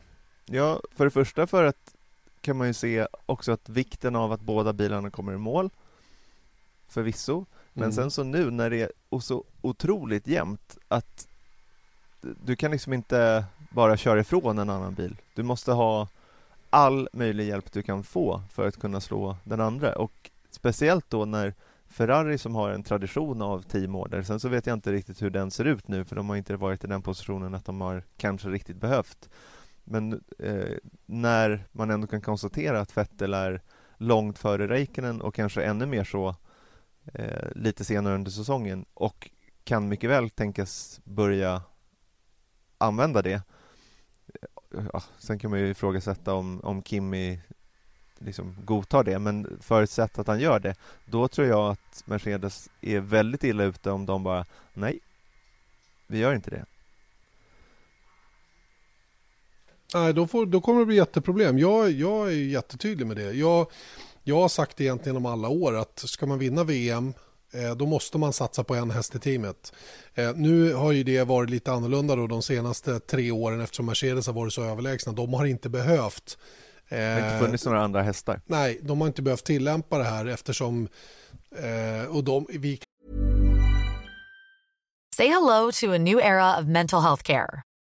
Ja, 0.45 0.81
för 0.95 1.05
det 1.05 1.11
första 1.11 1.47
för 1.47 1.63
att 1.63 1.93
kan 2.41 2.57
man 2.57 2.67
ju 2.67 2.73
se 2.73 3.07
också 3.25 3.51
att 3.51 3.69
vikten 3.69 4.15
av 4.15 4.31
att 4.31 4.41
båda 4.41 4.73
bilarna 4.73 5.09
kommer 5.09 5.33
i 5.33 5.37
mål 5.37 5.69
förvisso. 6.87 7.45
Men 7.73 7.83
mm. 7.83 7.93
sen 7.93 8.11
så 8.11 8.23
nu 8.23 8.51
när 8.51 8.69
det 8.69 8.81
är 8.81 9.19
så 9.19 9.43
otroligt 9.61 10.27
jämnt 10.27 10.77
att 10.87 11.27
du 12.21 12.55
kan 12.55 12.71
liksom 12.71 12.93
inte 12.93 13.45
bara 13.69 13.97
köra 13.97 14.19
ifrån 14.19 14.59
en 14.59 14.69
annan 14.69 14.93
bil. 14.93 15.15
Du 15.35 15.43
måste 15.43 15.71
ha 15.71 16.07
all 16.69 17.09
möjlig 17.13 17.47
hjälp 17.47 17.71
du 17.71 17.81
kan 17.81 18.03
få 18.03 18.41
för 18.51 18.67
att 18.67 18.79
kunna 18.79 19.01
slå 19.01 19.37
den 19.43 19.61
andra 19.61 19.95
och 19.95 20.29
speciellt 20.51 21.09
då 21.09 21.25
när 21.25 21.53
Ferrari 21.89 22.37
som 22.37 22.55
har 22.55 22.69
en 22.69 22.83
tradition 22.83 23.41
av 23.41 23.61
teamorder, 23.61 24.23
sen 24.23 24.39
så 24.39 24.49
vet 24.49 24.67
jag 24.67 24.73
inte 24.73 24.91
riktigt 24.91 25.21
hur 25.21 25.29
den 25.29 25.51
ser 25.51 25.65
ut 25.65 25.87
nu 25.87 26.05
för 26.05 26.15
de 26.15 26.29
har 26.29 26.35
inte 26.35 26.55
varit 26.55 26.83
i 26.83 26.87
den 26.87 27.01
positionen 27.01 27.55
att 27.55 27.65
de 27.65 27.81
har 27.81 28.03
kanske 28.17 28.49
riktigt 28.49 28.77
behövt. 28.77 29.29
Men 29.83 30.21
eh, 30.39 30.77
när 31.05 31.65
man 31.71 31.91
ändå 31.91 32.07
kan 32.07 32.21
konstatera 32.21 32.79
att 32.79 32.97
Vettel 32.97 33.33
är 33.33 33.61
långt 33.97 34.39
före 34.39 34.67
Räikkönen 34.67 35.21
och 35.21 35.35
kanske 35.35 35.63
ännu 35.63 35.85
mer 35.85 36.03
så 36.03 36.35
eh, 37.13 37.49
lite 37.55 37.85
senare 37.85 38.15
under 38.15 38.31
säsongen 38.31 38.85
och 38.93 39.29
kan 39.63 39.87
mycket 39.87 40.09
väl 40.09 40.29
tänkas 40.29 41.01
börja 41.03 41.61
använda 42.77 43.21
det. 43.21 43.41
Eh, 44.73 44.85
ja, 44.93 45.03
sen 45.17 45.39
kan 45.39 45.51
man 45.51 45.59
ju 45.59 45.69
ifrågasätta 45.69 46.33
om, 46.33 46.61
om 46.63 46.83
Kimmy 46.83 47.39
liksom 48.19 48.55
godtar 48.65 49.03
det, 49.03 49.19
men 49.19 49.57
förutsatt 49.61 50.19
att 50.19 50.27
han 50.27 50.39
gör 50.39 50.59
det, 50.59 50.75
då 51.05 51.27
tror 51.27 51.47
jag 51.47 51.71
att 51.71 52.03
Mercedes 52.05 52.69
är 52.81 52.99
väldigt 52.99 53.43
illa 53.43 53.63
ute 53.63 53.91
om 53.91 54.05
de 54.05 54.23
bara 54.23 54.45
nej, 54.73 54.99
vi 56.07 56.17
gör 56.17 56.35
inte 56.35 56.49
det. 56.49 56.65
Nej, 59.93 60.13
då, 60.13 60.27
får, 60.27 60.45
då 60.45 60.61
kommer 60.61 60.79
det 60.79 60.85
bli 60.85 60.95
jätteproblem. 60.95 61.59
Jag, 61.59 61.91
jag 61.91 62.27
är 62.27 62.31
jättetydlig 62.31 63.07
med 63.07 63.17
det. 63.17 63.31
Jag, 63.31 63.71
jag 64.27 64.41
har 64.41 64.49
sagt 64.49 64.81
egentligen 64.81 65.17
om 65.17 65.25
alla 65.25 65.47
år 65.47 65.75
att 65.75 65.99
ska 65.99 66.25
man 66.25 66.39
vinna 66.39 66.63
VM 66.63 67.13
eh, 67.51 67.75
då 67.75 67.85
måste 67.85 68.17
man 68.17 68.33
satsa 68.33 68.63
på 68.63 68.75
en 68.75 68.91
häst 68.91 69.15
i 69.15 69.19
teamet. 69.19 69.73
Eh, 70.13 70.35
nu 70.35 70.73
har 70.73 70.91
ju 70.91 71.03
det 71.03 71.23
varit 71.23 71.49
lite 71.49 71.71
annorlunda 71.71 72.15
då 72.15 72.27
de 72.27 72.41
senaste 72.41 72.99
tre 72.99 73.31
åren 73.31 73.61
eftersom 73.61 73.85
Mercedes 73.85 74.27
har 74.27 74.33
varit 74.33 74.53
så 74.53 74.63
överlägsna. 74.63 75.11
De 75.11 75.33
har 75.33 75.45
inte 75.45 75.69
behövt 75.69 76.37
det 76.89 76.95
har 76.95 77.33
inte 77.33 77.45
funnits 77.45 77.65
några 77.65 77.81
andra 77.81 78.01
hästar. 78.01 78.41
Nej, 78.45 78.79
de 78.81 79.01
har 79.01 79.07
inte 79.07 79.21
behövt 79.21 79.43
tillämpa 79.43 79.97
det 79.97 80.03
här 80.03 80.25
eftersom 80.25 80.87
eh, 81.51 82.15
och 82.15 82.23
de, 82.23 82.47
vi... 82.49 82.79
Say 85.15 85.27
hello 85.27 85.71
to 85.71 85.91
a 85.91 85.97
new 85.97 86.19
era 86.19 86.59
of 86.59 86.65
mental 86.65 87.01
health 87.01 87.23
care. 87.23 87.61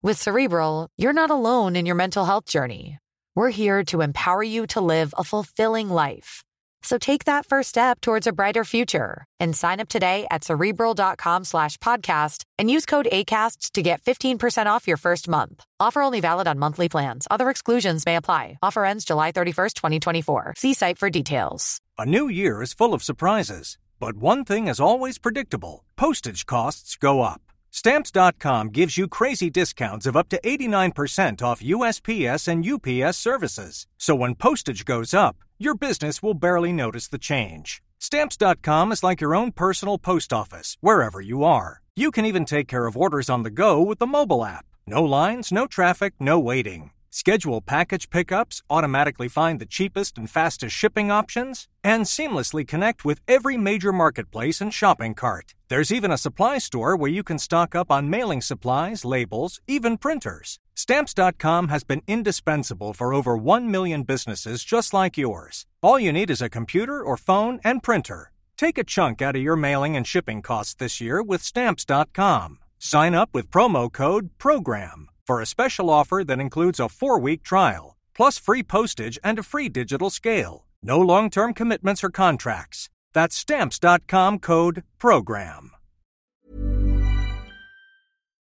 With 0.00 0.22
Cerebral, 0.22 0.86
you're 0.96 1.12
not 1.12 1.28
alone 1.30 1.74
in 1.74 1.84
your 1.84 1.96
mental 1.96 2.24
health 2.24 2.44
journey. 2.44 2.98
We're 3.34 3.50
here 3.50 3.82
to 3.86 4.00
empower 4.00 4.44
you 4.44 4.64
to 4.68 4.80
live 4.80 5.12
a 5.18 5.24
fulfilling 5.24 5.90
life. 5.90 6.44
So 6.84 6.98
take 6.98 7.24
that 7.24 7.46
first 7.46 7.70
step 7.70 8.00
towards 8.00 8.28
a 8.28 8.32
brighter 8.32 8.62
future 8.62 9.24
and 9.40 9.56
sign 9.56 9.80
up 9.80 9.88
today 9.88 10.28
at 10.30 10.44
cerebral.com 10.44 11.42
slash 11.42 11.78
podcast 11.78 12.44
and 12.60 12.70
use 12.70 12.86
code 12.86 13.08
ACasts 13.10 13.72
to 13.72 13.82
get 13.82 14.00
15% 14.02 14.66
off 14.66 14.86
your 14.86 14.96
first 14.96 15.26
month. 15.26 15.64
Offer 15.80 16.02
only 16.02 16.20
valid 16.20 16.46
on 16.46 16.60
monthly 16.60 16.88
plans. 16.88 17.26
Other 17.28 17.50
exclusions 17.50 18.06
may 18.06 18.14
apply. 18.14 18.56
Offer 18.62 18.84
ends 18.84 19.04
July 19.04 19.32
31st, 19.32 19.72
2024. 19.74 20.54
See 20.56 20.74
site 20.74 20.98
for 20.98 21.10
details. 21.10 21.80
A 21.98 22.06
new 22.06 22.28
year 22.28 22.62
is 22.62 22.72
full 22.72 22.94
of 22.94 23.02
surprises, 23.02 23.78
but 23.98 24.16
one 24.16 24.44
thing 24.44 24.68
is 24.68 24.78
always 24.78 25.18
predictable 25.18 25.84
postage 25.96 26.46
costs 26.46 26.94
go 26.94 27.22
up. 27.22 27.42
Stamps.com 27.70 28.68
gives 28.68 28.96
you 28.96 29.08
crazy 29.08 29.50
discounts 29.50 30.06
of 30.06 30.16
up 30.16 30.28
to 30.28 30.40
89% 30.42 31.42
off 31.42 31.62
USPS 31.62 32.48
and 32.48 32.66
UPS 32.66 33.16
services. 33.16 33.86
So 33.98 34.14
when 34.14 34.34
postage 34.34 34.84
goes 34.84 35.12
up, 35.12 35.36
your 35.58 35.74
business 35.74 36.22
will 36.22 36.34
barely 36.34 36.72
notice 36.72 37.08
the 37.08 37.18
change. 37.18 37.82
Stamps.com 37.98 38.92
is 38.92 39.02
like 39.02 39.20
your 39.20 39.34
own 39.34 39.52
personal 39.52 39.98
post 39.98 40.32
office, 40.32 40.76
wherever 40.80 41.20
you 41.20 41.44
are. 41.44 41.82
You 41.96 42.10
can 42.10 42.24
even 42.24 42.44
take 42.44 42.68
care 42.68 42.86
of 42.86 42.96
orders 42.96 43.28
on 43.28 43.42
the 43.42 43.50
go 43.50 43.82
with 43.82 43.98
the 43.98 44.06
mobile 44.06 44.44
app. 44.44 44.64
No 44.86 45.02
lines, 45.02 45.50
no 45.50 45.66
traffic, 45.66 46.14
no 46.20 46.38
waiting. 46.38 46.92
Schedule 47.10 47.60
package 47.60 48.08
pickups, 48.10 48.62
automatically 48.70 49.28
find 49.28 49.60
the 49.60 49.66
cheapest 49.66 50.16
and 50.16 50.30
fastest 50.30 50.76
shipping 50.76 51.10
options, 51.10 51.66
and 51.82 52.04
seamlessly 52.04 52.66
connect 52.66 53.04
with 53.04 53.20
every 53.26 53.56
major 53.56 53.92
marketplace 53.92 54.60
and 54.60 54.72
shopping 54.72 55.14
cart. 55.14 55.54
There's 55.68 55.92
even 55.92 56.10
a 56.10 56.16
supply 56.16 56.56
store 56.56 56.96
where 56.96 57.10
you 57.10 57.22
can 57.22 57.38
stock 57.38 57.74
up 57.74 57.90
on 57.90 58.08
mailing 58.08 58.40
supplies, 58.40 59.04
labels, 59.04 59.60
even 59.68 59.98
printers. 59.98 60.58
Stamps.com 60.74 61.68
has 61.68 61.84
been 61.84 62.02
indispensable 62.06 62.94
for 62.94 63.12
over 63.12 63.36
1 63.36 63.70
million 63.70 64.02
businesses 64.02 64.64
just 64.64 64.94
like 64.94 65.18
yours. 65.18 65.66
All 65.82 66.00
you 66.00 66.10
need 66.10 66.30
is 66.30 66.40
a 66.40 66.48
computer 66.48 67.02
or 67.02 67.18
phone 67.18 67.60
and 67.64 67.82
printer. 67.82 68.32
Take 68.56 68.78
a 68.78 68.84
chunk 68.84 69.20
out 69.20 69.36
of 69.36 69.42
your 69.42 69.56
mailing 69.56 69.94
and 69.94 70.06
shipping 70.06 70.40
costs 70.40 70.74
this 70.74 71.02
year 71.02 71.22
with 71.22 71.42
Stamps.com. 71.42 72.60
Sign 72.78 73.14
up 73.14 73.28
with 73.34 73.50
promo 73.50 73.92
code 73.92 74.30
PROGRAM 74.38 75.10
for 75.26 75.42
a 75.42 75.46
special 75.46 75.90
offer 75.90 76.24
that 76.26 76.40
includes 76.40 76.80
a 76.80 76.88
four 76.88 77.18
week 77.18 77.42
trial, 77.42 77.96
plus 78.14 78.38
free 78.38 78.62
postage 78.62 79.18
and 79.22 79.38
a 79.38 79.42
free 79.42 79.68
digital 79.68 80.08
scale. 80.08 80.64
No 80.82 80.98
long 80.98 81.28
term 81.28 81.52
commitments 81.52 82.02
or 82.02 82.10
contracts. 82.10 82.88
That's 83.14 83.34
stamps.com 83.34 84.40
code 84.40 84.82
program. 84.98 85.70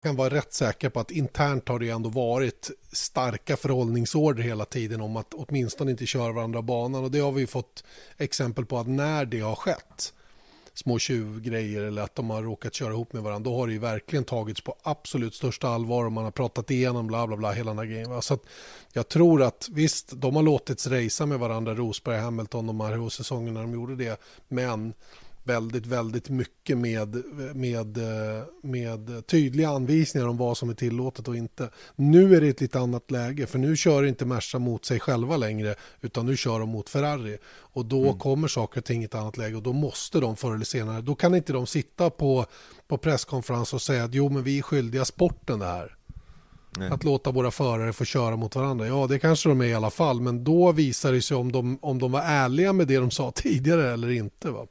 kan 0.03 0.15
vara 0.15 0.29
rätt 0.29 0.53
säker 0.53 0.89
på 0.89 0.99
att 0.99 1.11
internt 1.11 1.69
har 1.69 1.79
det 1.79 1.89
ändå 1.89 2.09
varit 2.09 2.71
starka 2.91 3.57
förhållningsorder 3.57 4.43
hela 4.43 4.65
tiden 4.65 5.01
om 5.01 5.17
att 5.17 5.33
åtminstone 5.33 5.91
inte 5.91 6.05
köra 6.05 6.31
varandra 6.31 6.61
banan 6.61 7.03
och 7.03 7.11
det 7.11 7.19
har 7.19 7.31
vi 7.31 7.47
fått 7.47 7.83
exempel 8.17 8.65
på 8.65 8.77
att 8.77 8.87
när 8.87 9.25
det 9.25 9.39
har 9.39 9.55
skett 9.55 10.13
små 10.77 10.99
tjuvgrejer 10.99 11.83
eller 11.83 12.01
att 12.01 12.15
de 12.15 12.29
har 12.29 12.43
råkat 12.43 12.73
köra 12.73 12.93
ihop 12.93 13.13
med 13.13 13.23
varandra, 13.23 13.49
då 13.49 13.57
har 13.57 13.67
det 13.67 13.73
ju 13.73 13.79
verkligen 13.79 14.25
tagits 14.25 14.61
på 14.61 14.75
absolut 14.83 15.35
största 15.35 15.67
allvar 15.67 16.05
och 16.05 16.11
man 16.11 16.23
har 16.23 16.31
pratat 16.31 16.71
igenom 16.71 17.07
bla 17.07 17.27
bla 17.27 17.37
bla 17.37 17.51
hela 17.51 17.71
den 17.71 17.77
här 17.77 17.85
grejen. 17.85 18.21
Så 18.21 18.33
att 18.33 18.43
jag 18.93 19.07
tror 19.07 19.41
att 19.43 19.67
visst, 19.71 20.11
de 20.21 20.35
har 20.35 20.43
låtits 20.43 20.87
racea 20.87 21.25
med 21.25 21.39
varandra, 21.39 21.75
Rosberg 21.75 22.17
och 22.17 22.23
Hamilton, 22.23 22.69
och 22.69 22.85
här 22.85 23.51
när 23.51 23.61
de 23.61 23.73
gjorde 23.73 23.95
det, 23.95 24.21
men 24.47 24.93
väldigt, 25.47 25.85
väldigt 25.85 26.29
mycket 26.29 26.77
med, 26.77 27.23
med, 27.55 27.97
med 28.61 29.27
tydliga 29.27 29.69
anvisningar 29.69 30.27
om 30.27 30.37
vad 30.37 30.57
som 30.57 30.69
är 30.69 30.73
tillåtet 30.73 31.27
och 31.27 31.35
inte. 31.35 31.69
Nu 31.95 32.35
är 32.35 32.41
det 32.41 32.47
ett 32.47 32.61
lite 32.61 32.79
annat 32.79 33.11
läge 33.11 33.47
för 33.47 33.59
nu 33.59 33.75
kör 33.75 34.03
inte 34.03 34.25
Merca 34.25 34.59
mot 34.59 34.85
sig 34.85 34.99
själva 34.99 35.37
längre 35.37 35.75
utan 36.01 36.25
nu 36.25 36.37
kör 36.37 36.59
de 36.59 36.69
mot 36.69 36.89
Ferrari 36.89 37.37
och 37.47 37.85
då 37.85 38.03
mm. 38.03 38.19
kommer 38.19 38.47
saker 38.47 38.81
och 38.81 38.85
ting 38.85 39.01
i 39.01 39.05
ett 39.05 39.15
annat 39.15 39.37
läge 39.37 39.55
och 39.55 39.63
då 39.63 39.73
måste 39.73 40.19
de 40.19 40.35
förr 40.35 40.55
eller 40.55 40.65
senare, 40.65 41.01
då 41.01 41.15
kan 41.15 41.35
inte 41.35 41.53
de 41.53 41.67
sitta 41.67 42.09
på, 42.09 42.45
på 42.87 42.97
presskonferens 42.97 43.73
och 43.73 43.81
säga 43.81 44.03
att 44.03 44.13
jo 44.13 44.29
men 44.29 44.43
vi 44.43 44.57
är 44.57 44.61
skyldiga 44.61 45.05
sporten 45.05 45.59
det 45.59 45.65
här. 45.65 45.97
Nej. 46.77 46.89
Att 46.89 47.03
låta 47.03 47.31
våra 47.31 47.51
förare 47.51 47.93
få 47.93 48.05
köra 48.05 48.35
mot 48.35 48.55
varandra. 48.55 48.87
Ja, 48.87 49.07
det 49.07 49.19
kanske 49.19 49.49
de 49.49 49.61
är 49.61 49.65
i 49.65 49.73
alla 49.73 49.89
fall, 49.89 50.21
men 50.21 50.43
då 50.43 50.71
visar 50.71 51.11
det 51.11 51.21
sig 51.21 51.37
om 51.37 51.51
de, 51.51 51.79
om 51.81 51.99
de 51.99 52.11
var 52.11 52.21
ärliga 52.21 52.73
med 52.73 52.87
det 52.87 52.97
de 52.97 53.11
sa 53.11 53.31
tidigare 53.35 53.93
eller 53.93 54.11
inte. 54.11 54.51
Va? 54.51 54.67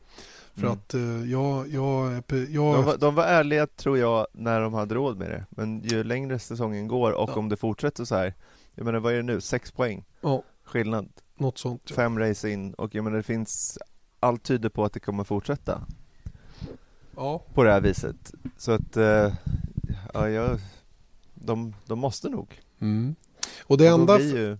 För 0.56 0.66
mm. 0.66 0.72
att 0.72 0.94
uh, 0.94 1.30
jag, 1.30 1.68
jag, 1.68 2.22
jag... 2.30 2.74
De, 2.74 2.84
var, 2.84 2.96
de 2.96 3.14
var 3.14 3.24
ärliga 3.24 3.66
tror 3.66 3.98
jag 3.98 4.26
när 4.32 4.60
de 4.60 4.74
hade 4.74 4.94
råd 4.94 5.18
med 5.18 5.30
det. 5.30 5.46
Men 5.50 5.80
ju 5.80 6.04
längre 6.04 6.38
säsongen 6.38 6.88
går 6.88 7.12
och 7.12 7.30
ja. 7.30 7.34
om 7.34 7.48
det 7.48 7.56
fortsätter 7.56 8.04
så 8.04 8.14
här. 8.14 8.34
Jag 8.74 8.84
menar 8.84 8.98
vad 8.98 9.12
är 9.12 9.16
det 9.16 9.22
nu? 9.22 9.40
Sex 9.40 9.72
poäng 9.72 10.04
ja. 10.20 10.42
skillnad. 10.64 11.08
Något 11.34 11.58
sånt. 11.58 11.82
Ja. 11.86 11.94
Fem 11.94 12.18
race 12.18 12.50
in 12.50 12.74
och 12.74 12.94
jag 12.94 13.04
menar 13.04 13.16
det 13.16 13.22
finns 13.22 13.78
allt 14.20 14.42
tyder 14.42 14.68
på 14.68 14.84
att 14.84 14.92
det 14.92 15.00
kommer 15.00 15.24
fortsätta. 15.24 15.82
Ja. 17.16 17.42
På 17.54 17.64
det 17.64 17.72
här 17.72 17.80
viset. 17.80 18.34
Så 18.56 18.72
att 18.72 18.96
uh, 18.96 19.32
ja, 20.14 20.28
jag, 20.28 20.58
de, 21.34 21.74
de 21.86 21.98
måste 21.98 22.28
nog. 22.28 22.60
Mm. 22.80 23.14
Och 23.62 23.78
det 23.78 23.92
och 23.92 24.00
enda... 24.00 24.20
Ju... 24.20 24.58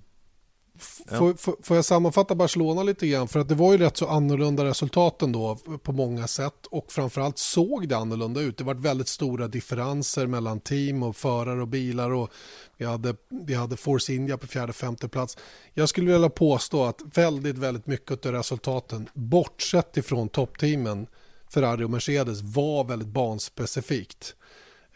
Får, 0.79 1.35
får, 1.35 1.57
får 1.63 1.77
jag 1.77 1.85
sammanfatta 1.85 2.35
Barcelona 2.35 2.83
lite 2.83 3.07
grann? 3.07 3.29
För 3.29 3.41
att 3.41 3.49
det 3.49 3.55
var 3.55 3.73
ju 3.73 3.79
rätt 3.79 3.97
så 3.97 4.07
annorlunda 4.07 4.65
resultat 4.65 5.23
ändå 5.23 5.59
på 5.83 5.93
många 5.93 6.27
sätt 6.27 6.67
och 6.71 6.93
framförallt 6.93 7.39
såg 7.39 7.89
det 7.89 7.97
annorlunda 7.97 8.41
ut. 8.41 8.59
Det 8.59 8.65
var 8.65 8.75
väldigt 8.75 9.09
stora 9.09 9.49
differenser 9.49 10.27
mellan 10.27 10.61
team 10.61 11.03
och 11.03 11.17
förare 11.17 11.61
och 11.61 11.69
bilar 11.69 12.11
och 12.11 12.31
vi 12.77 12.85
hade, 12.85 13.17
vi 13.29 13.55
hade 13.55 13.77
Force 13.77 14.13
India 14.13 14.39
på 14.39 14.47
fjärde 14.47 14.73
femte 14.73 15.09
plats. 15.09 15.39
Jag 15.75 15.89
skulle 15.89 16.13
vilja 16.13 16.31
påstå 16.31 16.85
att 16.85 17.03
väldigt, 17.15 17.59
väldigt 17.59 17.87
mycket 17.87 18.27
av 18.27 18.33
resultaten, 18.33 19.09
bortsett 19.15 19.97
ifrån 19.97 20.29
toppteamen, 20.29 21.07
Ferrari 21.51 21.85
och 21.85 21.91
Mercedes, 21.91 22.43
var 22.43 22.85
väldigt 22.85 23.09
banspecifikt. 23.09 24.35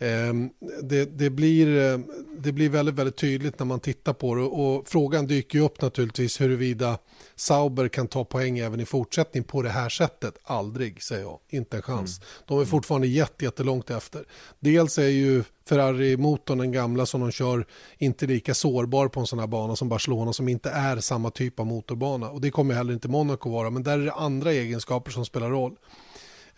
Ehm, 0.03 0.51
det, 0.83 1.05
det, 1.05 1.31
blir, 1.31 1.93
eh, 1.93 1.99
det 2.39 2.53
blir 2.53 2.69
väldigt, 2.69 2.95
väldigt 2.95 3.17
tydligt 3.17 3.59
när 3.59 3.67
man 3.67 3.81
tittar 3.81 4.13
på 4.13 4.35
det 4.35 4.43
och 4.43 4.89
frågan 4.89 5.27
dyker 5.27 5.59
ju 5.59 5.65
upp 5.65 5.81
naturligtvis 5.83 6.41
huruvida 6.41 6.99
Sauber 7.37 7.89
kan 7.89 8.09
ta 8.09 8.25
poäng 8.25 8.59
även 8.59 8.81
i 8.81 8.85
fortsättning 8.85 9.45
på 9.45 9.63
det 9.63 9.71
här 9.71 9.89
sättet. 9.89 10.35
Aldrig, 10.43 11.03
säger 11.03 11.23
jag. 11.23 11.39
Inte 11.49 11.77
en 11.77 11.83
chans. 11.83 12.19
Mm. 12.19 12.29
De 12.47 12.61
är 12.61 12.65
fortfarande 12.65 13.07
jättelångt 13.07 13.91
efter. 13.91 14.25
Dels 14.61 14.99
är 14.99 15.09
ju 15.09 15.45
Ferrari-motorn, 15.69 16.59
den 16.59 16.73
gamla 16.73 17.07
som 17.07 17.21
de 17.21 17.31
kör, 17.31 17.67
inte 17.99 18.27
lika 18.27 18.55
sårbar 18.55 19.09
på 19.09 19.21
en 19.21 19.27
sån 19.27 19.39
här 19.39 19.47
bana 19.47 19.77
som 19.77 19.89
Barcelona 19.89 20.33
som 20.33 20.49
inte 20.49 20.71
är 20.71 20.97
samma 20.97 21.31
typ 21.31 21.61
av 21.61 21.67
motorbana. 21.67 22.31
Och 22.31 22.41
det 22.41 22.51
kommer 22.51 22.75
heller 22.75 22.93
inte 22.93 23.09
Monaco 23.09 23.51
vara, 23.51 23.71
men 23.71 23.83
där 23.83 23.99
är 23.99 24.05
det 24.05 24.13
andra 24.13 24.53
egenskaper 24.53 25.11
som 25.11 25.25
spelar 25.25 25.51
roll. 25.51 25.77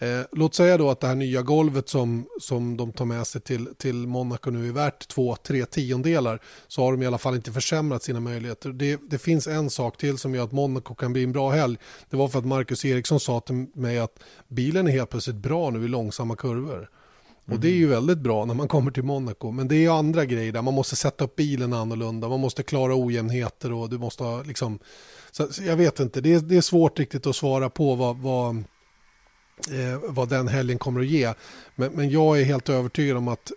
Eh, 0.02 0.24
låt 0.32 0.54
säga 0.54 0.78
då 0.78 0.90
att 0.90 1.00
det 1.00 1.06
här 1.06 1.14
nya 1.14 1.42
golvet 1.42 1.88
som, 1.88 2.26
som 2.40 2.76
de 2.76 2.92
tar 2.92 3.04
med 3.04 3.26
sig 3.26 3.40
till, 3.40 3.68
till 3.76 3.94
Monaco 3.94 4.50
nu 4.50 4.68
är 4.68 4.72
värt 4.72 5.08
två, 5.08 5.36
tre 5.36 5.66
tiondelar 5.66 6.40
så 6.68 6.82
har 6.82 6.92
de 6.92 7.02
i 7.02 7.06
alla 7.06 7.18
fall 7.18 7.34
inte 7.34 7.52
försämrat 7.52 8.02
sina 8.02 8.20
möjligheter. 8.20 8.70
Det, 8.70 9.00
det 9.10 9.18
finns 9.18 9.46
en 9.46 9.70
sak 9.70 9.96
till 9.96 10.18
som 10.18 10.34
gör 10.34 10.44
att 10.44 10.52
Monaco 10.52 10.94
kan 10.94 11.12
bli 11.12 11.24
en 11.24 11.32
bra 11.32 11.50
helg. 11.50 11.76
Det 12.10 12.16
var 12.16 12.28
för 12.28 12.38
att 12.38 12.44
Marcus 12.44 12.84
Eriksson 12.84 13.20
sa 13.20 13.40
till 13.40 13.66
mig 13.74 13.98
att 13.98 14.18
bilen 14.48 14.88
är 14.88 14.92
helt 14.92 15.10
plötsligt 15.10 15.36
bra 15.36 15.70
nu 15.70 15.84
i 15.84 15.88
långsamma 15.88 16.36
kurvor. 16.36 16.88
Och 17.50 17.60
det 17.60 17.68
är 17.68 17.74
ju 17.74 17.86
väldigt 17.86 18.18
bra 18.18 18.44
när 18.44 18.54
man 18.54 18.68
kommer 18.68 18.90
till 18.90 19.02
Monaco. 19.02 19.50
Men 19.50 19.68
det 19.68 19.84
är 19.84 19.90
andra 19.90 20.24
grejer 20.24 20.52
där. 20.52 20.62
Man 20.62 20.74
måste 20.74 20.96
sätta 20.96 21.24
upp 21.24 21.36
bilen 21.36 21.72
annorlunda. 21.72 22.28
Man 22.28 22.40
måste 22.40 22.62
klara 22.62 23.04
ojämnheter 23.04 23.72
och 23.72 23.90
du 23.90 23.98
måste 23.98 24.24
ha 24.24 24.42
liksom... 24.42 24.78
Så, 25.30 25.48
jag 25.66 25.76
vet 25.76 26.00
inte, 26.00 26.20
det 26.20 26.34
är, 26.34 26.40
det 26.40 26.56
är 26.56 26.60
svårt 26.60 26.98
riktigt 26.98 27.26
att 27.26 27.36
svara 27.36 27.70
på 27.70 27.94
vad, 27.94 28.16
vad, 28.16 28.64
eh, 29.70 30.00
vad 30.08 30.28
den 30.28 30.48
helgen 30.48 30.78
kommer 30.78 31.00
att 31.00 31.06
ge. 31.06 31.34
Men, 31.74 31.92
men 31.92 32.10
jag 32.10 32.40
är 32.40 32.44
helt 32.44 32.68
övertygad 32.68 33.16
om 33.16 33.28
att 33.28 33.52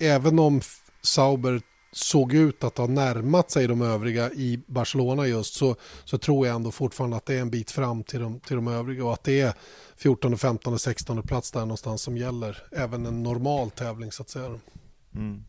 även 0.00 0.38
om 0.38 0.60
Sauber 1.02 1.62
såg 1.92 2.34
ut 2.34 2.64
att 2.64 2.78
ha 2.78 2.86
närmat 2.86 3.50
sig 3.50 3.66
de 3.66 3.82
övriga 3.82 4.30
i 4.30 4.60
Barcelona 4.66 5.26
just 5.26 5.54
så, 5.54 5.76
så 6.04 6.18
tror 6.18 6.46
jag 6.46 6.56
ändå 6.56 6.70
fortfarande 6.70 7.16
att 7.16 7.26
det 7.26 7.34
är 7.34 7.40
en 7.40 7.50
bit 7.50 7.70
fram 7.70 8.02
till 8.02 8.20
de, 8.20 8.40
till 8.40 8.56
de 8.56 8.68
övriga 8.68 9.04
och 9.04 9.12
att 9.12 9.24
det 9.24 9.40
är 9.40 9.54
14, 9.96 10.38
15, 10.38 10.78
16 10.78 11.22
plats 11.22 11.50
där 11.50 11.60
någonstans 11.60 12.02
som 12.02 12.16
gäller 12.16 12.62
även 12.72 13.06
en 13.06 13.22
normal 13.22 13.70
tävling 13.70 14.12
så 14.12 14.22
att 14.22 14.28
säga. 14.28 14.58
Mm. 15.14 15.44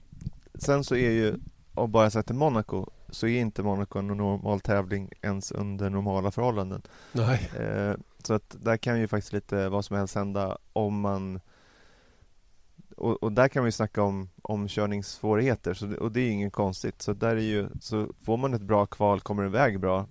Sen 0.54 0.84
så 0.84 0.96
är 0.96 1.12
ju, 1.12 1.36
om 1.74 1.92
bara 1.92 2.10
sett 2.10 2.26
till 2.26 2.36
Monaco, 2.36 2.86
så 3.10 3.28
är 3.28 3.40
inte 3.40 3.64
Monaco 3.64 4.00
en 4.00 4.08
normal 4.08 4.60
tävling 4.60 5.12
ens 5.22 5.52
under 5.52 5.90
normala 5.90 6.32
förhållanden. 6.32 6.82
Nej. 7.12 7.52
Eh, 7.60 7.94
så 8.26 8.34
att 8.34 8.56
där 8.60 8.78
kan 8.78 9.00
ju 9.00 9.08
faktiskt 9.08 9.34
lite 9.34 9.70
vad 9.70 9.86
som 9.86 9.98
helst 9.98 10.16
hända 10.16 10.58
om 10.74 11.00
man 11.00 11.40
och, 12.98 13.24
och, 13.24 13.32
där 13.32 13.48
kan 13.48 13.64
vi 13.64 13.72
snacka 13.72 14.04
om 14.04 14.30
omkörningssvårigheter 14.42 15.74
så 15.74 15.86
det, 15.86 15.98
och 15.98 16.12
det 16.12 16.22
är 16.22 16.30
inget 16.30 16.54
konstigt. 16.54 17.02
Så 17.02 17.14
där 17.14 17.36
är 17.36 17.42
ju, 17.42 17.70
så 17.82 18.08
får 18.26 18.38
man 18.38 18.54
ett 18.54 18.62
bra 18.62 18.86
kval, 18.86 19.22
kommer 19.22 19.46
iväg 19.46 19.80
bra, 19.80 20.08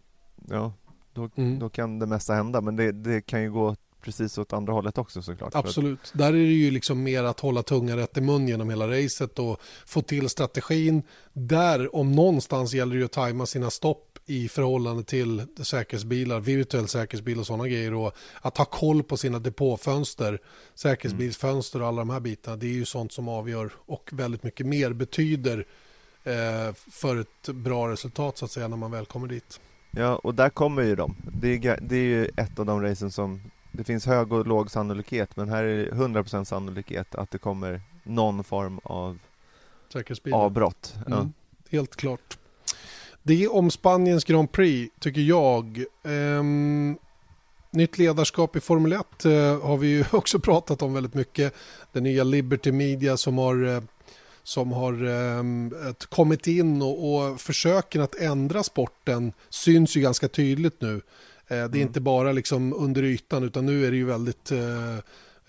ja 0.49 0.73
då, 1.13 1.31
mm. 1.37 1.59
då 1.59 1.69
kan 1.69 1.99
det 1.99 2.07
mesta 2.07 2.35
hända. 2.35 2.61
Men 2.61 2.77
det, 2.77 2.93
det, 2.93 3.21
kan 3.21 3.43
ju 3.43 3.53
gå 3.53 3.77
precis 4.03 4.39
åt 4.39 4.53
andra 4.53 4.73
hållet 4.73 4.99
också 4.99 5.23
såklart. 5.23 5.55
Absolut. 5.55 6.13
Där 6.15 6.27
är 6.27 6.33
det 6.33 6.39
ju 6.39 6.71
liksom 6.71 7.03
mer 7.03 7.25
att 7.25 7.41
hålla 7.41 7.63
tungan 7.63 7.97
rätt 7.97 8.17
i 8.17 8.21
mun 8.21 8.49
genom 8.49 8.71
hela 8.71 8.89
racet 8.89 9.39
och 9.39 9.61
få 9.87 10.03
till 10.03 10.29
strategin. 10.29 11.03
Där 11.33 11.97
om 11.97 12.13
någonstans 12.13 12.75
gäller 12.75 12.95
det 12.95 12.99
ju 12.99 13.05
att 13.05 13.13
tajma 13.13 13.47
sina 13.47 13.71
stopp 13.71 14.10
i 14.31 14.49
förhållande 14.49 15.03
till 15.05 15.47
säkerhetsbilar, 15.63 16.41
virtuell 16.41 16.89
säkerhetsbil 16.89 17.39
och 17.39 17.47
sådana 17.47 17.69
grejer 17.69 17.95
och 17.95 18.15
att 18.41 18.59
ha 18.59 18.65
koll 18.65 19.03
på 19.03 19.17
sina 19.17 19.39
depåfönster, 19.39 20.39
säkerhetsbilsfönster 20.75 21.83
och 21.83 21.89
alla 21.89 21.99
de 21.99 22.11
här 22.11 22.21
bitarna. 22.21 22.57
Det 22.57 22.67
är 22.67 22.73
ju 22.73 22.85
sånt 22.85 23.13
som 23.13 23.29
avgör 23.29 23.73
och 23.77 24.11
väldigt 24.13 24.43
mycket 24.43 24.67
mer 24.67 24.93
betyder 24.93 25.67
eh, 26.25 26.75
för 26.75 27.21
ett 27.21 27.49
bra 27.49 27.89
resultat 27.89 28.39
så 28.39 28.45
att 28.45 28.51
säga 28.51 28.69
när 28.69 28.77
man 28.77 28.91
väl 28.91 29.07
kommer 29.07 29.29
dit. 29.29 29.61
Ja, 29.91 30.17
och 30.17 30.35
där 30.35 30.51
kommer 30.51 30.83
ju 30.83 30.97
de. 30.97 31.17
Det 31.41 31.49
är, 31.49 31.79
det 31.83 31.97
är 31.97 32.01
ju 32.01 32.25
ett 32.25 32.59
av 32.59 32.67
de 32.67 32.83
racen 32.83 33.11
som 33.11 33.41
det 33.73 33.85
finns 33.85 34.07
hög 34.07 34.33
och 34.33 34.47
låg 34.47 34.71
sannolikhet 34.71 35.37
men 35.37 35.49
här 35.49 35.65
är 35.65 35.77
det 35.77 35.91
100% 35.91 36.45
sannolikhet 36.45 37.15
att 37.15 37.31
det 37.31 37.39
kommer 37.39 37.81
någon 38.03 38.45
form 38.45 38.81
av 38.83 39.19
avbrott. 40.33 40.95
Ja. 41.07 41.17
Mm, 41.17 41.33
helt 41.71 41.97
klart. 41.97 42.40
Det 43.31 43.45
är 43.45 43.55
om 43.55 43.71
Spaniens 43.71 44.25
Grand 44.25 44.53
Prix, 44.53 44.95
tycker 45.01 45.21
jag. 45.21 45.85
Um, 46.03 46.99
nytt 47.71 47.99
ledarskap 47.99 48.57
i 48.57 48.61
Formel 48.61 48.93
1 48.93 49.27
uh, 49.27 49.33
eh, 49.33 49.61
har 49.61 49.77
vi 49.77 49.87
ju 49.87 50.05
också 50.13 50.39
pratat 50.39 50.83
om 50.83 50.95
väldigt 50.95 51.15
mycket. 51.15 51.55
Den 51.93 52.03
nya 52.03 52.25
Liberty 52.25 52.73
Media 52.73 53.17
som 53.17 53.39
har, 53.39 53.65
uh, 53.65 53.83
som 54.43 54.73
har 54.73 55.05
um, 55.05 55.75
kommit 56.09 56.47
in 56.47 56.83
och, 56.83 57.15
och 57.15 57.41
försöken 57.41 58.03
att 58.03 58.15
ändra 58.15 58.63
sporten 58.63 59.33
syns 59.51 59.97
ju 59.97 60.01
ganska 60.01 60.29
tydligt 60.29 60.81
nu. 60.81 60.95
Uh, 60.95 61.01
det 61.49 61.55
är 61.55 61.65
mm. 61.65 61.81
inte 61.81 62.01
bara 62.01 62.33
liksom 62.33 62.73
under 62.73 63.03
ytan 63.03 63.45
utan 63.45 63.67
nu 63.67 63.87
är 63.87 63.91
det 63.91 63.97
ju 63.97 64.07
väldigt 64.07 64.53
Eh, 64.53 64.99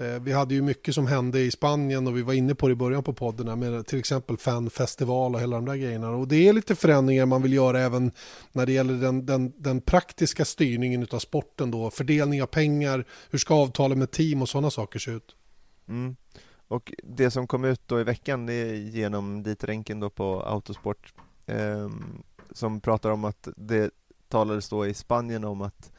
Eh, 0.02 0.20
vi 0.22 0.32
hade 0.32 0.54
ju 0.54 0.62
mycket 0.62 0.96
som 0.96 1.08
hände 1.08 1.40
i 1.40 1.52
Spanien 1.52 2.08
och 2.08 2.18
vi 2.18 2.22
var 2.22 2.34
inne 2.34 2.56
på 2.56 2.68
det 2.68 2.72
i 2.72 2.76
början 2.76 3.04
på 3.04 3.14
podden 3.14 3.60
med 3.60 3.88
till 3.88 4.00
exempel 4.00 4.38
fanfestival 4.38 5.36
och 5.36 5.42
hela 5.42 5.56
de 5.56 5.66
där 5.66 5.76
grejerna. 5.76 6.10
Och 6.10 6.28
det 6.28 6.48
är 6.48 6.54
lite 6.54 6.76
förändringar 6.76 7.26
man 7.26 7.42
vill 7.42 7.54
göra 7.54 7.80
även 7.80 8.12
när 8.52 8.66
det 8.66 8.72
gäller 8.72 8.94
den, 8.94 9.26
den, 9.26 9.54
den 9.58 9.82
praktiska 9.82 10.46
styrningen 10.46 11.08
av 11.12 11.20
sporten 11.20 11.72
då. 11.72 11.90
Fördelning 11.90 12.42
av 12.42 12.48
pengar, 12.48 13.06
hur 13.30 13.40
ska 13.40 13.56
avtalen 13.56 14.00
med 14.00 14.12
team 14.12 14.42
och 14.42 14.50
sådana 14.50 14.72
saker 14.72 15.00
se 15.00 15.12
ut? 15.12 15.36
Mm. 15.88 16.16
Och 16.68 16.94
det 17.04 17.32
som 17.32 17.48
kom 17.48 17.66
ut 17.66 17.82
då 17.86 18.00
i 18.00 18.04
veckan 18.04 18.46
det 18.46 18.54
är 18.54 18.74
genom 18.74 19.44
dit 19.44 19.64
Renken 19.64 20.00
då 20.00 20.10
på 20.10 20.42
Autosport 20.42 21.14
eh, 21.46 21.90
som 22.52 22.82
pratar 22.82 23.10
om 23.10 23.26
att 23.26 23.48
det 23.58 23.92
talades 24.28 24.70
då 24.70 24.88
i 24.88 24.94
Spanien 24.94 25.44
om 25.44 25.62
att 25.62 25.92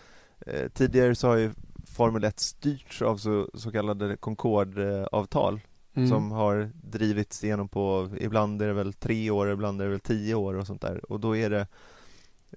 eh, 0.46 0.68
tidigare 0.68 1.14
så 1.14 1.28
har 1.28 1.36
ju 1.36 1.50
Formel 1.92 2.24
1 2.24 2.40
styrts 2.40 3.02
av 3.02 3.16
så, 3.16 3.50
så 3.54 3.72
kallade 3.72 4.16
Concorde-avtal 4.16 5.60
mm. 5.94 6.08
som 6.08 6.30
har 6.30 6.70
drivits 6.74 7.44
igenom 7.44 7.68
på, 7.68 8.10
ibland 8.20 8.62
är 8.62 8.66
det 8.66 8.72
väl 8.72 8.92
tre 8.92 9.30
år, 9.30 9.50
ibland 9.50 9.80
är 9.80 9.84
det 9.84 9.90
väl 9.90 10.00
tio 10.00 10.34
år 10.34 10.54
och 10.54 10.66
sånt 10.66 10.82
där. 10.82 11.12
Och 11.12 11.20
då 11.20 11.36
är 11.36 11.50
det 11.50 11.66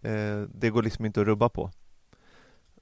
eh, 0.01 0.41
det 0.53 0.69
går 0.69 0.83
liksom 0.83 1.05
inte 1.05 1.21
att 1.21 1.27
rubba 1.27 1.49
på 1.49 1.71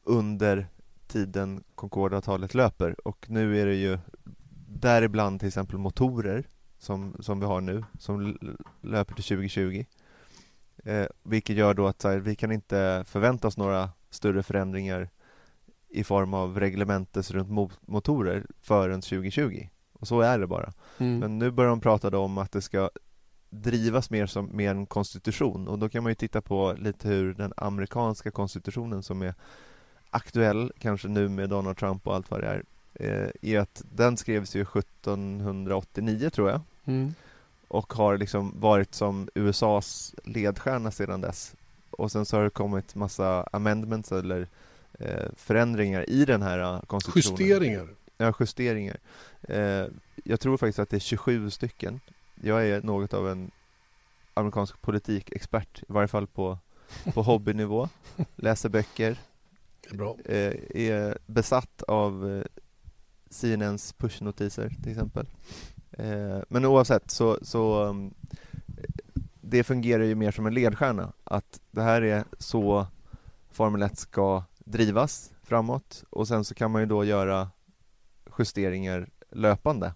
under 0.03 0.67
tiden 1.07 1.63
Concorde-avtalet 1.75 2.53
löper. 2.53 3.07
Och 3.07 3.25
nu 3.29 3.61
är 3.61 3.65
det 3.65 3.75
ju 3.75 3.99
däribland 4.67 5.39
till 5.39 5.47
exempel 5.47 5.77
motorer 5.77 6.47
som, 6.77 7.15
som 7.19 7.39
vi 7.39 7.45
har 7.45 7.61
nu 7.61 7.83
som 7.99 8.37
löper 8.81 9.13
till 9.13 9.23
2020 9.23 9.85
eh, 10.83 11.05
vilket 11.23 11.55
gör 11.55 11.73
då 11.73 11.87
att 11.87 12.03
här, 12.03 12.17
vi 12.17 12.35
kan 12.35 12.51
inte 12.51 13.03
förvänta 13.07 13.47
oss 13.47 13.57
några 13.57 13.89
större 14.09 14.43
förändringar 14.43 15.09
i 15.93 16.03
form 16.03 16.33
av 16.33 16.59
reglementes 16.59 17.31
runt 17.31 17.77
motorer 17.81 18.45
förrän 18.61 19.01
2020. 19.01 19.67
Och 19.93 20.07
så 20.07 20.21
är 20.21 20.39
det 20.39 20.47
bara. 20.47 20.73
Mm. 20.97 21.19
Men 21.19 21.39
nu 21.39 21.51
börjar 21.51 21.69
de 21.69 21.81
prata 21.81 22.17
om 22.17 22.37
att 22.37 22.51
det 22.51 22.61
ska 22.61 22.89
drivas 23.49 24.09
mer 24.09 24.25
som 24.25 24.49
mer 24.53 24.71
en 24.71 24.85
konstitution 24.85 25.67
och 25.67 25.79
då 25.79 25.89
kan 25.89 26.03
man 26.03 26.11
ju 26.11 26.15
titta 26.15 26.41
på 26.41 26.75
lite 26.79 27.07
hur 27.07 27.33
den 27.33 27.53
amerikanska 27.57 28.31
konstitutionen 28.31 29.03
som 29.03 29.21
är 29.21 29.33
aktuell, 30.09 30.71
kanske 30.79 31.07
nu 31.07 31.29
med 31.29 31.49
Donald 31.49 31.77
Trump 31.77 32.07
och 32.07 32.15
allt 32.15 32.31
vad 32.31 32.41
det 32.41 32.47
är, 32.47 32.63
eh, 32.93 33.29
är 33.41 33.59
att 33.59 33.81
den 33.91 34.17
skrevs 34.17 34.55
ju 34.55 34.61
1789 34.61 36.29
tror 36.29 36.49
jag 36.49 36.61
mm. 36.85 37.13
och 37.67 37.93
har 37.93 38.17
liksom 38.17 38.59
varit 38.59 38.95
som 38.95 39.29
USAs 39.35 40.15
ledstjärna 40.23 40.91
sedan 40.91 41.21
dess. 41.21 41.55
Och 41.89 42.11
sen 42.11 42.25
så 42.25 42.37
har 42.37 42.43
det 42.43 42.49
kommit 42.49 42.95
massa 42.95 43.47
amendments 43.51 44.11
eller 44.11 44.47
förändringar 45.35 46.09
i 46.09 46.25
den 46.25 46.41
här 46.41 46.59
eh, 46.59 46.81
konstitutionen. 46.81 47.47
Justeringar? 47.47 47.87
Ja, 48.17 48.33
justeringar. 48.39 48.97
Eh, 49.41 49.85
jag 50.23 50.39
tror 50.39 50.57
faktiskt 50.57 50.79
att 50.79 50.89
det 50.89 50.97
är 50.97 50.99
27 50.99 51.49
stycken. 51.49 51.99
Jag 52.35 52.67
är 52.67 52.81
något 52.81 53.13
av 53.13 53.29
en 53.29 53.51
amerikansk 54.33 54.81
politikexpert, 54.81 55.83
i 55.83 55.85
varje 55.87 56.07
fall 56.07 56.27
på, 56.27 56.57
på 57.13 57.21
hobbynivå. 57.23 57.89
Läser 58.35 58.69
böcker. 58.69 59.17
Är, 60.25 60.77
är 60.77 61.17
besatt 61.25 61.83
av 61.83 62.43
CNNs 63.29 63.93
pushnotiser 63.93 64.69
till 64.83 64.91
exempel. 64.91 65.25
Men 66.47 66.65
oavsett 66.65 67.11
så, 67.11 67.39
så 67.41 67.83
mm, 67.83 68.13
det 69.41 69.63
fungerar 69.63 70.03
ju 70.03 70.15
mer 70.15 70.31
som 70.31 70.45
en 70.45 70.53
ledstjärna 70.53 71.13
att 71.23 71.59
det 71.71 71.81
här 71.81 72.01
är 72.01 72.23
så 72.37 72.87
Formel 73.53 73.81
1 73.81 73.97
ska 73.97 74.43
drivas 74.63 75.31
framåt 75.43 76.03
och 76.09 76.27
sen 76.27 76.45
så 76.45 76.55
kan 76.55 76.71
man 76.71 76.81
ju 76.81 76.85
då 76.85 77.03
göra 77.03 77.51
justeringar 78.39 79.09
löpande 79.31 79.93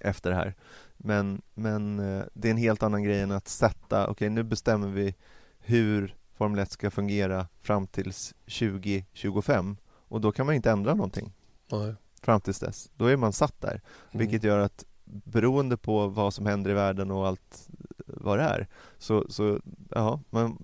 efter 0.00 0.30
det 0.30 0.36
här. 0.36 0.54
Men, 0.96 1.42
men 1.54 1.98
eh, 1.98 2.24
det 2.34 2.48
är 2.48 2.50
en 2.50 2.56
helt 2.56 2.82
annan 2.82 3.02
grej 3.02 3.20
än 3.20 3.30
att 3.30 3.48
sätta, 3.48 4.02
okej 4.02 4.12
okay, 4.12 4.28
nu 4.28 4.42
bestämmer 4.42 4.88
vi 4.88 5.14
hur 5.58 6.16
Formel 6.34 6.58
1 6.58 6.70
ska 6.70 6.90
fungera 6.90 7.46
fram 7.60 7.86
tills 7.86 8.34
2025 8.44 9.76
och 9.86 10.20
då 10.20 10.32
kan 10.32 10.46
man 10.46 10.54
inte 10.54 10.70
ändra 10.70 10.94
någonting 10.94 11.32
Nej. 11.70 11.94
fram 12.22 12.40
tills 12.40 12.60
dess. 12.60 12.90
Då 12.96 13.06
är 13.06 13.16
man 13.16 13.32
satt 13.32 13.60
där, 13.60 13.70
mm. 13.70 13.80
vilket 14.12 14.44
gör 14.44 14.58
att 14.58 14.84
beroende 15.04 15.76
på 15.76 16.06
vad 16.08 16.34
som 16.34 16.46
händer 16.46 16.70
i 16.70 16.74
världen 16.74 17.10
och 17.10 17.26
allt 17.26 17.68
vad 18.06 18.38
det 18.38 18.44
är 18.44 18.66
så, 18.98 19.26
så 19.28 19.60
ja, 19.90 20.20
man, 20.30 20.58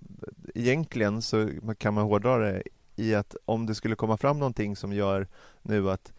egentligen 0.55 1.23
så 1.23 1.51
kan 1.79 1.95
man 1.95 2.05
hårdra 2.05 2.39
det 2.39 2.63
i 2.97 3.15
att 3.15 3.37
om 3.45 3.67
det 3.67 3.75
skulle 3.75 3.97
komma 3.97 4.17
fram 4.17 4.39
någonting 4.39 4.77
som 4.77 4.93
gör 4.93 5.29
nu 5.63 5.91
att 5.91 6.13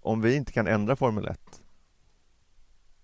om 0.00 0.20
vi 0.20 0.36
inte 0.36 0.52
kan 0.52 0.66
ändra 0.66 0.96
Formel 0.96 1.26
1 1.26 1.62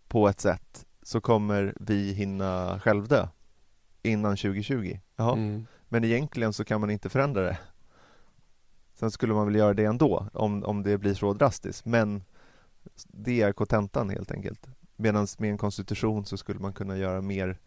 på 0.08 0.28
ett 0.28 0.40
sätt 0.40 0.86
så 1.02 1.20
kommer 1.20 1.74
vi 1.80 2.12
hinna 2.12 2.80
självdö 2.80 3.28
innan 4.02 4.36
2020. 4.36 4.98
Jaha. 5.16 5.32
Mm. 5.32 5.66
Men 5.88 6.04
egentligen 6.04 6.52
så 6.52 6.64
kan 6.64 6.80
man 6.80 6.90
inte 6.90 7.08
förändra 7.08 7.42
det. 7.42 7.58
Sen 8.94 9.10
skulle 9.10 9.34
man 9.34 9.46
väl 9.46 9.56
göra 9.56 9.74
det 9.74 9.84
ändå 9.84 10.26
om, 10.32 10.64
om 10.64 10.82
det 10.82 10.98
blir 10.98 11.14
så 11.14 11.32
drastiskt 11.32 11.84
men 11.84 12.24
det 13.06 13.42
är 13.42 13.52
kontentan 13.52 14.10
helt 14.10 14.30
enkelt. 14.30 14.66
Medan 14.96 15.26
med 15.38 15.50
en 15.50 15.58
konstitution 15.58 16.24
så 16.24 16.36
skulle 16.36 16.60
man 16.60 16.72
kunna 16.72 16.96
göra 16.96 17.20
mer 17.20 17.58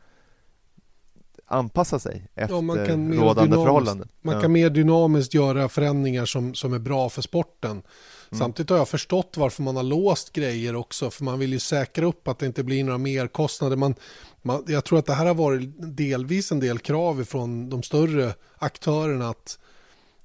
anpassa 1.53 1.99
sig 1.99 2.27
efter 2.35 2.55
ja, 2.55 2.61
man 2.61 2.85
kan 2.85 3.13
rådande 3.13 3.55
förhållanden. 3.55 4.07
Man 4.21 4.41
kan 4.41 4.51
mer 4.51 4.69
dynamiskt 4.69 5.33
göra 5.33 5.69
förändringar 5.69 6.25
som, 6.25 6.53
som 6.53 6.73
är 6.73 6.79
bra 6.79 7.09
för 7.09 7.21
sporten. 7.21 7.71
Mm. 7.71 7.83
Samtidigt 8.39 8.69
har 8.69 8.77
jag 8.77 8.89
förstått 8.89 9.37
varför 9.37 9.63
man 9.63 9.75
har 9.75 9.83
låst 9.83 10.33
grejer 10.33 10.75
också, 10.75 11.09
för 11.09 11.23
man 11.23 11.39
vill 11.39 11.53
ju 11.53 11.59
säkra 11.59 12.05
upp 12.05 12.27
att 12.27 12.39
det 12.39 12.45
inte 12.45 12.63
blir 12.63 12.83
några 12.83 12.97
merkostnader. 12.97 13.75
Man, 13.75 13.95
man, 14.41 14.63
jag 14.67 14.83
tror 14.85 14.99
att 14.99 15.05
det 15.05 15.13
här 15.13 15.25
har 15.25 15.33
varit 15.33 15.69
delvis 15.77 16.51
en 16.51 16.59
del 16.59 16.79
krav 16.79 17.23
från 17.23 17.69
de 17.69 17.83
större 17.83 18.33
aktörerna 18.57 19.29
att 19.29 19.59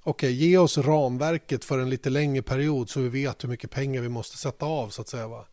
okej, 0.03 0.29
okay, 0.29 0.49
ge 0.49 0.59
oss 0.59 0.79
ramverket 0.79 1.65
för 1.65 1.79
en 1.79 1.91
lite 1.91 2.11
längre 2.11 2.43
period 2.43 2.91
så 2.91 3.01
vi 3.01 3.09
vet 3.09 3.45
hur 3.45 3.49
mycket 3.49 3.71
pengar 3.71 4.03
vi 4.03 4.09
måste 4.09 4.39
sätta 4.39 4.67
av 4.67 4.89
så 4.89 5.03
att 5.03 5.09
säga. 5.09 5.29
Va? 5.29 5.45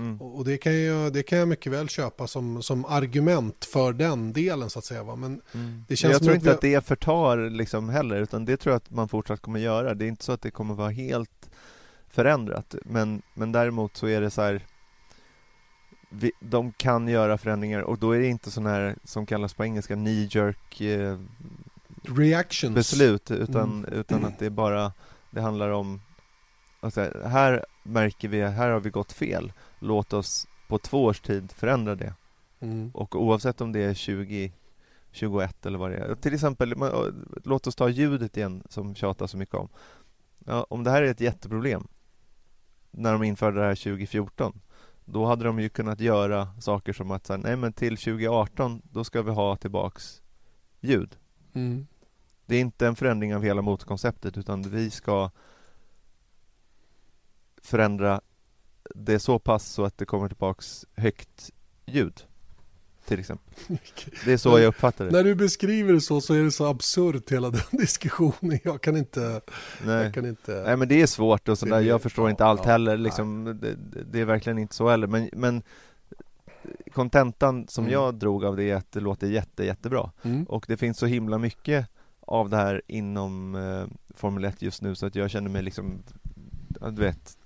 Mm. 0.00 0.20
Och 0.20 0.44
det 0.44 0.58
kan, 0.58 0.82
jag, 0.82 1.12
det 1.12 1.22
kan 1.22 1.38
jag 1.38 1.48
mycket 1.48 1.72
väl 1.72 1.88
köpa 1.88 2.26
som, 2.26 2.62
som 2.62 2.84
argument 2.84 3.64
för 3.64 3.92
den 3.92 4.32
delen 4.32 4.70
så 4.70 4.78
att 4.78 4.84
säga. 4.84 5.02
Va? 5.02 5.16
Men 5.16 5.40
mm. 5.54 5.84
det 5.88 5.96
känns 5.96 6.12
jag 6.12 6.22
tror 6.22 6.30
att 6.30 6.36
inte 6.36 6.48
vi... 6.48 6.54
att 6.54 6.60
det 6.60 6.86
förtar 6.86 7.50
liksom 7.50 7.88
heller 7.88 8.16
utan 8.16 8.44
det 8.44 8.56
tror 8.56 8.72
jag 8.72 8.76
att 8.76 8.90
man 8.90 9.08
fortsatt 9.08 9.40
kommer 9.40 9.60
göra. 9.60 9.94
Det 9.94 10.04
är 10.04 10.08
inte 10.08 10.24
så 10.24 10.32
att 10.32 10.42
det 10.42 10.50
kommer 10.50 10.74
vara 10.74 10.90
helt 10.90 11.50
förändrat 12.10 12.74
men, 12.84 13.22
men 13.34 13.52
däremot 13.52 13.96
så 13.96 14.06
är 14.06 14.20
det 14.20 14.30
så 14.30 14.42
här 14.42 14.66
vi, 16.10 16.32
de 16.40 16.72
kan 16.72 17.08
göra 17.08 17.38
förändringar 17.38 17.80
och 17.80 17.98
då 17.98 18.12
är 18.12 18.18
det 18.18 18.26
inte 18.26 18.50
sån 18.50 18.66
här 18.66 18.96
som 19.04 19.26
kallas 19.26 19.54
på 19.54 19.64
engelska 19.64 19.94
knee 19.94 20.28
jerk 20.30 20.80
eh, 20.80 21.18
reactions 22.02 22.74
beslut 22.74 23.30
utan, 23.30 23.70
mm. 23.70 23.92
utan 23.92 24.24
att 24.24 24.38
det 24.38 24.50
bara 24.50 24.92
det 25.30 25.40
handlar 25.40 25.70
om 25.70 26.00
alltså, 26.80 27.00
här 27.24 27.64
märker 27.82 28.28
vi, 28.28 28.42
här 28.42 28.70
har 28.70 28.80
vi 28.80 28.90
gått 28.90 29.12
fel 29.12 29.52
låt 29.80 30.12
oss 30.12 30.46
på 30.68 30.78
två 30.78 31.04
års 31.04 31.20
tid 31.20 31.52
förändra 31.52 31.94
det 31.94 32.14
mm. 32.60 32.90
och 32.94 33.22
oavsett 33.22 33.60
om 33.60 33.72
det 33.72 33.80
är 33.80 33.94
20 33.94 34.52
21 35.12 35.66
eller 35.66 35.78
vad 35.78 35.90
det 35.90 35.96
är. 35.96 36.14
Till 36.14 36.34
exempel, 36.34 36.74
låt 37.44 37.66
oss 37.66 37.74
ta 37.74 37.88
ljudet 37.88 38.36
igen 38.36 38.62
som 38.68 38.94
tjatar 38.94 39.26
så 39.26 39.36
mycket 39.36 39.54
om. 39.54 39.68
Ja, 40.38 40.66
om 40.70 40.84
det 40.84 40.90
här 40.90 41.02
är 41.02 41.10
ett 41.10 41.20
jätteproblem 41.20 41.88
när 42.90 43.12
de 43.12 43.22
införde 43.22 43.60
det 43.60 43.66
här 43.66 43.74
2014 43.74 44.60
då 45.04 45.26
hade 45.26 45.44
de 45.44 45.60
ju 45.60 45.68
kunnat 45.68 46.00
göra 46.00 46.48
saker 46.60 46.92
som 46.92 47.10
att 47.10 47.28
nej 47.28 47.56
men 47.56 47.72
till 47.72 47.96
2018 47.96 48.82
då 48.92 49.04
ska 49.04 49.22
vi 49.22 49.30
ha 49.30 49.56
tillbaks 49.56 50.22
ljud. 50.80 51.16
Mm. 51.52 51.86
Det 52.46 52.56
är 52.56 52.60
inte 52.60 52.86
en 52.86 52.96
förändring 52.96 53.34
av 53.34 53.42
hela 53.42 53.62
motorkonceptet 53.62 54.38
utan 54.38 54.62
vi 54.62 54.90
ska 54.90 55.30
förändra 57.62 58.20
det 58.94 59.18
så 59.18 59.38
pass 59.38 59.68
så 59.68 59.84
att 59.84 59.98
det 59.98 60.04
kommer 60.04 60.28
tillbaks 60.28 60.86
högt 60.96 61.50
ljud 61.86 62.24
till 63.10 63.20
exempel. 63.20 63.54
Det 64.24 64.32
är 64.32 64.36
så 64.36 64.58
jag 64.58 64.68
uppfattar 64.68 65.04
det. 65.04 65.10
När 65.10 65.24
du 65.24 65.34
beskriver 65.34 65.92
det 65.92 66.00
så, 66.00 66.20
så 66.20 66.34
är 66.34 66.42
det 66.42 66.50
så 66.50 66.66
absurt 66.66 67.32
hela 67.32 67.50
den 67.50 67.62
diskussionen. 67.70 68.58
Jag 68.64 68.80
kan 68.80 68.96
inte... 68.96 69.40
Nej, 69.84 70.04
jag 70.04 70.14
kan 70.14 70.26
inte... 70.26 70.62
nej 70.66 70.76
men 70.76 70.88
det 70.88 71.02
är 71.02 71.06
svårt 71.06 71.48
och 71.48 71.58
sådär. 71.58 71.80
Jag 71.80 72.02
förstår 72.02 72.26
ja, 72.26 72.30
inte 72.30 72.44
allt 72.44 72.60
ja, 72.64 72.70
heller. 72.70 72.96
Liksom, 72.96 73.58
det, 73.60 73.76
det, 74.12 74.20
är 74.20 74.24
verkligen 74.24 74.58
inte 74.58 74.74
så 74.74 74.88
heller. 74.88 75.06
Men, 75.06 75.30
men 75.32 75.62
kontentan 76.92 77.68
som 77.68 77.84
mm. 77.84 77.92
jag 77.92 78.14
drog 78.14 78.44
av 78.44 78.56
det 78.56 78.70
är 78.70 78.76
att 78.76 78.92
det 78.92 79.00
låter 79.00 79.26
jätte, 79.26 79.64
jättebra. 79.64 80.10
Mm. 80.22 80.44
Och 80.44 80.64
det 80.68 80.76
finns 80.76 80.98
så 80.98 81.06
himla 81.06 81.38
mycket 81.38 81.86
av 82.20 82.50
det 82.50 82.56
här 82.56 82.82
inom 82.86 83.54
eh, 83.54 83.86
Formel 84.14 84.44
1 84.44 84.62
just 84.62 84.82
nu 84.82 84.94
så 84.94 85.06
att 85.06 85.14
jag 85.14 85.30
känner 85.30 85.50
mig 85.50 85.62
liksom, 85.62 86.02
du 86.90 87.02
vet, 87.02 87.36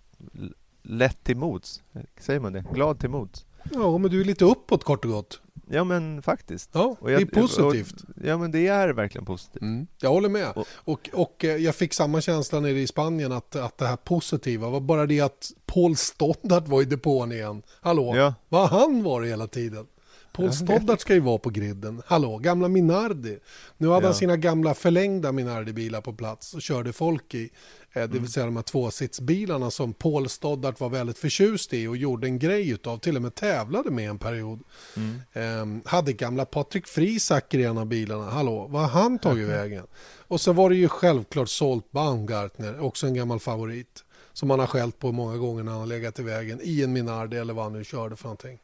lätt 0.84 1.24
till 1.24 1.36
mods. 1.36 1.82
Säger 2.20 2.40
man 2.40 2.52
det? 2.52 2.64
Glad 2.72 3.00
till 3.00 3.10
mods. 3.10 3.46
Ja, 3.72 3.98
men 3.98 4.10
du 4.10 4.20
är 4.20 4.24
lite 4.24 4.44
uppåt 4.44 4.84
kort 4.84 5.04
och 5.04 5.10
gott. 5.10 5.40
Ja 5.70 5.84
men 5.84 6.22
faktiskt. 6.22 6.70
Ja, 6.72 6.96
jag, 7.00 7.10
det 7.10 7.14
är 7.14 7.40
positivt. 7.40 8.02
Och, 8.02 8.24
ja 8.24 8.38
men 8.38 8.50
det 8.50 8.66
är 8.66 8.88
verkligen 8.88 9.24
positivt. 9.24 9.62
Mm, 9.62 9.86
jag 10.00 10.10
håller 10.10 10.28
med. 10.28 10.52
Och, 10.56 10.66
och, 10.74 11.10
och, 11.12 11.44
eh, 11.44 11.56
jag 11.56 11.74
fick 11.74 11.94
samma 11.94 12.20
känsla 12.20 12.60
nere 12.60 12.80
i 12.80 12.86
Spanien 12.86 13.32
att, 13.32 13.56
att 13.56 13.78
det 13.78 13.86
här 13.86 13.96
positiva 13.96 14.68
var 14.68 14.80
bara 14.80 15.06
det 15.06 15.20
att 15.20 15.52
Paul 15.66 15.96
Stondart 15.96 16.68
var 16.68 16.82
i 16.82 16.84
depån 16.84 17.32
igen. 17.32 17.62
Hallå, 17.80 18.16
ja. 18.16 18.34
vad 18.48 18.68
han 18.68 19.02
var 19.02 19.22
hela 19.22 19.46
tiden? 19.46 19.86
Paul 20.34 20.52
Stoddart 20.52 21.00
ska 21.00 21.14
ju 21.14 21.20
vara 21.20 21.38
på 21.38 21.50
griden. 21.50 22.02
Hallå, 22.06 22.38
gamla 22.38 22.68
Minardi. 22.68 23.38
Nu 23.76 23.88
hade 23.88 24.02
ja. 24.02 24.08
han 24.08 24.14
sina 24.14 24.36
gamla 24.36 24.74
förlängda 24.74 25.32
Minardi-bilar 25.32 26.00
på 26.00 26.12
plats 26.12 26.54
och 26.54 26.62
körde 26.62 26.92
folk 26.92 27.34
i. 27.34 27.50
Eh, 27.92 28.02
det 28.02 28.06
vill 28.06 28.16
mm. 28.16 28.28
säga 28.28 28.46
de 28.46 28.56
här 28.56 28.62
tvåsitsbilarna 28.62 29.70
som 29.70 29.92
Paul 29.92 30.28
Stoddart 30.28 30.80
var 30.80 30.88
väldigt 30.88 31.18
förtjust 31.18 31.74
i 31.74 31.86
och 31.86 31.96
gjorde 31.96 32.26
en 32.26 32.38
grej 32.38 32.70
utav. 32.70 32.98
Till 32.98 33.16
och 33.16 33.22
med 33.22 33.34
tävlade 33.34 33.90
med 33.90 34.10
en 34.10 34.18
period. 34.18 34.60
Mm. 34.96 35.60
Um, 35.62 35.82
hade 35.84 36.12
gamla 36.12 36.44
Patrik 36.44 36.86
Frisacker 36.86 37.58
i 37.58 37.64
en 37.64 37.78
av 37.78 37.86
bilarna. 37.86 38.30
Hallå, 38.30 38.66
vad 38.70 38.82
har 38.82 39.00
han 39.02 39.18
tagit 39.18 39.48
vägen? 39.48 39.86
Och 40.18 40.40
så 40.40 40.52
var 40.52 40.70
det 40.70 40.76
ju 40.76 40.88
självklart 40.88 41.48
Salt 41.48 41.90
Baumgartner, 41.90 42.80
också 42.80 43.06
en 43.06 43.14
gammal 43.14 43.40
favorit. 43.40 44.04
Som 44.32 44.50
han 44.50 44.58
har 44.58 44.66
skällt 44.66 44.98
på 44.98 45.12
många 45.12 45.36
gånger 45.36 45.62
när 45.62 45.72
han 45.72 45.80
har 45.80 45.86
legat 45.86 46.18
i 46.18 46.22
vägen 46.22 46.60
i 46.62 46.82
en 46.82 46.92
Minardi 46.92 47.36
eller 47.36 47.54
vad 47.54 47.64
han 47.64 47.72
nu 47.72 47.84
körde 47.84 48.16
för 48.16 48.24
någonting. 48.24 48.58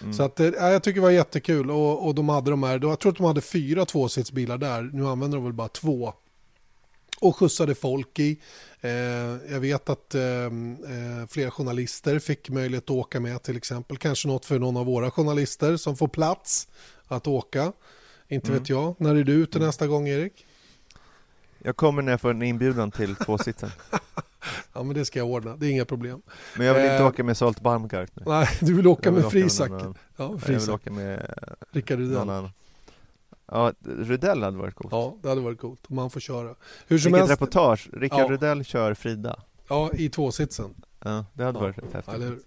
Mm. 0.00 0.12
Så 0.12 0.22
att, 0.22 0.40
äh, 0.40 0.46
jag 0.46 0.82
tycker 0.82 1.00
det 1.00 1.04
var 1.04 1.10
jättekul 1.10 1.70
och, 1.70 2.06
och 2.06 2.14
de 2.14 2.28
hade 2.28 2.50
de 2.50 2.62
här, 2.62 2.80
jag 2.82 2.98
tror 2.98 3.12
att 3.12 3.18
de 3.18 3.26
hade 3.26 3.40
fyra 3.40 3.84
tvåsitsbilar 3.84 4.58
där, 4.58 4.82
nu 4.82 5.06
använder 5.06 5.38
de 5.38 5.44
väl 5.44 5.52
bara 5.52 5.68
två. 5.68 6.12
Och 7.20 7.36
skjutsade 7.36 7.74
folk 7.74 8.18
i. 8.18 8.38
Eh, 8.80 8.90
jag 9.52 9.60
vet 9.60 9.88
att 9.88 10.14
eh, 10.14 10.22
eh, 10.22 10.50
flera 11.28 11.50
journalister 11.50 12.18
fick 12.18 12.50
möjlighet 12.50 12.84
att 12.84 12.90
åka 12.90 13.20
med 13.20 13.42
till 13.42 13.56
exempel. 13.56 13.96
Kanske 13.96 14.28
något 14.28 14.44
för 14.44 14.58
någon 14.58 14.76
av 14.76 14.86
våra 14.86 15.10
journalister 15.10 15.76
som 15.76 15.96
får 15.96 16.08
plats 16.08 16.68
att 17.06 17.26
åka. 17.26 17.72
Inte 18.28 18.48
mm. 18.48 18.58
vet 18.58 18.68
jag. 18.68 18.94
När 18.98 19.14
är 19.14 19.24
du 19.24 19.32
ute 19.32 19.58
mm. 19.58 19.66
nästa 19.66 19.86
gång 19.86 20.08
Erik? 20.08 20.46
Jag 21.58 21.76
kommer 21.76 22.02
när 22.02 22.12
jag 22.12 22.20
får 22.20 22.30
en 22.30 22.42
inbjudan 22.42 22.90
till 22.90 23.16
tvåsitsen. 23.16 23.70
ja 24.72 24.82
men 24.82 24.94
det 24.94 25.04
ska 25.04 25.18
jag 25.18 25.28
ordna, 25.28 25.56
det 25.56 25.66
är 25.66 25.70
inga 25.70 25.84
problem. 25.84 26.22
Men 26.56 26.66
jag 26.66 26.74
vill 26.74 26.82
inte 26.82 26.96
eh, 26.96 27.06
åka 27.06 27.24
med 27.24 27.36
Salt 27.36 27.60
Baumgartner. 27.60 28.24
Nej, 28.26 28.48
du 28.60 28.74
vill 28.74 28.86
åka 28.86 29.10
med 29.10 29.30
Frisak. 29.30 29.72
Ja, 30.16 30.38
Frisak. 30.38 30.48
Jag 30.48 30.60
vill 30.60 30.70
åka 30.70 30.90
med 30.90 31.34
Rickard 31.72 31.98
Rydell. 31.98 32.50
Ja, 33.52 33.72
Rydell 33.84 34.42
hade 34.42 34.56
varit 34.56 34.74
coolt. 34.74 34.92
Ja, 34.92 35.16
det 35.22 35.28
hade 35.28 35.40
varit 35.40 35.60
coolt 35.60 35.80
om 35.88 35.98
han 35.98 36.10
får 36.10 36.20
köra. 36.20 36.54
Hur 36.86 36.98
som 36.98 37.12
Vilket 37.12 37.28
helst... 37.28 37.42
reportage. 37.42 37.88
Rickard 37.92 38.20
ja. 38.20 38.28
Rydell 38.28 38.64
kör 38.64 38.94
Frida. 38.94 39.40
Ja, 39.68 39.90
i 39.92 40.08
tvåsitsen. 40.08 40.74
Ja, 41.04 41.24
det 41.32 41.44
hade 41.44 41.58
ja. 41.58 41.62
varit 41.62 41.78
rätt 41.78 41.92
häftigt. 41.92 42.44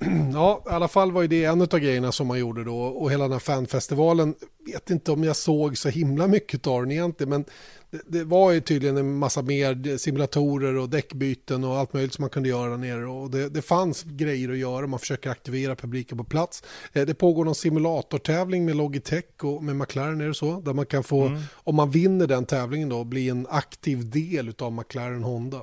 Ja, 0.32 0.64
i 0.66 0.70
alla 0.70 0.88
fall 0.88 1.12
var 1.12 1.22
ju 1.22 1.28
det 1.28 1.44
en 1.44 1.62
av 1.62 1.78
grejerna 1.78 2.12
som 2.12 2.26
man 2.26 2.38
gjorde 2.38 2.64
då 2.64 2.76
och 2.80 3.12
hela 3.12 3.24
den 3.24 3.32
här 3.32 3.38
fanfestivalen, 3.38 4.34
vet 4.66 4.90
inte 4.90 5.12
om 5.12 5.24
jag 5.24 5.36
såg 5.36 5.78
så 5.78 5.88
himla 5.88 6.26
mycket 6.26 6.66
av 6.66 6.82
den 6.82 6.90
egentligen, 6.90 7.30
men 7.30 7.44
det, 7.90 8.00
det, 8.06 8.24
var 8.24 8.52
ju 8.52 8.60
tydligen 8.60 8.96
en 8.96 9.14
massa 9.14 9.42
mer 9.42 9.96
simulatorer 9.96 10.76
och 10.76 10.88
däckbyten 10.88 11.64
och 11.64 11.76
allt 11.76 11.92
möjligt 11.92 12.14
som 12.14 12.22
man 12.22 12.30
kunde 12.30 12.48
göra 12.48 12.70
där 12.70 12.76
nere 12.76 13.06
och 13.06 13.30
det, 13.30 13.48
det 13.48 13.62
fanns 13.62 14.02
grejer 14.02 14.50
att 14.50 14.58
göra, 14.58 14.86
man 14.86 15.00
försöker 15.00 15.30
aktivera 15.30 15.76
publiken 15.76 16.18
på 16.18 16.24
plats. 16.24 16.62
Eh, 16.92 17.06
det 17.06 17.14
pågår 17.14 17.44
någon 17.44 17.54
simulatortävling 17.54 18.64
med 18.64 18.76
Logitech 18.76 19.24
och 19.42 19.64
med 19.64 19.76
McLaren 19.76 20.20
är 20.20 20.28
det 20.28 20.34
så, 20.34 20.60
där 20.60 20.72
man 20.72 20.86
kan 20.86 21.04
få, 21.04 21.26
mm. 21.26 21.42
om 21.54 21.74
man 21.74 21.90
vinner 21.90 22.26
den 22.26 22.44
tävlingen 22.44 22.88
då, 22.88 23.04
bli 23.04 23.28
en 23.28 23.46
aktiv 23.50 24.10
del 24.10 24.54
av 24.58 24.72
McLaren 24.72 25.22
Honda. 25.22 25.60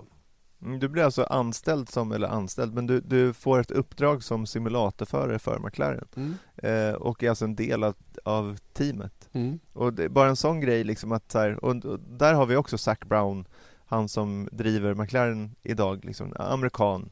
Mm, 0.62 0.80
du 0.80 0.88
blir 0.88 1.04
alltså 1.04 1.24
anställd 1.24 1.90
som, 1.90 2.12
eller 2.12 2.28
anställd, 2.28 2.74
men 2.74 2.88
du, 2.88 3.02
du 3.02 3.34
får 3.34 3.60
ett 3.60 3.72
uppdrag 3.72 4.24
som 4.24 4.46
simulatorförare 4.46 5.40
för 5.40 5.60
McLaren 5.60 6.08
mm. 6.16 6.34
eh, 6.56 6.94
och 6.94 7.24
är 7.24 7.30
alltså 7.30 7.46
en 7.46 7.56
del 7.56 7.84
av, 7.84 7.96
av 8.24 8.58
teamet. 8.74 9.30
Mm. 9.32 9.60
Och 9.74 9.94
det, 9.94 10.10
bara 10.10 10.30
en 10.30 10.36
sån 10.36 10.60
grej 10.60 10.84
liksom 10.84 11.12
att 11.12 11.32
så 11.32 11.40
här, 11.40 11.66
och, 11.66 11.86
och, 11.86 12.00
där 12.00 12.34
har 12.34 12.46
vi 12.46 12.56
också 12.56 12.78
Zac 12.78 13.00
Brown, 13.00 13.48
han 13.86 14.10
som 14.10 14.50
driver 14.52 14.94
McLaren 14.94 15.56
idag, 15.64 16.06
liksom 16.06 16.34
amerikan, 16.40 17.10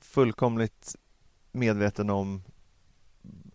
fullkomligt 0.00 0.96
medveten 1.52 2.10
om 2.10 2.42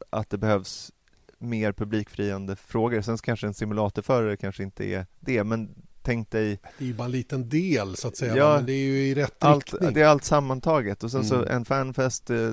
att 0.09 0.30
det 0.30 0.38
behövs 0.38 0.91
mer 1.38 1.71
publikfriande 1.71 2.55
frågor. 2.55 3.01
Sen 3.01 3.17
kanske 3.17 3.47
en 3.47 3.53
simulatorförare 3.53 4.38
kanske 4.38 4.63
inte 4.63 4.86
är 4.86 5.05
det, 5.19 5.43
men 5.43 5.86
tänk 6.07 6.31
dig... 6.31 6.59
Det 6.77 6.83
är 6.83 6.87
ju 6.87 6.93
bara 6.93 7.05
en 7.05 7.11
liten 7.11 7.49
del 7.49 7.95
så 7.95 8.07
att 8.07 8.17
säga, 8.17 8.35
ja, 8.35 8.55
men 8.55 8.65
det 8.65 8.73
är 8.73 8.85
ju 8.85 9.07
i 9.07 9.15
rätt 9.15 9.43
allt, 9.43 9.73
riktning. 9.73 9.93
Det 9.93 10.01
är 10.01 10.07
allt 10.07 10.23
sammantaget 10.23 11.03
och 11.03 11.11
sen 11.11 11.21
mm. 11.21 11.29
så 11.29 11.45
en 11.45 11.65
fanfest, 11.65 12.29
eh, 12.29 12.51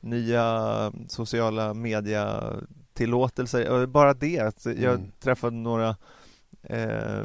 nya 0.00 0.92
sociala 1.08 1.74
media 1.74 2.52
tillåtelser, 2.94 3.86
bara 3.86 4.14
det 4.14 4.38
att 4.38 4.64
jag 4.64 4.94
mm. 4.94 5.10
träffade 5.20 5.56
några 5.56 5.96
eh, 6.62 7.24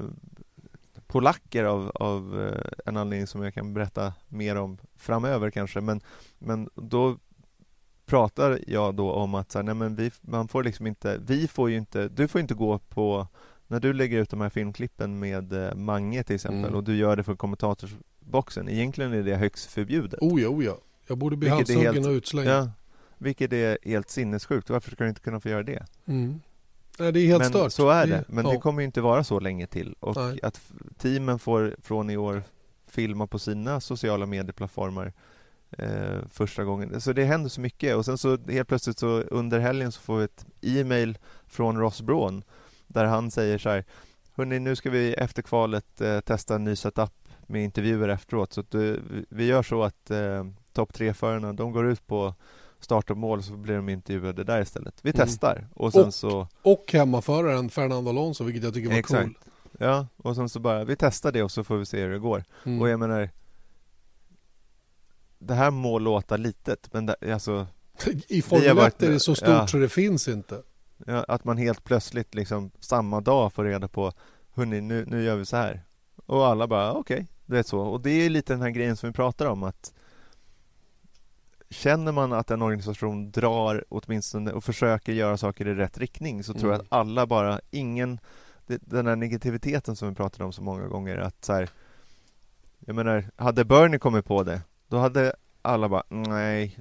polacker 1.07 1.63
av, 1.63 1.91
av 1.95 2.41
eh, 2.41 2.71
en 2.85 2.97
anledning 2.97 3.27
som 3.27 3.43
jag 3.43 3.53
kan 3.53 3.73
berätta 3.73 4.13
mer 4.27 4.55
om 4.55 4.77
framöver 4.95 5.51
kanske, 5.51 5.81
men, 5.81 6.01
men 6.39 6.69
då 6.75 7.17
pratar 8.05 8.59
jag 8.67 8.95
då 8.95 9.11
om 9.11 9.35
att 9.35 9.51
så 9.51 9.57
här, 9.57 9.63
nej 9.63 9.75
men 9.75 9.95
vi, 9.95 10.11
man 10.21 10.47
får 10.47 10.63
liksom 10.63 10.87
inte, 10.87 11.17
vi 11.25 11.47
får 11.47 11.69
ju 11.69 11.77
inte, 11.77 12.07
du 12.07 12.27
får 12.27 12.41
inte 12.41 12.53
gå 12.53 12.79
på 12.79 13.27
när 13.71 13.79
du 13.79 13.93
lägger 13.93 14.17
ut 14.21 14.29
de 14.29 14.41
här 14.41 14.49
filmklippen 14.49 15.19
med 15.19 15.53
eh, 15.53 15.75
Mange 15.75 16.23
till 16.23 16.35
exempel 16.35 16.59
Mm. 16.63 16.75
och 16.75 16.83
du 16.83 16.95
gör 16.95 17.15
det 17.15 17.23
för 17.23 17.35
kommentatorsboxen, 17.35 18.69
egentligen 18.69 19.13
är 19.13 19.23
det 19.23 19.35
högst 19.35 19.71
förbjudet. 19.71 20.19
Oh 20.21 20.41
ja, 20.41 20.47
oh 20.49 20.65
ja. 20.65 20.77
Jag 21.07 21.17
borde 21.17 21.35
bli 21.37 21.49
Vilket 21.49 21.67
halshuggen 21.75 21.93
helt- 21.93 22.07
och 22.07 22.11
utslängd. 22.11 22.49
Ja, 22.49 22.71
vilket 23.17 23.53
är 23.53 23.77
helt 23.83 24.09
sinnessjukt. 24.09 24.69
Varför 24.69 24.91
ska 24.91 25.03
du 25.03 25.09
inte 25.09 25.21
kunna 25.21 25.39
få 25.39 25.49
göra 25.49 25.63
det? 25.63 25.85
Mm. 26.05 26.41
Nej, 26.99 27.11
det 27.11 27.19
är 27.19 27.27
helt 27.27 27.39
men 27.41 27.49
stört. 27.49 27.71
så 27.71 27.89
är 27.89 28.07
det. 28.07 28.23
Men 28.27 28.45
ja. 28.45 28.51
det 28.51 28.57
kommer 28.57 28.81
ju 28.81 28.85
inte 28.85 29.01
vara 29.01 29.23
så 29.23 29.39
länge 29.39 29.67
till. 29.67 29.95
Och 29.99 30.15
Nej. 30.15 30.39
att 30.43 30.61
teamen 30.97 31.39
får 31.39 31.75
från 31.81 32.09
i 32.09 32.17
år 32.17 32.43
filma 32.87 33.27
på 33.27 33.39
sina 33.39 33.81
sociala 33.81 34.25
medieplattformar 34.25 35.13
eh, 35.77 36.19
första 36.29 36.63
gången. 36.63 37.01
Så 37.01 37.13
det 37.13 37.23
händer 37.25 37.49
så 37.49 37.61
mycket. 37.61 37.95
Och 37.95 38.05
sen 38.05 38.17
så 38.17 38.37
helt 38.37 38.67
plötsligt 38.67 38.99
så 38.99 39.07
under 39.21 39.59
helgen 39.59 39.91
så 39.91 40.01
får 40.01 40.17
vi 40.17 40.23
ett 40.23 40.45
e-mail 40.61 41.17
från 41.47 41.77
Ross 41.79 42.01
Braun 42.01 42.43
där 42.93 43.05
han 43.05 43.31
säger 43.31 43.57
så 43.57 43.69
här 43.69 43.85
Hörrni, 44.35 44.59
nu 44.59 44.75
ska 44.75 44.89
vi 44.89 45.13
efter 45.13 45.41
kvalet 45.41 46.01
eh, 46.01 46.19
testa 46.19 46.55
en 46.55 46.63
ny 46.63 46.75
setup 46.75 47.13
med 47.47 47.63
intervjuer 47.63 48.09
efteråt. 48.09 48.53
Så 48.53 48.61
att, 48.61 48.75
eh, 48.75 48.81
vi- 49.29 49.45
gör 49.45 49.63
så 49.63 49.83
att 49.83 50.11
eh, 50.11 50.45
topp 50.73 50.93
tre-förarna, 50.93 51.53
de 51.53 51.71
går 51.71 51.85
ut 51.87 52.07
på 52.07 52.35
start 52.79 53.09
och 53.09 53.17
mål 53.17 53.43
så 53.43 53.53
blir 53.53 53.75
de 53.75 53.89
intervjuade 53.89 54.43
där 54.43 54.61
istället. 54.61 54.95
Vi 55.01 55.09
Mm. 55.09 55.25
testar 55.27 55.67
och 55.75 55.91
sen 55.93 56.05
Och- 56.05 56.13
så 56.13 56.47
Och 56.61 56.85
hemmaföraren 56.93 57.69
Fernando 57.69 58.09
Alonso, 58.09 58.43
vilket 58.43 58.63
jag 58.63 58.73
tycker 58.73 58.89
var 58.89 58.95
Exakt. 58.97 59.23
cool. 59.23 59.35
Ja, 59.79 60.07
och 60.17 60.35
sen 60.35 60.49
så 60.49 60.59
bara, 60.59 60.83
vi 60.83 60.95
testar 60.95 61.31
det 61.31 61.43
och 61.43 61.51
så 61.51 61.63
får 61.63 61.77
vi 61.77 61.85
se 61.85 62.01
hur 62.01 62.09
det 62.11 62.19
går. 62.19 62.43
Mm. 62.65 62.81
Och 62.81 62.89
jag 62.89 62.99
menar 62.99 63.29
Det 65.39 65.53
här 65.53 65.71
må 65.71 65.99
låta 65.99 66.37
litet, 66.37 66.89
men 66.93 67.05
det, 67.05 67.15
alltså 67.33 67.67
I 68.27 68.41
Formel 68.41 68.67
har 68.67 68.75
varit 68.75 68.93
1 68.93 69.03
är 69.03 69.11
det 69.11 69.19
så 69.19 69.35
stort 69.35 69.47
ja. 69.47 69.67
så 69.67 69.77
det 69.77 69.89
finns 69.89 70.27
inte. 70.27 70.61
Att 71.07 71.43
man 71.43 71.57
helt 71.57 71.83
plötsligt 71.83 72.35
liksom 72.35 72.71
samma 72.79 73.21
dag 73.21 73.53
får 73.53 73.63
reda 73.63 73.87
på 73.87 74.11
Hörni, 74.53 74.81
nu, 74.81 75.05
nu 75.07 75.23
gör 75.23 75.35
vi 75.35 75.45
så 75.45 75.57
här. 75.57 75.83
Och 76.25 76.47
alla 76.47 76.67
bara, 76.67 76.93
okej, 76.93 77.27
det 77.45 77.59
är 77.59 77.63
så. 77.63 77.79
Och 77.79 78.01
det 78.01 78.09
är 78.09 78.29
lite 78.29 78.53
den 78.53 78.61
här 78.61 78.69
grejen 78.69 78.97
som 78.97 79.09
vi 79.09 79.13
pratar 79.13 79.45
om 79.45 79.63
att 79.63 79.93
Känner 81.69 82.11
man 82.11 82.33
att 82.33 82.51
en 82.51 82.61
organisation 82.61 83.31
drar 83.31 83.85
åtminstone 83.89 84.51
och 84.51 84.63
försöker 84.63 85.13
göra 85.13 85.37
saker 85.37 85.67
i 85.67 85.73
rätt 85.75 85.97
riktning 85.97 86.43
så 86.43 86.53
tror 86.53 86.71
jag 86.71 86.73
Mm. 86.79 86.81
att 86.89 86.93
alla 86.99 87.27
bara, 87.27 87.59
ingen 87.71 88.19
Den 88.67 89.07
här 89.07 89.15
negativiteten 89.15 89.95
som 89.95 90.09
vi 90.09 90.15
pratade 90.15 90.43
om 90.43 90.53
så 90.53 90.63
många 90.63 90.87
gånger 90.87 91.17
att 91.17 91.45
så 91.45 91.53
här, 91.53 91.69
Jag 92.79 92.95
menar, 92.95 93.25
hade 93.35 93.65
Bernie 93.65 93.99
kommit 93.99 94.25
på 94.25 94.43
det 94.43 94.61
Då 94.87 94.97
hade 94.97 95.35
alla 95.61 95.89
bara, 95.89 96.03
nej 96.09 96.77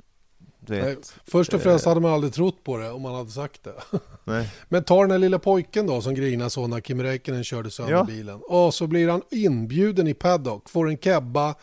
vet, 0.71 1.15
Först 1.27 1.55
och 1.55 1.61
främst 1.63 1.85
Eh. 1.87 1.89
hade 1.91 2.01
man 2.01 2.13
aldrig 2.13 2.33
trott 2.33 2.65
på 2.65 2.77
det 2.77 2.91
om 2.91 3.03
man 3.03 3.15
hade 3.15 3.31
sagt 3.31 3.65
det. 3.65 3.75
nej. 4.25 4.49
Men 4.69 4.85
ta 4.85 5.01
den 5.03 5.11
här 5.11 5.19
lilla 5.19 5.39
pojken 5.39 5.87
då 5.87 6.01
som 6.03 6.15
grinar 6.15 6.49
så 6.49 6.67
när 6.67 6.81
Kim 6.81 7.03
Räikkönen 7.03 7.45
körde 7.45 7.71
sönder 7.71 7.93
Ja. 7.93 8.05
bilen. 8.05 8.41
Och 8.49 8.75
så 8.75 8.87
blir 8.87 9.09
han 9.09 9.23
inbjuden 9.31 10.07
i 10.09 10.15
paddock, 10.15 10.71
får 10.71 10.89
en 10.89 10.99
kebba 10.99 11.55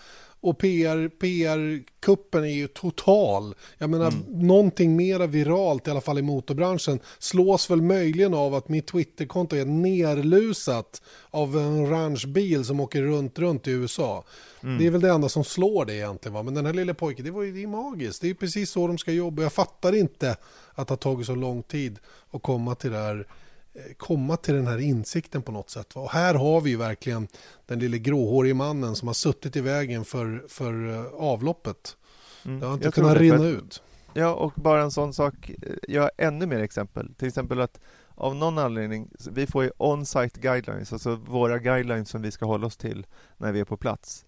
och 0.41 0.57
PR, 0.57 1.09
PR-kuppen 1.09 2.43
är 2.43 2.53
ju 2.53 2.67
total. 2.67 3.55
Jag 3.77 3.89
menar, 3.89 4.07
Mm. 4.07 4.47
någonting 4.47 4.95
mera 4.95 5.27
viralt, 5.27 5.87
i 5.87 5.91
alla 5.91 6.01
fall 6.01 6.19
i 6.19 6.21
motorbranschen, 6.21 6.99
slås 7.19 7.69
väl 7.69 7.81
möjligen 7.81 8.33
av 8.33 8.55
att 8.55 8.69
mitt 8.69 8.87
Twitterkonto 8.87 9.55
är 9.55 9.65
nerlusat 9.65 11.01
av 11.29 11.57
en 11.57 11.85
orange 11.85 12.23
bil 12.27 12.65
som 12.65 12.79
åker 12.79 13.01
runt, 13.01 13.39
runt 13.39 13.67
i 13.67 13.71
USA. 13.71 14.23
Mm. 14.63 14.77
Det 14.77 14.85
är 14.87 14.91
väl 14.91 15.01
det 15.01 15.09
enda 15.09 15.29
som 15.29 15.43
slår 15.43 15.85
det 15.85 15.95
egentligen. 15.95 16.33
Va? 16.33 16.43
Men 16.43 16.53
den 16.53 16.65
här 16.65 16.73
lilla 16.73 16.93
pojken, 16.93 17.25
det 17.25 17.31
var 17.31 17.43
ju 17.43 17.51
det 17.51 17.63
är 17.63 17.67
magiskt. 17.67 18.21
Det 18.21 18.29
är 18.29 18.33
precis 18.33 18.69
så 18.71 18.87
de 18.87 18.97
ska 18.97 19.11
jobba. 19.11 19.41
Jag 19.43 19.53
fattar 19.53 19.95
inte 19.95 20.35
att 20.73 20.87
det 20.87 20.91
har 20.91 20.97
tagit 20.97 21.27
så 21.27 21.35
lång 21.35 21.63
tid 21.63 21.99
att 22.31 22.41
komma 22.41 22.75
till, 22.75 22.91
det 22.91 22.97
här, 22.97 23.27
komma 23.97 24.37
till 24.37 24.53
den 24.53 24.67
här 24.67 24.77
insikten 24.77 25.41
på 25.41 25.51
något 25.51 25.69
sätt. 25.69 25.93
Och 25.95 26.09
här 26.11 26.33
har 26.33 26.61
vi 26.61 26.69
ju 26.69 26.77
verkligen 26.77 27.27
den 27.65 27.79
lille 27.79 27.97
gråhårige 27.97 28.53
mannen 28.53 28.95
som 28.95 29.07
har 29.07 29.13
suttit 29.13 29.55
i 29.55 29.61
vägen 29.61 30.05
för, 30.05 30.45
för 30.47 30.89
eh, 30.93 31.05
avloppet. 31.13 31.97
Mm. 32.45 32.59
Det 32.59 32.65
har 32.65 32.73
inte 32.73 32.91
kunnat 32.91 33.17
rinna 33.17 33.37
för- 33.37 33.45
ut. 33.57 33.83
Ja, 34.13 34.33
och 34.33 34.53
bara 34.55 34.81
en 34.81 34.91
sån 34.91 35.13
sak. 35.13 35.49
eh, 35.49 35.55
Jag 35.87 36.01
har 36.01 36.11
ännu 36.17 36.45
mer 36.45 36.59
exempel. 36.59 37.13
Till 37.13 37.27
exempel 37.27 37.61
att 37.61 37.79
av 38.15 38.35
någon 38.35 38.57
anledning, 38.57 39.09
vi 39.31 39.47
får 39.47 39.63
ju 39.63 39.71
on-site 39.77 40.39
guidelines, 40.39 40.93
alltså 40.93 41.15
våra 41.15 41.59
guidelines 41.59 42.09
som 42.09 42.21
vi 42.21 42.31
ska 42.31 42.45
hålla 42.45 42.67
oss 42.67 42.77
till 42.77 43.05
när 43.37 43.51
vi 43.51 43.59
är 43.59 43.65
på 43.65 43.77
plats 43.77 44.25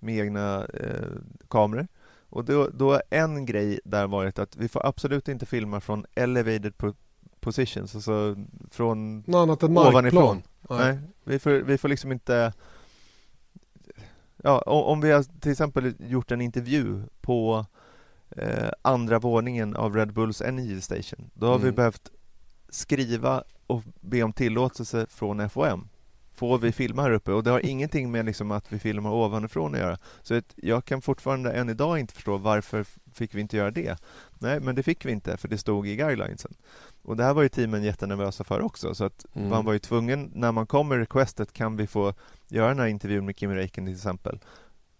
med 0.00 0.18
egna 0.18 0.66
eh, 0.74 1.08
kameror. 1.50 1.86
Och 2.28 2.44
då, 2.44 2.68
då 2.68 2.92
har 2.92 3.02
en 3.10 3.46
grej 3.46 3.80
där 3.84 4.06
varit 4.06 4.38
att 4.38 4.56
vi 4.56 4.68
får 4.68 4.86
absolut 4.86 5.28
inte 5.28 5.46
filma 5.46 5.80
från 5.80 6.06
elevated 6.14 6.78
positions, 7.44 7.94
alltså 7.94 8.36
från 8.70 9.18
Något 9.26 9.42
annat 9.42 9.62
än 9.62 9.78
ovanifrån. 9.78 10.42
Nej. 10.70 10.78
Nej, 10.78 10.98
vi 11.24 11.38
får, 11.38 11.50
vi 11.50 11.78
får 11.78 11.88
liksom 11.88 12.12
inte... 12.12 12.52
Ja, 14.36 14.58
om 14.60 15.00
vi 15.00 15.10
har 15.12 15.22
till 15.40 15.50
exempel 15.52 15.94
gjort 15.98 16.30
en 16.30 16.40
intervju 16.40 17.02
på 17.20 17.66
eh, 18.30 18.68
andra 18.82 19.18
våningen 19.18 19.76
av 19.76 19.96
Red 19.96 20.12
Bulls 20.12 20.40
Energy 20.42 20.80
Station, 20.80 21.30
då 21.34 21.46
har 21.46 21.58
vi 21.58 21.62
Mm. 21.64 21.74
behövt 21.74 22.10
skriva 22.68 23.44
och 23.66 23.82
be 24.00 24.22
om 24.22 24.32
tillåtelse 24.32 25.06
från 25.10 25.50
FOM. 25.50 25.88
Får 26.34 26.58
vi 26.58 26.72
filma 26.72 27.02
här 27.02 27.10
uppe? 27.10 27.32
Och 27.32 27.44
det 27.44 27.50
har 27.50 27.66
ingenting 27.66 28.10
med 28.10 28.24
liksom 28.24 28.50
att 28.50 28.72
vi 28.72 28.78
filmar 28.78 29.10
ovanifrån 29.10 29.74
att 29.74 29.80
göra. 29.80 29.98
Så 30.22 30.34
att 30.34 30.54
jag 30.56 30.84
kan 30.84 31.02
fortfarande 31.02 31.52
än 31.52 31.68
idag 31.68 31.98
inte 31.98 32.14
förstå 32.14 32.36
varför 32.36 32.84
fick 33.14 33.34
vi 33.34 33.40
inte 33.40 33.56
göra 33.56 33.70
det? 33.70 33.98
Nej, 34.38 34.60
men 34.60 34.74
det 34.74 34.82
fick 34.82 35.04
vi 35.04 35.12
inte 35.12 35.36
för 35.36 35.48
det 35.48 35.58
stod 35.58 35.88
i 35.88 35.96
guidelinesen. 35.96 36.54
Och 37.02 37.16
det 37.16 37.24
här 37.24 37.34
var 37.34 37.42
ju 37.42 37.48
teamen 37.48 37.82
jättenervösa 37.82 38.44
för 38.44 38.60
också, 38.62 38.94
så 38.94 39.04
att 39.04 39.26
Mm. 39.34 39.48
man 39.48 39.64
var 39.64 39.72
ju 39.72 39.78
tvungen, 39.78 40.30
när 40.34 40.52
man 40.52 40.66
kom 40.66 40.88
med 40.88 40.98
requestet, 40.98 41.52
kan 41.52 41.76
vi 41.76 41.86
få 41.86 42.14
göra 42.48 42.68
den 42.68 42.78
här 42.78 42.86
intervjun 42.86 43.26
med 43.26 43.36
Kimi 43.38 43.54
Räikkönen 43.54 43.86
till 43.86 43.96
exempel? 43.96 44.38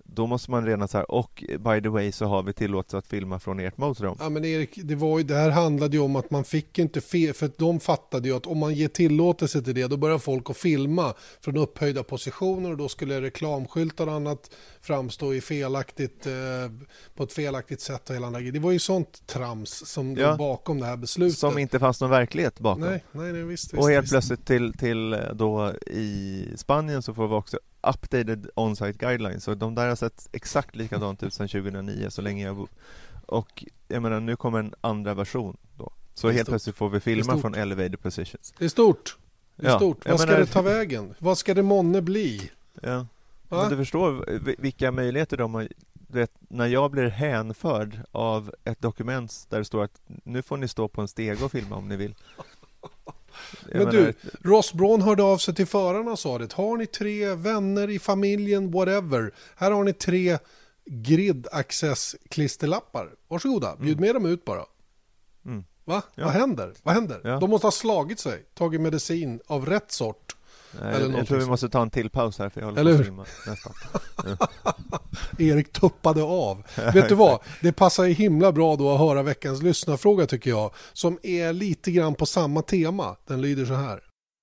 Då 0.07 0.27
måste 0.27 0.51
man 0.51 0.67
redan 0.67 0.89
så 0.89 0.99
här, 0.99 1.11
och 1.11 1.45
by 1.59 1.81
the 1.83 1.89
way 1.89 2.13
så 2.13 2.25
har 2.27 2.43
vi 2.43 2.53
tillåtelse 2.53 2.99
att 2.99 3.07
filma 3.07 3.39
från 3.39 3.61
ert 3.61 3.79
motorhome. 3.79 4.17
Ja 4.21 4.29
men 4.29 4.45
Erik, 4.45 4.71
det, 4.83 4.95
var 4.95 5.19
ju, 5.19 5.25
det 5.25 5.35
här 5.35 5.51
handlade 5.51 5.97
ju 5.97 6.03
om 6.03 6.17
att 6.17 6.31
man 6.31 6.45
fick 6.45 6.79
inte 6.79 7.01
fel, 7.01 7.35
för 7.35 7.47
att 7.47 7.59
de 7.59 7.81
fattade 7.81 8.29
ju 8.29 8.37
att 8.37 8.47
om 8.47 8.59
man 8.59 8.75
ger 8.75 8.89
tillåtelse 8.89 9.63
till 9.63 9.75
det 9.75 9.87
då 9.87 9.97
börjar 9.97 10.19
folk 10.19 10.51
att 10.51 10.57
filma 10.57 11.15
från 11.41 11.57
upphöjda 11.57 12.03
positioner 12.03 12.71
och 12.71 12.77
då 12.77 12.89
skulle 12.89 13.21
reklamskyltar 13.21 14.07
och 14.07 14.13
annat 14.13 14.51
framstå 14.81 15.35
i 15.35 15.41
felaktigt, 15.41 16.27
eh, 16.27 16.33
på 17.15 17.23
ett 17.23 17.33
felaktigt 17.33 17.81
sätt 17.81 18.11
och 18.11 18.17
hela 18.17 18.31
den. 18.31 18.53
Det 18.53 18.59
var 18.59 18.73
ju 18.73 18.79
sånt 18.79 19.27
trams 19.27 19.71
som 19.87 20.17
Ja. 20.17 20.37
bakom 20.37 20.81
det 20.81 20.87
här 20.87 20.97
beslutet. 20.97 21.39
Som 21.39 21.59
inte 21.59 21.79
fanns 21.79 22.01
någon 22.01 22.11
verklighet 22.11 22.61
bakom. 22.61 22.81
Nej, 22.81 23.05
nej, 23.13 23.33
nej 23.33 23.43
visst, 23.43 23.73
visst. 23.75 23.83
och 23.83 23.91
helt 23.91 24.05
visst. 24.05 24.13
plötsligt 24.13 24.47
till, 24.47 24.73
till 24.73 25.13
eh, 25.13 25.19
då 25.35 25.73
i 25.87 26.45
Spanien 26.57 27.03
så 27.03 27.15
får 27.15 27.29
vi 27.29 27.35
också 27.35 27.59
updated 27.91 28.51
on-site 28.55 28.99
guidelines. 28.99 29.49
Och 29.49 29.57
de 29.57 29.75
där 29.75 29.89
har 29.89 29.97
sett 29.97 30.29
exakt 30.33 30.77
likadant 30.77 31.23
ut 31.23 31.35
sedan 31.35 31.49
2009, 31.49 32.11
så 32.11 32.23
länge 32.23 32.45
jag 32.45 32.57
bor. 32.57 32.69
Och 33.27 33.65
jag 33.89 34.03
menar, 34.03 34.21
nu 34.21 34.37
kommer 34.37 34.59
en 34.59 34.75
andra 34.81 35.15
version 35.15 35.57
då. 35.79 35.93
Så 36.15 36.29
helt 36.29 36.39
stort. 36.41 36.49
plötsligt 36.53 36.77
får 36.77 36.89
vi 36.91 37.01
filma 37.01 37.39
från 37.39 37.55
elevated 37.55 38.01
positions. 38.03 38.55
Det 38.59 38.65
är 38.65 38.69
stort. 38.69 39.17
Det 39.57 39.67
är 39.67 39.71
Ja, 39.71 39.77
stort. 39.79 40.07
Vad 40.07 40.21
ska 40.21 40.27
menar- 40.31 40.41
det 40.41 40.47
ta 40.47 40.63
vägen? 40.63 41.15
Vad 41.19 41.39
ska 41.39 41.55
det 41.55 41.63
månne 41.63 42.03
bli? 42.03 42.51
Ja. 42.83 43.07
Va? 43.49 43.61
Men 43.61 43.71
du 43.71 43.77
förstår 43.77 44.25
vi- 44.45 44.57
vilka 44.59 44.91
möjligheter 44.93 45.37
de 45.37 45.55
har. 45.55 45.69
Du 45.93 46.19
vet, 46.19 46.31
när 46.49 46.67
jag 46.67 46.91
blir 46.91 47.09
hänförd 47.09 48.01
av 48.13 48.55
ett 48.65 48.81
dokument 48.83 49.47
där 49.51 49.59
det 49.59 49.65
står 49.65 49.85
att 49.85 50.01
nu 50.25 50.43
får 50.43 50.57
ni 50.57 50.69
stå 50.69 50.89
på 50.89 51.01
en 51.01 51.09
steg 51.09 51.43
och 51.43 51.53
filma 51.53 51.77
om 51.77 51.89
ni 51.89 51.97
vill. 51.97 52.15
Men 53.69 53.79
menar, 53.79 53.93
du, 53.93 54.13
Ross 54.43 54.73
Braun 54.73 55.03
hörde 55.03 55.23
av 55.23 55.39
sig 55.39 55.55
till 55.55 55.67
förarna 55.67 56.11
och 56.11 56.19
sa 56.19 56.39
det. 56.39 56.53
Har 56.53 56.77
ni 56.77 56.87
tre 56.87 57.35
vänner 57.35 57.91
i 57.91 57.99
familjen, 57.99 58.71
whatever. 58.71 59.35
Här 59.57 59.71
har 59.71 59.85
ni 59.85 59.93
tre 59.93 60.39
grid 60.85 61.47
access 61.53 62.17
klisterlappar. 62.29 63.11
Varsågoda, 63.29 63.77
bjud 63.77 64.01
med 64.01 64.15
dem 64.15 64.27
ut 64.27 64.45
bara. 64.45 64.65
Mm. 65.47 65.65
Va? 65.85 66.03
Ja. 66.15 66.25
Vad 66.25 66.33
händer? 66.33 66.73
Vad 66.83 66.95
händer? 66.95 67.21
Ja. 67.25 67.39
De 67.39 67.51
måste 67.51 67.67
ha 67.67 67.73
slagit 67.73 68.21
sig, 68.21 68.45
tagit 68.55 68.81
medicin 68.81 69.41
av 69.47 69.67
rätt 69.67 69.93
sort. 69.93 70.37
Jag, 70.81 70.93
jag 70.93 71.01
någonting 71.01 71.25
tror 71.25 71.39
vi 71.39 71.47
måste 71.47 71.69
ta 71.69 71.83
en 71.83 71.91
till 71.91 72.11
paus 72.11 72.39
här 72.39 72.49
för 72.49 72.61
jag 72.61 72.67
håller 72.67 72.81
Eller 72.81 72.95
på 72.95 73.01
att 73.01 73.07
filma 73.07 73.25
nästan. 73.47 73.73
Erik 75.39 75.73
tuppade 75.73 76.23
av. 76.23 76.63
Vet 76.95 77.09
du 77.09 77.15
vad? 77.15 77.41
Det 77.63 77.73
passar 77.73 78.05
ju 78.05 78.13
himla 78.13 78.53
bra 78.53 78.77
då 78.77 78.91
att 78.91 78.99
höra 78.99 79.23
veckans 79.23 79.63
lyssnarfråga 79.63 80.27
tycker 80.27 80.51
jag. 80.51 80.71
Som 80.93 81.19
är 81.23 81.53
lite 81.53 81.91
grann 81.91 82.15
på 82.15 82.27
samma 82.27 82.63
tema. 82.63 83.17
Den 83.27 83.41
lyder 83.41 83.65
så 83.65 83.75
här. 83.75 84.01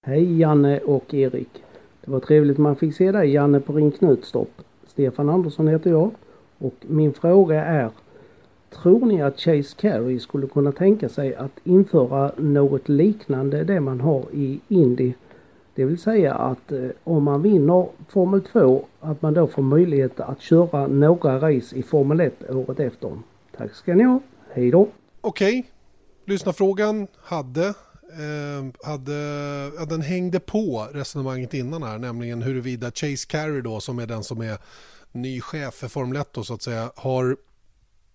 Hej 0.08 0.40
Janne 0.40 0.80
och 0.80 1.14
Erik. 1.14 1.50
Det 2.06 2.12
var 2.12 2.20
trevligt 2.20 2.58
man 2.58 2.76
fick 2.76 2.96
se 2.96 3.12
dig 3.12 3.30
Janne 3.34 3.60
på 3.60 3.74
Ring 3.74 3.92
Knutstopp. 3.92 4.52
Stefan 4.88 5.30
Andersson 5.30 5.68
heter 5.68 5.90
jag 5.90 6.12
och 6.58 6.76
min 6.82 7.14
fråga 7.14 7.66
är 7.66 7.90
Tror 8.70 9.06
ni 9.06 9.22
att 9.22 9.40
Chase 9.40 9.76
Carey 9.78 10.20
skulle 10.20 10.48
kunna 10.48 10.72
tänka 10.72 11.10
sig 11.10 11.36
att 11.36 11.52
införa 11.64 12.32
något 12.38 12.90
liknande 12.90 13.64
det 13.64 13.80
man 13.80 14.02
har 14.02 14.26
i 14.34 14.60
Indy? 14.68 15.14
Det 15.76 15.86
vill 15.86 16.02
säga 16.02 16.34
att 16.34 16.72
eh, 16.72 16.90
om 17.04 17.24
man 17.24 17.42
vinner 17.42 17.88
Formel 18.10 18.42
2 18.42 18.86
att 19.00 19.22
man 19.22 19.34
då 19.34 19.48
får 19.48 19.62
möjlighet 19.62 20.20
att 20.20 20.42
köra 20.42 20.88
några 20.88 21.40
race 21.40 21.76
i 21.76 21.84
Formel 21.84 22.20
1 22.20 22.50
året 22.50 22.80
efter. 22.80 23.20
Tack 23.58 23.76
ska 23.76 23.94
ni 23.94 24.04
ha. 24.04 24.20
Hej 24.54 24.72
då! 24.72 24.88
Okej, 25.22 25.72
lyssnarfrågan 26.26 27.08
hade 27.24 27.68
eh, 27.68 28.88
hade, 28.90 29.14
ja, 29.78 29.86
den 29.86 30.02
hängde 30.02 30.40
på 30.40 30.88
resonemanget 30.92 31.54
innan 31.54 31.84
här, 31.84 31.98
nämligen 31.98 32.42
huruvida 32.42 32.92
Chase 32.92 33.28
Carey 33.28 33.62
då, 33.62 33.80
som 33.80 34.00
är 34.00 34.08
den 34.08 34.24
som 34.24 34.42
är 34.42 34.58
ny 35.12 35.42
chef 35.42 35.74
för 35.74 35.88
Formel 35.88 36.22
1 36.22 36.34
då, 36.34 36.44
så 36.44 36.54
att 36.54 36.62
säga, 36.62 36.92
har 36.96 37.38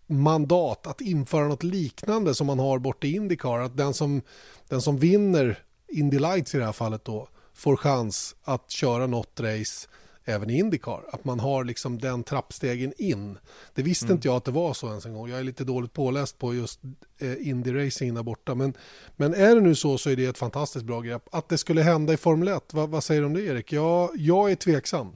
mandat 0.06 0.86
att 0.86 1.00
införa 1.00 1.48
något 1.48 1.62
liknande 1.62 2.34
som 2.34 2.46
man 2.46 2.58
har 2.58 2.78
borta 2.78 3.06
i 3.06 3.16
Indycar. 3.16 3.58
Att 3.58 3.76
den 3.76 3.94
som, 3.94 4.22
den 4.68 4.82
som 4.82 4.98
vinner 4.98 5.58
Indy 5.88 6.18
Lights 6.18 6.54
i 6.54 6.58
det 6.58 6.64
här 6.64 6.72
fallet 6.72 7.04
då 7.04 7.28
får 7.56 7.76
chans 7.76 8.36
att 8.44 8.70
köra 8.70 9.06
något 9.06 9.40
race 9.40 9.88
även 10.24 10.50
i 10.50 10.58
Indycar. 10.58 11.04
Att 11.12 11.24
man 11.24 11.40
har 11.40 11.64
liksom 11.64 11.98
den 11.98 12.24
trappstegen 12.24 12.92
in. 12.98 13.38
Det 13.74 13.82
visste 13.82 14.06
mm. 14.06 14.14
inte 14.14 14.28
jag 14.28 14.36
att 14.36 14.44
det 14.44 14.50
var 14.50 14.74
så 14.74 14.88
ens 14.88 15.06
en 15.06 15.14
gång. 15.14 15.28
Jag 15.28 15.38
är 15.38 15.44
lite 15.44 15.64
dåligt 15.64 15.92
påläst 15.92 16.38
på 16.38 16.54
just 16.54 16.80
eh, 17.18 17.28
Indy-racing 17.28 18.14
där 18.14 18.22
borta. 18.22 18.54
Men, 18.54 18.74
men 19.16 19.34
är 19.34 19.54
det 19.54 19.60
nu 19.60 19.74
så 19.74 19.98
så 19.98 20.10
är 20.10 20.16
det 20.16 20.26
ett 20.26 20.38
fantastiskt 20.38 20.84
bra 20.84 21.00
grepp. 21.00 21.28
Att 21.32 21.48
det 21.48 21.58
skulle 21.58 21.82
hända 21.82 22.12
i 22.12 22.16
Formel 22.16 22.48
1, 22.48 22.74
vad, 22.74 22.90
vad 22.90 23.04
säger 23.04 23.20
du 23.20 23.26
om 23.26 23.34
det 23.34 23.42
Erik? 23.42 23.72
Jag, 23.72 24.10
jag 24.16 24.50
är 24.50 24.56
tveksam. 24.56 25.12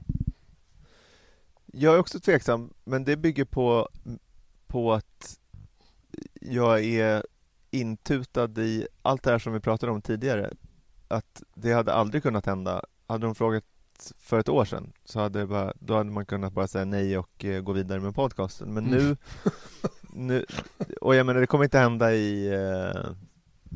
Jag 1.65 1.93
är 1.93 1.99
också 1.99 2.19
tveksam, 2.19 2.73
men 2.83 3.03
det 3.03 3.17
bygger 3.17 3.45
på, 3.45 3.89
på 4.67 4.93
att 4.93 5.39
jag 6.41 6.83
är 6.83 7.25
intutad 7.71 8.61
i 8.61 8.87
allt 9.01 9.23
det 9.23 9.31
här 9.31 9.39
som 9.39 9.53
vi 9.53 9.59
pratade 9.59 9.91
om 9.91 10.01
tidigare. 10.01 10.53
Att 11.11 11.43
det 11.53 11.73
hade 11.73 11.93
aldrig 11.93 12.23
kunnat 12.23 12.45
hända. 12.45 12.83
Hade 13.07 13.25
de 13.25 13.35
frågat 13.35 13.63
för 14.19 14.39
ett 14.39 14.49
år 14.49 14.65
sedan 14.65 14.93
så 15.05 15.19
hade, 15.19 15.47
bara, 15.47 15.73
då 15.79 15.97
hade 15.97 16.11
man 16.11 16.25
kunnat 16.25 16.53
bara 16.53 16.67
säga 16.67 16.85
nej 16.85 17.17
och 17.17 17.45
eh, 17.45 17.61
gå 17.61 17.71
vidare 17.71 17.99
med 17.99 18.15
podcasten. 18.15 18.73
Men 18.73 18.83
nu, 18.83 18.99
mm. 18.99 19.17
nu 20.13 20.45
och 21.01 21.15
jag 21.15 21.25
menar 21.25 21.39
det 21.39 21.47
kommer 21.47 21.63
inte 21.63 21.79
hända 21.79 22.13
i, 22.13 22.47
eh, 22.47 23.11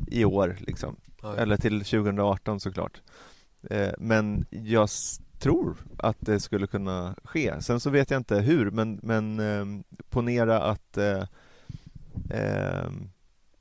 i 0.06 0.24
år 0.24 0.56
liksom. 0.60 0.96
Nej. 1.22 1.34
Eller 1.38 1.56
till 1.56 1.84
2018 1.84 2.60
såklart. 2.60 3.02
Eh, 3.70 3.92
men 3.98 4.46
jag 4.50 4.88
tror 5.38 5.76
att 5.98 6.16
det 6.20 6.40
skulle 6.40 6.66
kunna 6.66 7.14
ske. 7.24 7.60
Sen 7.60 7.80
så 7.80 7.90
vet 7.90 8.10
jag 8.10 8.20
inte 8.20 8.36
hur, 8.36 8.70
men, 8.70 9.00
men 9.02 9.40
eh, 9.40 9.82
ponera 10.10 10.62
att 10.62 10.96
eh, 10.96 11.24
eh, 12.30 12.90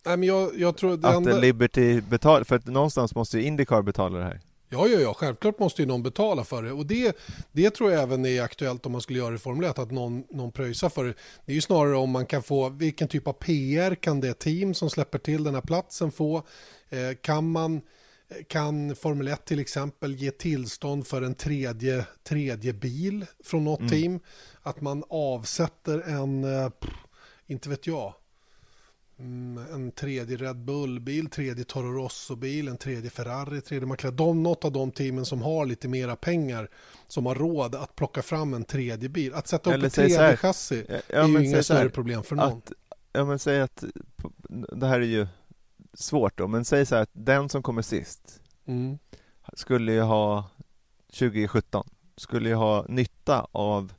Nej, 0.06 0.18
men 0.18 0.28
jag, 0.28 0.60
jag 0.60 0.78
tror 0.78 0.94
att 0.94 1.16
enda... 1.16 1.38
Liberty 1.38 2.02
betalar, 2.02 2.44
för 2.44 2.56
att 2.56 2.66
någonstans 2.66 3.16
måste 3.16 3.38
ju 3.38 3.44
Indycar 3.44 3.82
betala 3.82 4.18
det 4.18 4.24
här. 4.24 4.42
Ja, 4.70 4.88
ja, 4.88 5.00
ja, 5.00 5.14
självklart 5.14 5.60
måste 5.60 5.82
ju 5.82 5.88
någon 5.88 6.04
betala 6.04 6.44
för 6.44 6.64
det. 6.64 6.72
Och 6.72 6.86
det, 6.86 7.18
det 7.52 7.70
tror 7.70 7.92
jag 7.92 8.04
även 8.04 8.26
är 8.26 8.42
aktuellt 8.42 8.86
om 8.86 8.92
man 8.92 9.02
skulle 9.02 9.20
göra 9.20 9.30
det 9.30 9.36
i 9.36 9.40
Formel 9.40 9.70
1, 9.70 9.80
att 9.80 9.92
någon, 9.92 10.24
någon 10.30 10.52
pröjsar 10.52 10.90
för 10.90 11.04
det. 11.04 11.14
Det 11.46 11.52
är 11.52 11.56
ju 11.56 11.62
snarare 11.62 11.96
om 11.96 12.10
man 12.10 12.26
kan 12.26 12.44
få, 12.44 12.70
vilken 12.70 13.08
typ 13.08 13.28
av 13.28 13.34
PR 13.34 13.96
kan 13.96 14.22
det 14.22 14.34
team 14.34 14.74
som 14.74 14.90
släpper 14.90 15.20
till 15.20 15.44
den 15.44 15.54
här 15.54 15.62
platsen 15.62 16.12
få? 16.12 16.38
Eh, 16.90 17.16
kan 17.22 17.52
man 17.52 17.82
kan 18.48 18.96
Formel 18.96 19.28
1 19.28 19.46
till 19.46 19.60
exempel 19.60 20.16
ge 20.16 20.32
tillstånd 20.32 21.08
för 21.08 21.22
en 21.22 21.36
tredje, 21.36 22.06
tredje 22.24 22.74
bil 22.74 23.26
från 23.44 23.64
något 23.64 23.80
mm. 23.80 23.92
team? 23.92 24.20
Att 24.62 24.82
man 24.82 25.04
avsätter 25.10 26.00
en, 26.00 26.44
eh, 26.44 26.70
inte 27.48 27.70
vet 27.70 27.88
jag, 27.88 28.14
en 29.18 29.92
tredje 29.96 30.38
Red 30.38 30.58
Bull-bil, 30.58 31.30
tredje 31.30 31.64
Toro 31.64 31.92
Rosso-bil, 31.92 32.68
en 32.68 32.78
tredje 32.78 33.10
Ferrari, 33.10 33.62
tredje 33.62 33.88
McLaren. 33.88 34.16
De, 34.16 34.44
något 34.44 34.66
av 34.66 34.72
de 34.72 34.92
teamen 34.92 35.26
som 35.26 35.42
har 35.42 35.66
lite 35.66 35.88
mera 35.88 36.16
pengar 36.16 36.70
som 37.08 37.26
har 37.26 37.36
råd 37.36 37.76
att 37.76 37.96
plocka 37.96 38.22
fram 38.22 38.54
en 38.54 38.64
tredje 38.64 39.10
bil. 39.10 39.34
Att 39.34 39.48
sätta 39.48 39.76
upp 39.76 39.84
ett 39.84 39.94
tredje 39.94 40.38
chassi 40.38 40.86
ja, 40.90 40.96
är 41.08 41.28
ju 41.28 41.46
inga 41.46 41.64
större 41.64 41.90
problem 41.90 42.24
för 42.24 42.36
någon. 42.36 42.58
Att, 42.58 42.72
ja, 43.12 43.26
men 43.26 43.40
säg 43.40 43.62
att 43.62 43.84
det 44.50 44.88
här 44.88 45.02
är 45.02 45.06
ju 45.06 45.28
svårt 45.94 46.38
då, 46.38 46.48
men 46.48 46.66
säg 46.66 46.86
så 46.86 46.96
här 46.96 47.02
att 47.02 47.10
den 47.14 47.50
som 47.50 47.64
kommer 47.64 47.82
sist 47.82 48.42
mm. 48.66 48.98
skulle 49.54 49.94
ju 49.94 50.02
ha 50.02 50.50
2017 51.08 51.90
skulle 52.18 52.50
ju 52.50 52.56
ha 52.56 52.86
nytta 52.90 53.48
av 53.52 53.94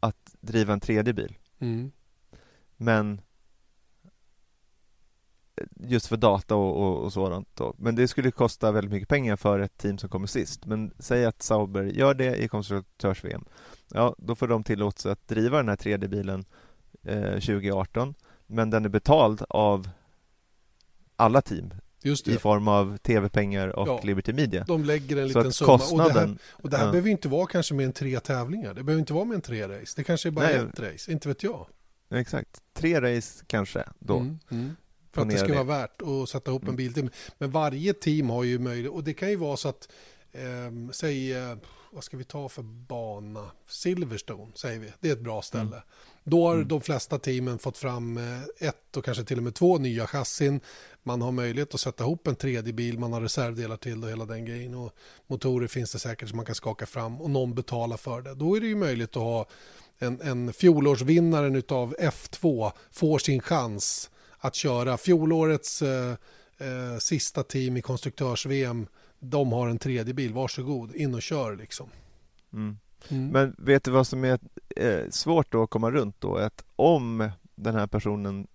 att 0.00 0.36
driva 0.40 0.72
en 0.72 0.80
tredje 0.80 1.12
bil. 1.12 1.36
Mm. 1.58 1.92
Men 2.76 3.20
just 5.76 6.06
för 6.06 6.16
data 6.16 6.54
och, 6.54 6.82
och, 6.82 7.04
och 7.04 7.12
sådant 7.12 7.48
då. 7.54 7.74
Men 7.78 7.94
det 7.94 8.08
skulle 8.08 8.30
kosta 8.30 8.72
väldigt 8.72 8.92
mycket 8.92 9.08
pengar 9.08 9.36
för 9.36 9.60
ett 9.60 9.78
team 9.78 9.98
som 9.98 10.10
kommer 10.10 10.26
sist. 10.26 10.66
Men 10.66 10.90
säg 10.98 11.24
att 11.24 11.42
Sauber 11.42 11.82
gör 11.82 12.14
det 12.14 12.36
i 12.36 12.48
konstruktörs-VM. 12.48 13.44
Ja, 13.94 14.14
då 14.18 14.34
får 14.34 14.48
de 14.48 14.64
tillåtelse 14.64 15.12
att 15.12 15.28
driva 15.28 15.56
den 15.56 15.68
här 15.68 15.76
tredje 15.76 16.08
bilen 16.08 16.44
eh, 17.02 17.32
2018. 17.32 18.14
Men 18.46 18.70
den 18.70 18.84
är 18.84 18.88
betald 18.88 19.42
av 19.48 19.88
alla 21.16 21.40
team 21.42 21.70
i 22.02 22.36
form 22.36 22.68
av 22.68 22.96
tv-pengar 22.96 23.68
och 23.68 23.88
ja, 23.88 24.00
Liberty 24.04 24.32
Media. 24.32 24.64
De 24.64 24.84
lägger 24.84 25.16
en 25.16 25.28
liten 25.28 25.52
summa. 25.52 25.78
Kostnaden, 25.78 26.08
och 26.08 26.14
det 26.14 26.20
här, 26.20 26.38
och 26.52 26.70
det 26.70 26.76
här 26.76 26.84
ja. 26.84 26.90
behöver 26.90 27.10
inte 27.10 27.28
vara 27.28 27.46
kanske 27.46 27.74
mer 27.74 27.84
än 27.84 27.92
tre 27.92 28.20
tävlingar. 28.20 28.74
Det 28.74 28.82
behöver 28.82 29.00
inte 29.00 29.12
vara 29.12 29.24
mer 29.24 29.34
än 29.34 29.40
tre 29.40 29.68
race. 29.68 29.92
Det 29.96 30.04
kanske 30.04 30.28
är 30.28 30.30
bara 30.30 30.46
Nej, 30.46 30.56
ett 30.56 30.80
race, 30.80 31.12
inte 31.12 31.28
vet 31.28 31.42
jag. 31.42 31.66
Exakt, 32.10 32.62
tre 32.72 33.00
race 33.00 33.44
kanske 33.46 33.84
då. 33.98 34.16
Mm, 34.16 34.38
mm. 34.50 34.76
För 35.18 35.26
att 35.26 35.30
det 35.30 35.38
ska 35.38 35.64
vara 35.64 35.78
värt 35.78 36.02
att 36.02 36.28
sätta 36.28 36.50
ihop 36.50 36.62
en 36.62 36.68
mm. 36.68 36.76
bil. 36.76 37.10
Men 37.38 37.50
varje 37.50 37.92
team 37.92 38.30
har 38.30 38.44
ju 38.44 38.58
möjlighet, 38.58 38.92
och 38.92 39.04
det 39.04 39.14
kan 39.14 39.30
ju 39.30 39.36
vara 39.36 39.56
så 39.56 39.68
att, 39.68 39.88
eh, 40.32 40.90
säg, 40.92 41.32
eh, 41.32 41.56
vad 41.90 42.04
ska 42.04 42.16
vi 42.16 42.24
ta 42.24 42.48
för 42.48 42.62
bana? 42.62 43.50
Silverstone 43.68 44.52
säger 44.54 44.80
vi, 44.80 44.92
det 45.00 45.08
är 45.08 45.12
ett 45.12 45.20
bra 45.20 45.42
ställe. 45.42 45.62
Mm. 45.62 45.82
Då 46.24 46.46
har 46.46 46.54
mm. 46.54 46.68
de 46.68 46.80
flesta 46.80 47.18
teamen 47.18 47.58
fått 47.58 47.78
fram 47.78 48.16
eh, 48.16 48.68
ett 48.68 48.96
och 48.96 49.04
kanske 49.04 49.24
till 49.24 49.36
och 49.36 49.42
med 49.42 49.54
två 49.54 49.78
nya 49.78 50.06
chassin. 50.06 50.60
Man 51.02 51.22
har 51.22 51.32
möjlighet 51.32 51.74
att 51.74 51.80
sätta 51.80 52.04
ihop 52.04 52.26
en 52.26 52.36
tredje 52.36 52.72
bil, 52.72 52.98
man 52.98 53.12
har 53.12 53.20
reservdelar 53.20 53.76
till 53.76 54.04
och 54.04 54.10
hela 54.10 54.24
den 54.24 54.44
grejen. 54.44 54.74
Och 54.74 54.92
motorer 55.26 55.66
finns 55.66 55.92
det 55.92 55.98
säkert 55.98 56.28
som 56.28 56.36
man 56.36 56.46
kan 56.46 56.54
skaka 56.54 56.86
fram 56.86 57.20
och 57.20 57.30
någon 57.30 57.54
betalar 57.54 57.96
för 57.96 58.22
det. 58.22 58.34
Då 58.34 58.56
är 58.56 58.60
det 58.60 58.66
ju 58.66 58.76
möjligt 58.76 59.16
att 59.16 59.22
ha 59.22 59.46
en, 59.98 60.20
en 60.20 60.52
fjolårsvinnaren 60.52 61.62
av 61.68 61.94
F2 61.94 62.72
får 62.90 63.18
sin 63.18 63.40
chans 63.40 64.10
att 64.38 64.54
köra 64.54 64.96
fjolårets 64.96 65.82
eh, 65.82 66.16
eh, 66.58 66.98
sista 66.98 67.42
team 67.42 67.76
i 67.76 67.82
konstruktörs-VM. 67.82 68.86
De 69.18 69.52
har 69.52 69.68
en 69.68 69.78
tredje 69.78 70.14
bil, 70.14 70.32
varsågod, 70.32 70.94
in 70.94 71.14
och 71.14 71.22
kör 71.22 71.56
liksom. 71.56 71.88
Mm. 72.52 72.78
Mm. 73.08 73.28
Men 73.28 73.54
vet 73.58 73.84
du 73.84 73.90
vad 73.90 74.06
som 74.06 74.24
är 74.24 74.38
eh, 74.76 75.10
svårt 75.10 75.52
då 75.52 75.62
att 75.62 75.70
komma 75.70 75.90
runt 75.90 76.20
då? 76.20 76.36
Att 76.36 76.64
om 76.76 77.30
den 77.54 77.74
här 77.74 77.86
personen, 77.86 78.46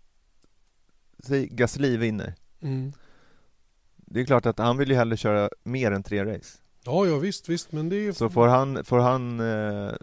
säg 1.23 1.47
Gasly 1.47 1.97
vinner. 1.97 2.33
Mm. 2.61 2.91
Det 3.95 4.21
är 4.21 4.25
klart 4.25 4.45
att 4.45 4.59
han 4.59 4.77
vill 4.77 4.89
ju 4.89 4.95
hellre 4.95 5.17
köra 5.17 5.49
mer 5.63 5.91
än 5.91 6.03
tre 6.03 6.25
race. 6.25 6.57
Ja, 6.83 7.05
ja 7.05 7.17
visst, 7.17 7.49
visst, 7.49 7.71
men 7.71 7.89
det 7.89 7.95
är... 7.95 8.11
Så 8.11 8.29
får 8.29 8.47
han, 8.47 8.85
får 8.85 8.99
han 8.99 9.39
eh, 9.39 9.93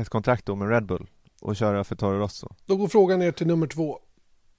ett 0.00 0.08
kontrakt 0.08 0.46
då 0.46 0.54
med 0.54 0.70
Red 0.70 0.86
Bull 0.86 1.06
och 1.40 1.56
köra 1.56 1.84
för 1.84 1.96
Toro 1.96 2.18
Rosso? 2.18 2.48
Då 2.66 2.76
går 2.76 2.88
frågan 2.88 3.18
ner 3.18 3.32
till 3.32 3.46
nummer 3.46 3.66
två. 3.66 4.00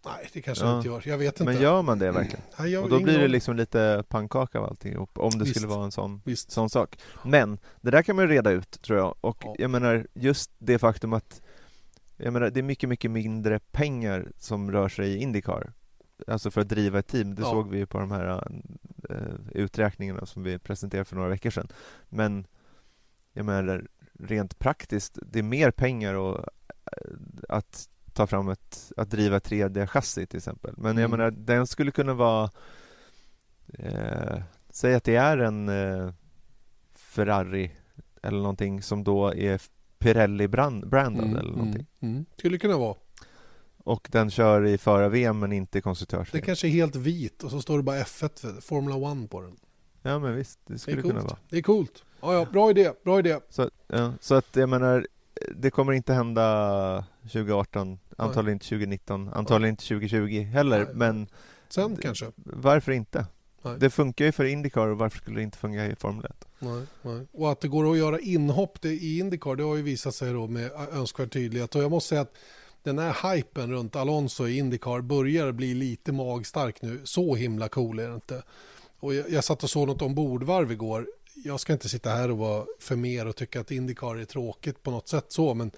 Nej, 0.05 0.29
det 0.33 0.41
kanske 0.41 0.65
ja. 0.65 0.77
inte 0.77 0.87
gör. 0.87 1.03
Jag 1.05 1.17
vet 1.17 1.39
inte. 1.39 1.53
Men 1.53 1.61
gör 1.61 1.81
man 1.81 1.99
det 1.99 2.11
verkligen? 2.11 2.45
Mm. 2.57 2.83
och 2.83 2.89
då 2.89 2.99
blir 2.99 3.19
det 3.19 3.27
liksom 3.27 3.55
lite 3.55 4.03
pannkaka 4.09 4.59
av 4.59 4.65
alltihop, 4.65 5.17
om 5.17 5.31
det 5.31 5.39
Visst. 5.39 5.55
skulle 5.55 5.67
vara 5.67 5.83
en 5.83 5.91
sån, 5.91 6.21
sån 6.35 6.69
sak. 6.69 6.97
Men 7.23 7.59
det 7.81 7.91
där 7.91 8.03
kan 8.03 8.15
man 8.15 8.27
reda 8.27 8.51
ut, 8.51 8.81
tror 8.81 8.99
jag. 8.99 9.15
Och 9.21 9.37
ja. 9.41 9.55
jag 9.59 9.71
menar, 9.71 10.07
just 10.13 10.51
det 10.57 10.79
faktum 10.79 11.13
att 11.13 11.41
jag 12.17 12.33
menar, 12.33 12.49
det 12.49 12.59
är 12.59 12.63
mycket, 12.63 12.89
mycket 12.89 13.11
mindre 13.11 13.59
pengar 13.59 14.31
som 14.37 14.71
rör 14.71 14.89
sig 14.89 15.09
i 15.09 15.17
Indycar. 15.17 15.73
Alltså 16.27 16.51
för 16.51 16.61
att 16.61 16.69
driva 16.69 16.99
ett 16.99 17.07
team. 17.07 17.35
Det 17.35 17.41
ja. 17.41 17.49
såg 17.49 17.69
vi 17.69 17.85
på 17.85 17.99
de 17.99 18.11
här 18.11 18.47
uh, 19.09 19.17
uträkningarna 19.51 20.25
som 20.25 20.43
vi 20.43 20.59
presenterade 20.59 21.05
för 21.05 21.15
några 21.15 21.29
veckor 21.29 21.49
sedan. 21.49 21.67
Men 22.09 22.47
jag 23.33 23.45
menar, 23.45 23.87
rent 24.19 24.59
praktiskt, 24.59 25.19
det 25.21 25.39
är 25.39 25.43
mer 25.43 25.71
pengar 25.71 26.13
och, 26.13 26.37
uh, 26.37 27.17
att 27.49 27.89
ta 28.13 28.27
fram 28.27 28.49
ett, 28.49 28.91
att 28.97 29.09
driva 29.09 29.39
3D-chassi 29.39 30.25
till 30.25 30.37
exempel. 30.37 30.73
Men 30.77 30.97
jag 30.97 31.05
mm. 31.05 31.11
menar, 31.11 31.31
den 31.31 31.67
skulle 31.67 31.91
kunna 31.91 32.13
vara 32.13 32.49
eh, 33.73 34.41
Säg 34.73 34.95
att 34.95 35.03
det 35.03 35.15
är 35.15 35.37
en 35.37 35.69
eh, 35.69 36.13
Ferrari 36.93 37.71
eller 38.23 38.37
någonting 38.37 38.81
som 38.81 39.03
då 39.03 39.33
är 39.33 39.61
Pirelli-brandad 39.99 41.23
mm, 41.23 41.35
eller 41.35 41.51
någonting. 41.51 41.87
Mm, 41.99 42.13
mm. 42.13 42.25
Skulle 42.37 42.57
kunna 42.57 42.77
vara. 42.77 42.95
Och 43.77 44.07
den 44.11 44.31
kör 44.31 44.65
i 44.65 44.77
förarvm 44.77 45.39
men 45.39 45.51
inte 45.51 45.77
i 45.77 45.81
konstruktörs 45.81 46.31
Det 46.31 46.41
kanske 46.41 46.67
är 46.67 46.71
helt 46.71 46.95
vit 46.95 47.43
och 47.43 47.51
så 47.51 47.61
står 47.61 47.77
det 47.77 47.83
bara 47.83 47.97
F1, 47.97 48.61
Formula 48.61 49.23
1 49.23 49.29
på 49.29 49.41
den. 49.41 49.57
Ja 50.01 50.19
men 50.19 50.35
visst, 50.35 50.59
det 50.65 50.79
skulle 50.79 50.97
det 50.97 51.01
kunna 51.01 51.21
vara. 51.21 51.37
Det 51.49 51.57
är 51.57 51.61
coolt. 51.61 52.03
Ja, 52.21 52.33
ja, 52.33 52.47
bra 52.51 52.69
idé, 52.69 52.91
bra 53.03 53.19
idé. 53.19 53.39
Så, 53.49 53.69
ja, 53.87 54.13
så 54.19 54.35
att 54.35 54.55
jag 54.55 54.69
menar, 54.69 55.07
det 55.55 55.71
kommer 55.71 55.93
inte 55.93 56.13
hända 56.13 57.05
2018, 57.23 57.99
antagligen 58.17 58.55
inte 58.55 58.65
2019, 58.65 59.29
antagligen 59.33 59.73
inte 59.73 59.87
2020 59.87 60.41
heller, 60.41 60.85
Nej. 60.85 60.95
men 60.95 61.27
Sen 61.69 61.97
kanske? 61.97 62.31
Varför 62.35 62.91
inte? 62.91 63.25
Nej. 63.61 63.75
Det 63.79 63.89
funkar 63.89 64.25
ju 64.25 64.31
för 64.31 64.45
Indycar 64.45 64.87
och 64.87 64.97
varför 64.97 65.17
skulle 65.17 65.39
det 65.39 65.43
inte 65.43 65.57
fungera 65.57 65.87
i 65.87 65.95
Formel 65.95 66.25
1? 66.25 66.45
Nej, 66.59 66.83
nej. 67.01 67.27
Och 67.31 67.51
att 67.51 67.61
det 67.61 67.67
går 67.67 67.91
att 67.91 67.97
göra 67.97 68.19
inhopp 68.19 68.85
i 68.85 69.19
Indycar 69.19 69.55
det 69.55 69.63
har 69.63 69.75
ju 69.75 69.81
visat 69.81 70.15
sig 70.15 70.33
då 70.33 70.47
med 70.47 70.71
önskvärd 70.91 71.31
tydlighet. 71.31 71.75
Och 71.75 71.83
jag 71.83 71.91
måste 71.91 72.09
säga 72.09 72.21
att 72.21 72.35
den 72.83 72.99
här 72.99 73.33
hypen 73.35 73.71
runt 73.71 73.95
Alonso 73.95 74.47
i 74.47 74.57
Indycar 74.57 75.01
börjar 75.01 75.51
bli 75.51 75.73
lite 75.73 76.11
magstark 76.11 76.81
nu. 76.81 77.01
Så 77.03 77.35
himla 77.35 77.69
cool 77.69 77.99
är 77.99 78.09
det 78.09 78.15
inte. 78.15 78.43
Och 78.99 79.13
jag, 79.13 79.29
jag 79.29 79.43
satt 79.43 79.63
och 79.63 79.69
såg 79.69 79.87
något 79.87 80.01
ombordvarv 80.01 80.71
igår. 80.71 81.07
Jag 81.43 81.59
ska 81.59 81.73
inte 81.73 81.89
sitta 81.89 82.09
här 82.09 82.31
och 82.31 82.37
vara 82.37 82.65
för 82.79 82.95
mer 82.95 83.27
och 83.27 83.35
tycka 83.35 83.61
att 83.61 83.71
Indycar 83.71 84.15
är 84.15 84.25
tråkigt 84.25 84.83
på 84.83 84.91
något 84.91 85.07
sätt 85.07 85.25
så, 85.27 85.53
men 85.53 85.71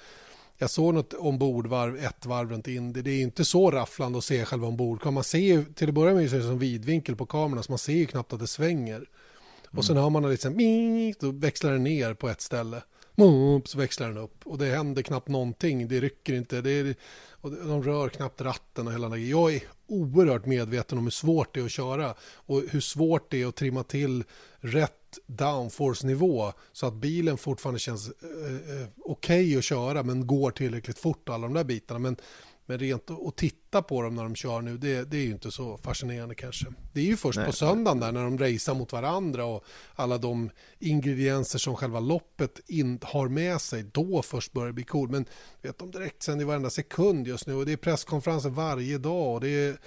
jag 0.63 0.69
såg 0.69 0.93
något 0.93 1.13
ombordvarv, 1.13 1.97
ett 1.97 2.25
varv 2.25 2.49
runt 2.51 2.67
Indy. 2.67 3.01
Det 3.01 3.11
är 3.11 3.21
inte 3.21 3.45
så 3.45 3.71
rafflande 3.71 4.17
att 4.17 4.23
se 4.23 4.45
själva 4.45 4.67
ombord. 4.67 5.05
Man 5.05 5.23
ser 5.23 5.37
ju, 5.37 5.65
till 5.65 5.87
att 5.87 5.93
börja 5.93 6.13
med 6.13 6.29
så 6.29 6.35
är 6.35 6.39
det 6.39 6.45
som 6.45 6.59
vidvinkel 6.59 7.15
på 7.15 7.25
kameran 7.25 7.63
så 7.63 7.71
man 7.71 7.79
ser 7.79 7.93
ju 7.93 8.05
knappt 8.05 8.33
att 8.33 8.39
det 8.39 8.47
svänger. 8.47 8.95
Mm. 8.95 9.07
Och 9.77 9.85
sen 9.85 9.97
hör 9.97 10.09
man 10.09 10.29
liksom, 10.29 10.53
då 11.19 11.31
växlar 11.31 11.71
den 11.71 11.83
ner 11.83 12.13
på 12.13 12.29
ett 12.29 12.41
ställe. 12.41 12.81
Så 13.65 13.77
växlar 13.77 14.07
den 14.07 14.17
upp 14.17 14.47
och 14.47 14.57
det 14.57 14.65
händer 14.65 15.01
knappt 15.01 15.27
någonting. 15.27 15.87
Det 15.87 15.99
rycker 15.99 16.33
inte. 16.33 16.61
Det 16.61 16.71
är, 16.71 16.95
och 17.31 17.51
de 17.51 17.83
rör 17.83 18.09
knappt 18.09 18.41
ratten 18.41 18.87
och 18.87 18.93
hela 18.93 19.09
den 19.09 19.29
Jag 19.29 19.53
är 19.53 19.61
oerhört 19.93 20.45
medveten 20.45 20.97
om 20.97 21.03
hur 21.03 21.11
svårt 21.11 21.53
det 21.53 21.59
är 21.59 21.65
att 21.65 21.71
köra 21.71 22.15
och 22.21 22.63
hur 22.69 22.81
svårt 22.81 23.31
det 23.31 23.41
är 23.41 23.47
att 23.47 23.55
trimma 23.55 23.83
till 23.83 24.23
rätt 24.59 24.91
downforce-nivå 25.27 26.53
så 26.71 26.87
att 26.87 26.93
bilen 26.93 27.37
fortfarande 27.37 27.79
känns 27.79 28.07
eh, 28.07 28.81
eh 28.81 28.87
okej 29.05 29.45
okay 29.45 29.57
att 29.57 29.63
köra 29.63 30.03
men 30.03 30.27
går 30.27 30.51
tillräckligt 30.51 30.99
fort 30.99 31.29
och 31.29 31.35
alla 31.35 31.47
de 31.47 31.53
där 31.53 31.63
bitarna. 31.63 31.99
Men, 31.99 32.17
men 32.65 32.79
rent 32.79 33.11
att 33.11 33.35
titta 33.35 33.81
på 33.81 34.01
dem 34.01 34.15
när 34.15 34.23
de 34.23 34.35
kör 34.35 34.61
nu, 34.61 34.77
det, 34.77 35.11
det 35.11 35.17
är 35.17 35.21
ju 35.21 35.31
inte 35.31 35.51
så 35.51 35.77
fascinerande 35.77 36.35
kanske. 36.35 36.65
Det 36.93 36.99
är 36.99 37.05
ju 37.05 37.17
först 37.17 37.37
Nej. 37.37 37.45
på 37.45 37.51
söndagen 37.51 37.99
där 37.99 38.11
när 38.11 38.23
de 38.23 38.37
racear 38.37 38.75
mot 38.75 38.91
varandra 38.91 39.45
och 39.45 39.63
alla 39.95 40.17
de 40.17 40.49
ingredienser 40.79 41.59
som 41.59 41.75
själva 41.75 41.99
loppet 41.99 42.59
in, 42.67 42.99
har 43.01 43.27
med 43.27 43.61
sig, 43.61 43.83
då 43.83 44.21
först 44.21 44.53
börjar 44.53 44.67
det 44.67 44.73
bli 44.73 44.83
cool. 44.83 45.09
Men 45.09 45.25
vet, 45.61 45.77
de 45.77 45.91
direkt 45.91 46.23
sen 46.23 46.41
i 46.41 46.43
varenda 46.43 46.69
sekund 46.69 47.27
just 47.27 47.47
nu 47.47 47.53
och 47.53 47.65
det 47.65 47.71
är 47.71 47.77
presskonferenser 47.77 48.49
varje 48.49 48.97
dag 48.97 49.33
och 49.33 49.41
det 49.41 49.49
är 49.49 49.77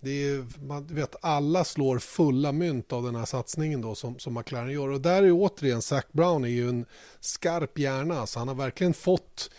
det 0.00 0.28
är, 0.28 0.46
man 0.66 0.86
vet, 0.86 1.16
alla 1.20 1.64
slår 1.64 1.98
fulla 1.98 2.52
mynt 2.52 2.92
av 2.92 3.04
den 3.04 3.16
här 3.16 3.24
satsningen 3.24 3.80
då 3.80 3.94
som, 3.94 4.18
som 4.18 4.34
McLaren 4.34 4.72
gör. 4.72 4.88
Och 4.88 5.00
där 5.00 5.22
är 5.22 5.32
återigen, 5.32 5.82
Zac 5.82 6.04
Brown 6.12 6.44
är 6.44 6.48
ju 6.48 6.68
en 6.68 6.86
skarp 7.20 7.78
hjärna. 7.78 8.26
Så 8.26 8.38
han 8.38 8.48
har 8.48 8.54
verkligen 8.54 8.94
fått 8.94 9.50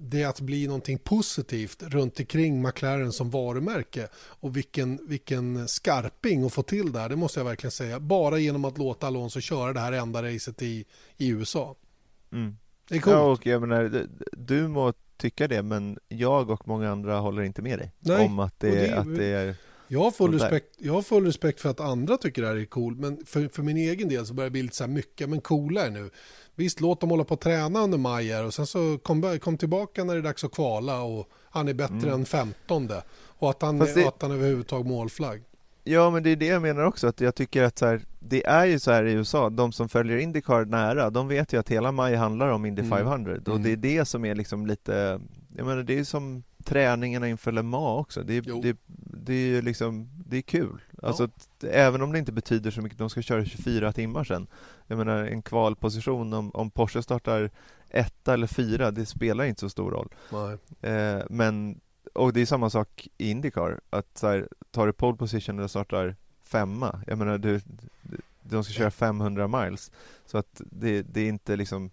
det 0.00 0.24
att 0.24 0.40
bli 0.40 0.66
någonting 0.66 0.98
positivt 0.98 1.82
runt 1.82 2.20
omkring 2.20 2.62
McLaren 2.62 3.12
som 3.12 3.30
varumärke. 3.30 4.08
Och 4.14 4.56
vilken, 4.56 5.00
vilken 5.08 5.68
skarping 5.68 6.44
att 6.44 6.52
få 6.52 6.62
till 6.62 6.92
där, 6.92 7.08
det 7.08 7.16
måste 7.16 7.40
jag 7.40 7.44
verkligen 7.44 7.70
säga. 7.70 8.00
Bara 8.00 8.38
genom 8.38 8.64
att 8.64 8.78
låta 8.78 9.06
Alonso 9.06 9.40
köra 9.40 9.72
det 9.72 9.80
här 9.80 9.92
enda 9.92 10.22
racet 10.22 10.62
i, 10.62 10.84
i 11.16 11.28
USA. 11.28 11.76
Mm. 12.32 12.56
Det 12.88 12.96
är 12.96 13.00
coolt. 13.00 13.16
Ja, 13.16 13.22
och 13.22 13.46
jag 13.46 13.60
menar, 13.60 14.06
du 14.32 14.68
må 14.68 14.92
tycka 15.16 15.48
det, 15.48 15.62
men 15.62 15.98
jag 16.08 16.50
och 16.50 16.68
många 16.68 16.90
andra 16.90 17.18
håller 17.18 17.42
inte 17.42 17.62
med 17.62 17.78
dig 17.78 17.92
Nej, 18.00 18.26
om 18.26 18.38
att 18.38 18.60
det, 18.60 18.70
det, 18.70 18.98
att 18.98 19.16
det 19.16 19.26
är 19.26 19.56
jag 19.88 20.00
har, 20.00 20.10
full 20.10 20.32
respekt, 20.38 20.76
jag 20.78 20.92
har 20.92 21.02
full 21.02 21.26
respekt 21.26 21.60
för 21.60 21.68
att 21.68 21.80
andra 21.80 22.16
tycker 22.16 22.42
det 22.42 22.48
här 22.48 22.56
är 22.56 22.64
cool, 22.64 22.96
men 22.96 23.26
för, 23.26 23.48
för 23.48 23.62
min 23.62 23.76
egen 23.76 24.08
del 24.08 24.26
så 24.26 24.34
börjar 24.34 24.50
det 24.50 24.52
bli 24.52 24.62
lite 24.62 24.76
så 24.76 24.84
här 24.84 24.90
mycket, 24.90 25.28
men 25.28 25.40
coola 25.40 25.86
är 25.86 25.90
nu. 25.90 26.10
Visst, 26.58 26.80
låt 26.80 27.00
dem 27.00 27.10
hålla 27.10 27.24
på 27.24 27.34
att 27.34 27.40
träna 27.40 27.80
under 27.80 27.98
maj 27.98 28.36
och 28.36 28.54
sen 28.54 28.66
så 28.66 28.98
kom, 29.02 29.38
kom 29.38 29.58
tillbaka 29.58 30.04
när 30.04 30.14
det 30.14 30.20
är 30.20 30.22
dags 30.22 30.44
att 30.44 30.52
kvala 30.52 31.02
och 31.02 31.28
han 31.50 31.68
är 31.68 31.74
bättre 31.74 31.96
mm. 31.96 32.12
än 32.12 32.26
femtonde. 32.26 33.02
Och 33.38 33.50
att 33.50 33.62
han, 33.62 33.78
det... 33.78 34.06
att 34.06 34.22
han 34.22 34.30
överhuvudtaget 34.30 34.86
målflagg. 34.86 35.42
Ja, 35.84 36.10
men 36.10 36.22
det 36.22 36.30
är 36.30 36.36
det 36.36 36.46
jag 36.46 36.62
menar 36.62 36.82
också, 36.82 37.06
att 37.06 37.20
jag 37.20 37.34
tycker 37.34 37.62
att 37.62 37.78
så 37.78 37.86
här, 37.86 38.00
det 38.18 38.46
är 38.46 38.64
ju 38.64 38.78
så 38.78 38.90
här 38.90 39.04
i 39.04 39.12
USA, 39.12 39.50
de 39.50 39.72
som 39.72 39.88
följer 39.88 40.18
Indycar 40.18 40.64
nära, 40.64 41.10
de 41.10 41.28
vet 41.28 41.52
ju 41.52 41.60
att 41.60 41.68
hela 41.68 41.92
maj 41.92 42.14
handlar 42.14 42.48
om 42.48 42.66
Indy 42.66 42.82
500 42.82 43.32
mm. 43.32 43.52
och 43.52 43.60
det 43.60 43.68
är 43.68 43.76
mm. 43.76 43.80
det 43.80 44.04
som 44.04 44.24
är 44.24 44.34
liksom 44.34 44.66
lite, 44.66 45.20
jag 45.56 45.66
menar 45.66 45.82
det 45.82 45.98
är 45.98 46.04
som 46.04 46.42
träningarna 46.64 47.28
inför 47.28 47.52
Le 47.52 47.62
Mans 47.62 48.00
också. 48.00 48.22
Det, 48.22 48.40
det, 48.40 48.76
det 49.24 49.32
är 49.32 49.46
ju 49.46 49.62
liksom, 49.62 50.10
det 50.26 50.36
är 50.36 50.42
kul. 50.42 50.80
Ja. 51.02 51.08
Alltså, 51.08 51.28
även 51.62 52.02
om 52.02 52.12
det 52.12 52.18
inte 52.18 52.32
betyder 52.32 52.70
så 52.70 52.80
mycket, 52.82 52.98
de 52.98 53.10
ska 53.10 53.22
köra 53.22 53.44
24 53.44 53.92
timmar 53.92 54.24
sen. 54.24 54.46
Jag 54.86 54.98
menar 54.98 55.24
en 55.24 55.42
kvalposition, 55.42 56.32
om, 56.32 56.50
om 56.54 56.70
Porsche 56.70 57.02
startar 57.02 57.50
etta 57.90 58.34
eller 58.34 58.46
fyra, 58.46 58.90
det 58.90 59.06
spelar 59.06 59.44
inte 59.44 59.60
så 59.60 59.68
stor 59.68 59.90
roll. 59.90 60.08
Eh, 60.80 61.22
men, 61.30 61.80
och 62.12 62.32
det 62.32 62.40
är 62.40 62.46
samma 62.46 62.70
sak 62.70 63.08
i 63.18 63.30
Indycar, 63.30 63.80
att 63.90 64.18
så 64.18 64.26
här, 64.26 64.48
tar 64.70 64.86
du 64.86 64.92
pole 64.92 65.16
position 65.16 65.60
och 65.60 65.70
startar 65.70 66.16
femma, 66.44 67.00
jag 67.06 67.18
menar 67.18 67.38
du, 67.38 67.60
de 68.42 68.64
ska 68.64 68.72
köra 68.72 68.90
500 68.90 69.48
miles, 69.48 69.90
så 70.26 70.38
att 70.38 70.60
det, 70.70 71.02
det 71.02 71.20
är 71.20 71.28
inte 71.28 71.56
liksom 71.56 71.90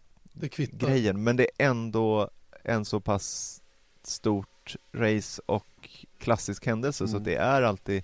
grejen, 0.72 1.24
men 1.24 1.36
det 1.36 1.44
är 1.44 1.70
ändå 1.70 2.30
en 2.64 2.86
så 2.86 3.00
pass 3.00 3.62
stort 4.04 4.76
race 4.94 5.42
och 5.46 5.90
klassisk 6.18 6.66
händelse 6.66 7.04
mm. 7.04 7.12
så 7.12 7.20
det 7.20 7.36
är 7.36 7.62
alltid 7.62 8.04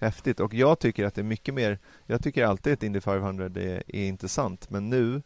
häftigt 0.00 0.40
och 0.40 0.54
jag 0.54 0.78
tycker 0.78 1.04
att 1.04 1.14
det 1.14 1.20
är 1.20 1.24
mycket 1.24 1.54
mer 1.54 1.78
Jag 2.06 2.22
tycker 2.22 2.44
alltid 2.44 2.72
att 2.72 2.82
Indy 2.82 3.00
500 3.00 3.44
är, 3.44 3.82
är 3.86 4.08
intressant 4.08 4.70
men 4.70 4.90
nu 4.90 5.22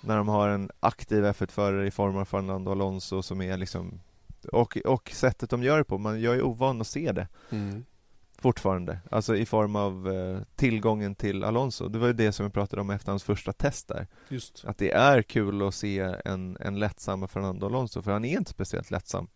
när 0.00 0.16
de 0.16 0.28
har 0.28 0.48
en 0.48 0.70
aktiv 0.80 1.24
F1-förare 1.24 1.86
i 1.86 1.90
form 1.90 2.16
av 2.16 2.24
Fernando 2.24 2.70
Alonso 2.70 3.22
som 3.22 3.42
är 3.42 3.56
liksom 3.56 4.00
och, 4.52 4.76
och 4.84 5.10
sättet 5.14 5.50
de 5.50 5.62
gör 5.62 5.78
det 5.78 5.84
på, 5.84 5.98
man, 5.98 6.20
jag 6.20 6.34
är 6.34 6.42
ovan 6.42 6.80
att 6.80 6.86
se 6.86 7.12
det 7.12 7.28
mm. 7.50 7.84
fortfarande, 8.38 8.98
alltså 9.10 9.36
i 9.36 9.46
form 9.46 9.76
av 9.76 10.08
eh, 10.08 10.40
tillgången 10.56 11.14
till 11.14 11.44
Alonso. 11.44 11.88
Det 11.88 11.98
var 11.98 12.06
ju 12.06 12.12
det 12.12 12.32
som 12.32 12.46
vi 12.46 12.52
pratade 12.52 12.82
om 12.82 12.90
efter 12.90 13.12
hans 13.12 13.24
första 13.24 13.52
test 13.52 13.88
där. 13.88 14.06
Just. 14.28 14.64
Att 14.64 14.78
det 14.78 14.90
är 14.90 15.22
kul 15.22 15.62
att 15.62 15.74
se 15.74 16.14
en, 16.24 16.56
en 16.60 16.78
lättsam 16.78 17.28
Fernando 17.28 17.66
Alonso, 17.66 18.02
för 18.02 18.12
han 18.12 18.24
är 18.24 18.38
inte 18.38 18.50
speciellt 18.50 18.90
lättsam 18.90 19.28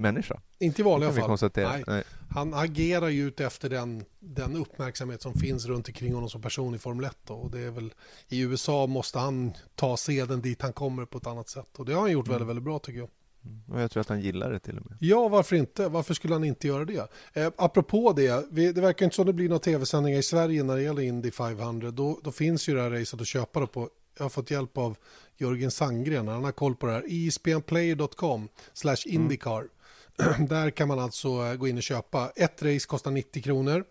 människa. 0.00 0.40
Inte 0.58 0.80
i 0.80 0.84
vanliga 0.84 1.12
fall. 1.12 1.38
Nej. 1.54 1.84
Nej. 1.86 2.04
Han 2.30 2.54
agerar 2.54 3.08
ju 3.08 3.26
ut 3.26 3.40
efter 3.40 3.68
den, 3.70 4.04
den 4.18 4.56
uppmärksamhet 4.56 5.22
som 5.22 5.34
finns 5.34 5.66
runt 5.66 5.88
omkring 5.88 6.14
honom 6.14 6.30
som 6.30 6.42
person 6.42 6.74
i 6.74 6.78
Formel 6.78 7.04
1. 7.04 7.16
Då. 7.26 7.34
Och 7.34 7.50
det 7.50 7.60
är 7.60 7.70
väl, 7.70 7.94
I 8.28 8.40
USA 8.40 8.86
måste 8.86 9.18
han 9.18 9.52
ta 9.74 9.96
seden 9.96 10.40
dit 10.40 10.62
han 10.62 10.72
kommer 10.72 11.04
på 11.04 11.18
ett 11.18 11.26
annat 11.26 11.48
sätt. 11.48 11.78
Och 11.78 11.84
det 11.84 11.92
har 11.92 12.00
han 12.00 12.12
gjort 12.12 12.26
mm. 12.26 12.34
väldigt, 12.34 12.48
väldigt 12.48 12.64
bra 12.64 12.78
tycker 12.78 12.98
jag. 12.98 13.08
Mm. 13.44 13.62
Och 13.68 13.80
jag 13.80 13.90
tror 13.90 14.00
att 14.00 14.08
han 14.08 14.20
gillar 14.20 14.52
det 14.52 14.58
till 14.58 14.78
och 14.78 14.90
med. 14.90 14.98
Ja, 15.00 15.28
varför 15.28 15.56
inte? 15.56 15.88
Varför 15.88 16.14
skulle 16.14 16.34
han 16.34 16.44
inte 16.44 16.66
göra 16.66 16.84
det? 16.84 17.10
Eh, 17.32 17.52
apropå 17.56 18.12
det, 18.12 18.46
vi, 18.50 18.72
det 18.72 18.80
verkar 18.80 19.06
inte 19.06 19.16
som 19.16 19.26
det 19.26 19.32
blir 19.32 19.48
några 19.48 19.60
tv-sändningar 19.60 20.18
i 20.18 20.22
Sverige 20.22 20.62
när 20.62 20.76
det 20.76 20.82
gäller 20.82 21.02
Indy 21.02 21.30
500. 21.30 21.90
Då, 21.90 22.20
då 22.22 22.32
finns 22.32 22.68
ju 22.68 22.74
det 22.74 22.82
här 22.82 22.90
racet 22.90 23.20
att 23.20 23.26
köpa 23.26 23.66
på 23.66 23.88
jag 24.20 24.24
har 24.24 24.30
fått 24.30 24.50
hjälp 24.50 24.78
av 24.78 24.96
Jörgen 25.36 25.70
Sandgren, 25.70 26.28
han 26.28 26.44
har 26.44 26.52
koll 26.52 26.76
på 26.76 26.86
det 26.86 26.92
här. 26.92 27.02
ispnplayer.com 27.06 28.48
slash 28.72 28.96
Indycar. 29.06 29.58
Mm. 29.58 29.70
Där 30.48 30.70
kan 30.70 30.88
man 30.88 30.98
alltså 30.98 31.28
eh, 31.28 31.54
gå 31.54 31.68
in 31.68 31.76
och 31.76 31.82
köpa. 31.82 32.32
Ett 32.36 32.62
race 32.62 32.86
kostar 32.86 33.10
90 33.10 33.42
kronor. 33.42 33.84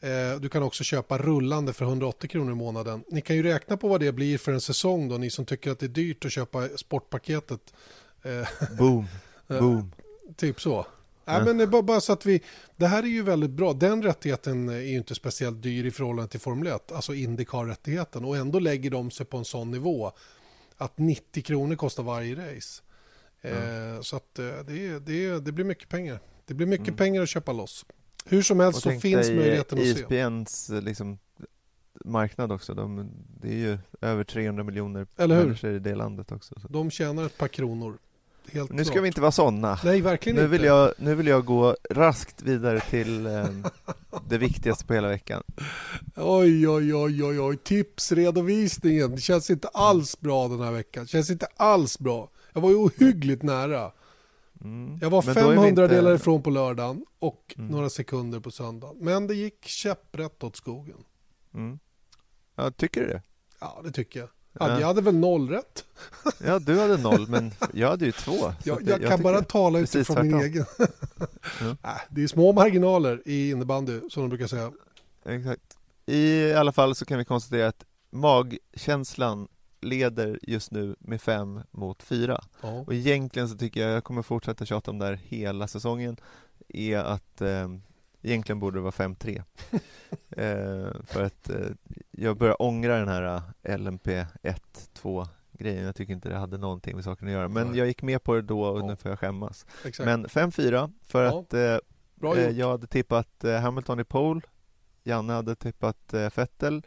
Eh, 0.00 0.40
du 0.40 0.48
kan 0.48 0.62
också 0.62 0.84
köpa 0.84 1.18
rullande 1.18 1.72
för 1.72 1.84
180 1.84 2.30
kronor 2.30 2.52
i 2.52 2.54
månaden. 2.54 3.04
Ni 3.08 3.20
kan 3.20 3.36
ju 3.36 3.42
räkna 3.42 3.76
på 3.76 3.88
vad 3.88 4.00
det 4.00 4.12
blir 4.12 4.38
för 4.38 4.52
en 4.52 4.60
säsong 4.60 5.08
då, 5.08 5.18
ni 5.18 5.30
som 5.30 5.44
tycker 5.44 5.70
att 5.70 5.78
det 5.78 5.86
är 5.86 5.88
dyrt 5.88 6.24
att 6.24 6.32
köpa 6.32 6.68
sportpaketet. 6.68 7.74
Eh, 8.22 8.48
Boom, 8.78 9.06
boom. 9.48 9.92
Typ 10.36 10.60
så. 10.60 10.86
Ja. 11.24 11.44
Nej, 11.44 11.54
men 11.54 11.70
bara 11.70 12.00
så 12.00 12.12
att 12.12 12.26
vi, 12.26 12.42
det 12.76 12.86
här 12.86 13.02
är 13.02 13.06
ju 13.06 13.22
väldigt 13.22 13.50
bra. 13.50 13.72
Den 13.72 14.02
rättigheten 14.02 14.68
är 14.68 14.80
ju 14.80 14.96
inte 14.96 15.14
speciellt 15.14 15.62
dyr 15.62 15.86
i 15.86 15.90
förhållande 15.90 16.30
till 16.30 16.40
Formel 16.40 16.66
1, 16.66 16.92
alltså 16.92 17.14
Indycar-rättigheten. 17.14 18.24
Och 18.24 18.36
ändå 18.36 18.58
lägger 18.58 18.90
de 18.90 19.10
sig 19.10 19.26
på 19.26 19.36
en 19.36 19.44
sån 19.44 19.70
nivå 19.70 20.12
att 20.76 20.98
90 20.98 21.42
kronor 21.42 21.76
kostar 21.76 22.02
varje 22.02 22.34
race. 22.34 22.82
Mm. 23.42 24.02
Så 24.02 24.16
att 24.16 24.38
eh, 24.38 24.44
det, 24.44 24.98
det, 24.98 25.44
det 25.44 25.52
blir 25.52 25.64
mycket 25.64 25.88
pengar. 25.88 26.20
Det 26.46 26.54
blir 26.54 26.66
mycket 26.66 26.88
mm. 26.88 26.96
pengar 26.96 27.22
att 27.22 27.28
köpa 27.28 27.52
loss. 27.52 27.86
Hur 28.24 28.42
som 28.42 28.60
helst 28.60 28.82
så 28.82 28.90
finns 28.90 29.30
möjligheten 29.30 29.78
att 29.78 29.84
se. 29.84 29.90
ISBNs 29.90 30.70
eh, 30.70 30.82
liksom, 30.82 31.18
marknad 32.04 32.52
också. 32.52 32.74
De, 32.74 33.10
det 33.40 33.48
är 33.48 33.56
ju 33.56 33.78
över 34.00 34.24
300 34.24 34.64
miljoner 34.64 35.06
Eller 35.16 35.36
hur? 35.36 35.44
människor 35.44 35.70
i 35.70 35.78
det 35.78 35.94
landet 35.94 36.32
också. 36.32 36.60
Så. 36.60 36.68
De 36.68 36.90
tjänar 36.90 37.26
ett 37.26 37.38
par 37.38 37.48
kronor. 37.48 37.98
Helt 38.52 38.72
nu 38.72 38.84
ska 38.84 39.00
vi 39.00 39.06
inte 39.06 39.20
vara 39.20 39.32
sådana. 39.32 39.78
Nej, 39.84 40.00
verkligen 40.00 40.36
nu 40.36 40.42
inte. 40.42 40.50
Vill 40.50 40.64
jag, 40.64 40.92
nu 40.98 41.14
vill 41.14 41.26
jag 41.26 41.44
gå 41.44 41.76
raskt 41.90 42.42
vidare 42.42 42.80
till 42.80 43.26
eh, 43.26 43.46
det 44.28 44.38
viktigaste 44.38 44.86
på 44.86 44.94
hela 44.94 45.08
veckan. 45.08 45.42
Oj, 46.16 46.68
oj, 46.68 46.94
oj, 46.94 47.24
oj, 47.24 47.40
oj. 47.40 47.56
Tipsredovisningen. 47.56 49.14
Det 49.14 49.20
känns 49.20 49.50
inte 49.50 49.68
alls 49.68 50.20
bra 50.20 50.48
den 50.48 50.60
här 50.60 50.72
veckan. 50.72 51.04
Det 51.04 51.08
känns 51.08 51.30
inte 51.30 51.46
alls 51.56 51.98
bra. 51.98 52.28
Jag 52.52 52.60
var 52.60 52.70
ju 52.70 52.76
ohyggligt 52.76 53.42
nära. 53.42 53.92
Mm. 54.64 54.98
Jag 55.00 55.10
var 55.10 55.22
500 55.22 55.68
inte... 55.68 55.86
delar 55.86 56.14
ifrån 56.14 56.42
på 56.42 56.50
lördagen 56.50 57.04
och 57.18 57.54
mm. 57.58 57.70
några 57.70 57.90
sekunder 57.90 58.40
på 58.40 58.50
söndagen. 58.50 58.96
Men 59.00 59.26
det 59.26 59.34
gick 59.34 59.64
käpprätt 59.64 60.44
åt 60.44 60.56
skogen. 60.56 61.04
Mm. 61.54 61.78
Ja, 62.56 62.70
tycker 62.70 63.00
du 63.00 63.06
det? 63.06 63.22
Ja, 63.60 63.80
det 63.84 63.90
tycker 63.90 64.20
jag. 64.20 64.28
Ja, 64.52 64.80
jag 64.80 64.86
hade 64.86 65.00
väl 65.00 65.16
noll 65.16 65.48
rätt. 65.48 65.84
Ja, 66.44 66.58
du 66.58 66.80
hade 66.80 66.96
noll, 66.96 67.28
men 67.28 67.52
jag 67.72 67.88
hade 67.88 68.04
ju 68.04 68.12
två. 68.12 68.32
Jag, 68.64 68.82
jag, 68.82 69.02
jag 69.02 69.10
kan 69.10 69.22
bara 69.22 69.42
tala 69.42 69.78
utifrån 69.78 70.26
min 70.26 70.40
egen. 70.40 70.64
mm. 71.60 71.76
det 72.08 72.22
är 72.22 72.26
små 72.26 72.52
marginaler 72.52 73.22
i 73.24 73.50
innebandy, 73.50 74.00
som 74.10 74.22
de 74.22 74.28
brukar 74.28 74.46
säga. 74.46 74.72
Exakt. 75.24 75.78
I 76.06 76.52
alla 76.52 76.72
fall 76.72 76.94
så 76.94 77.04
kan 77.04 77.18
vi 77.18 77.24
konstatera 77.24 77.68
att 77.68 77.84
magkänslan 78.10 79.48
leder 79.80 80.38
just 80.42 80.70
nu 80.70 80.96
med 80.98 81.20
fem 81.20 81.60
mot 81.70 82.02
fyra. 82.02 82.40
Ja. 82.62 82.68
Och 82.86 82.94
egentligen 82.94 83.48
så 83.48 83.56
tycker 83.56 83.80
jag, 83.80 83.90
jag 83.90 84.04
kommer 84.04 84.22
fortsätta 84.22 84.66
tjata 84.66 84.90
om 84.90 84.98
det 84.98 85.04
här 85.06 85.14
hela 85.22 85.68
säsongen, 85.68 86.16
är 86.68 86.98
att 86.98 87.40
eh, 87.40 87.68
Egentligen 88.22 88.58
borde 88.60 88.78
det 88.78 88.82
vara 88.82 88.90
5-3. 88.90 89.36
eh, 90.30 91.02
för 91.06 91.22
att 91.22 91.50
eh, 91.50 91.66
jag 92.10 92.36
börjar 92.36 92.62
ångra 92.62 92.98
den 92.98 93.08
här 93.08 93.42
eh, 93.62 93.78
LMP 93.78 94.06
1-2 94.42 95.28
grejen. 95.52 95.84
Jag 95.84 95.96
tycker 95.96 96.12
inte 96.12 96.28
det 96.28 96.36
hade 96.36 96.58
någonting 96.58 96.94
med 96.94 97.04
saken 97.04 97.28
att 97.28 97.32
göra. 97.34 97.48
Men 97.48 97.66
Nej. 97.66 97.78
jag 97.78 97.86
gick 97.86 98.02
med 98.02 98.22
på 98.22 98.34
det 98.34 98.42
då 98.42 98.62
och 98.62 98.80
Ja. 98.80 98.86
nu 98.86 98.96
får 98.96 99.10
jag 99.10 99.18
skämmas. 99.18 99.66
Exakt. 99.84 100.04
Men 100.06 100.26
5-4 100.26 100.92
för 101.02 101.24
Ja. 101.24 101.40
att 101.40 101.54
eh, 101.54 102.42
eh, 102.42 102.50
jag 102.58 102.70
hade 102.70 102.86
tippat 102.86 103.44
eh, 103.44 103.60
Hamilton 103.60 104.00
i 104.00 104.04
pole. 104.04 104.40
Janne 105.04 105.32
hade 105.32 105.54
tippat 105.54 106.14
eh, 106.14 106.28
Vettel 106.36 106.86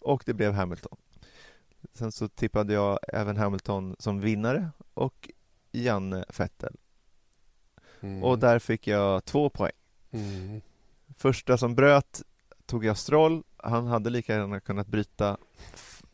och 0.00 0.22
det 0.26 0.34
blev 0.34 0.52
Hamilton. 0.52 0.96
Sen 1.94 2.12
så 2.12 2.28
tippade 2.28 2.72
jag 2.74 2.98
även 3.12 3.36
Hamilton 3.36 3.96
som 3.98 4.20
vinnare 4.20 4.68
och 4.94 5.30
Janne 5.72 6.24
Vettel. 6.38 6.76
Mm. 8.00 8.24
Och 8.24 8.38
där 8.38 8.58
fick 8.58 8.86
jag 8.86 9.24
två 9.24 9.48
poäng. 9.50 9.72
Mm. 10.10 10.60
Första 11.16 11.58
som 11.58 11.74
bröt 11.74 12.22
tog 12.66 12.84
jag 12.84 12.98
Stroll. 12.98 13.42
Han 13.56 13.86
hade 13.86 14.10
lika 14.10 14.34
gärna 14.34 14.60
kunnat 14.60 14.86
bryta 14.86 15.36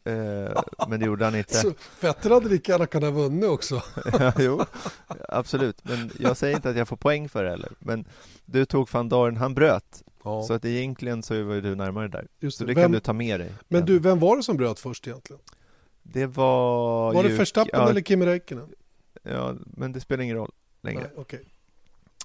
eh, 0.05 0.63
men 0.89 1.01
det 1.01 1.07
gjorde 1.07 1.25
han 1.25 1.35
inte. 1.35 1.55
Så 1.57 1.73
Vettel 2.01 2.33
hade 2.33 2.49
lika 2.49 2.73
gärna 2.73 2.87
kunnat 2.87 3.15
vunnit 3.15 3.49
också. 3.51 3.83
jo, 4.39 4.65
absolut. 5.29 5.85
Men 5.85 6.11
jag 6.19 6.37
säger 6.37 6.57
inte 6.57 6.71
att 6.71 6.77
jag 6.77 6.89
får 6.89 6.97
poäng 6.97 7.29
för 7.29 7.45
det 7.45 7.51
heller. 7.51 7.73
Men 7.79 8.05
du 8.45 8.65
tog 8.65 8.89
van 8.93 9.09
Dorn, 9.09 9.37
han 9.37 9.55
bröt. 9.55 10.03
Ja, 10.25 10.43
Så 10.43 10.53
att 10.53 10.65
egentligen 10.65 11.23
så 11.23 11.43
var 11.45 11.55
ju 11.55 11.61
du 11.61 11.75
närmare 11.75 12.09
där. 12.09 12.27
just 12.39 12.59
Så 12.59 12.65
det. 12.65 12.71
det 12.71 12.75
Vem, 12.75 12.85
kan 12.85 12.93
du 12.93 13.01
ta 13.01 13.13
med 13.13 13.41
dig. 13.41 13.53
men 13.69 13.81
Ja. 13.81 13.87
du, 13.87 13.99
vem 13.99 14.19
var 14.19 14.37
det 14.37 14.43
som 14.43 14.57
bröt 14.57 14.81
först 14.81 15.07
egentligen? 15.07 15.43
Det 16.03 16.27
var 16.27 17.13
Var 17.15 17.23
ju... 17.25 17.29
det 17.31 17.35
Verstappen 17.37 17.81
ja, 17.81 17.91
eller 17.91 18.01
Kimi 18.01 18.27
Räikkönen? 18.27 18.69
Ja, 19.23 19.55
men 19.65 19.93
det 19.93 20.01
spelar 20.01 20.25
ingen 20.25 20.37
roll 20.37 20.53
längre. 20.83 21.01
Nej, 21.03 21.11
okej. 21.17 21.41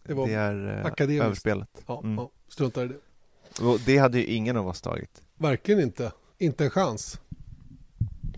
Det 0.04 0.08
Det, 0.08 0.14
var 0.14 0.28
är 0.30 0.80
eh, 0.80 0.86
akademiskt. 0.86 1.24
överspelat. 1.26 1.84
Ja, 1.88 2.00
Mm. 2.04 2.16
ja, 2.18 2.32
strunta 2.48 2.84
i 2.84 2.88
det. 2.88 2.98
Och 3.66 3.80
det 3.86 3.98
hade 3.98 4.20
ju 4.20 4.26
ingen 4.26 4.58
av 4.58 4.68
oss 4.68 4.82
tagit. 4.82 5.22
Verkligen 5.36 5.80
inte. 5.82 6.12
Inte 6.38 6.64
en 6.64 6.70
chans. 6.70 7.20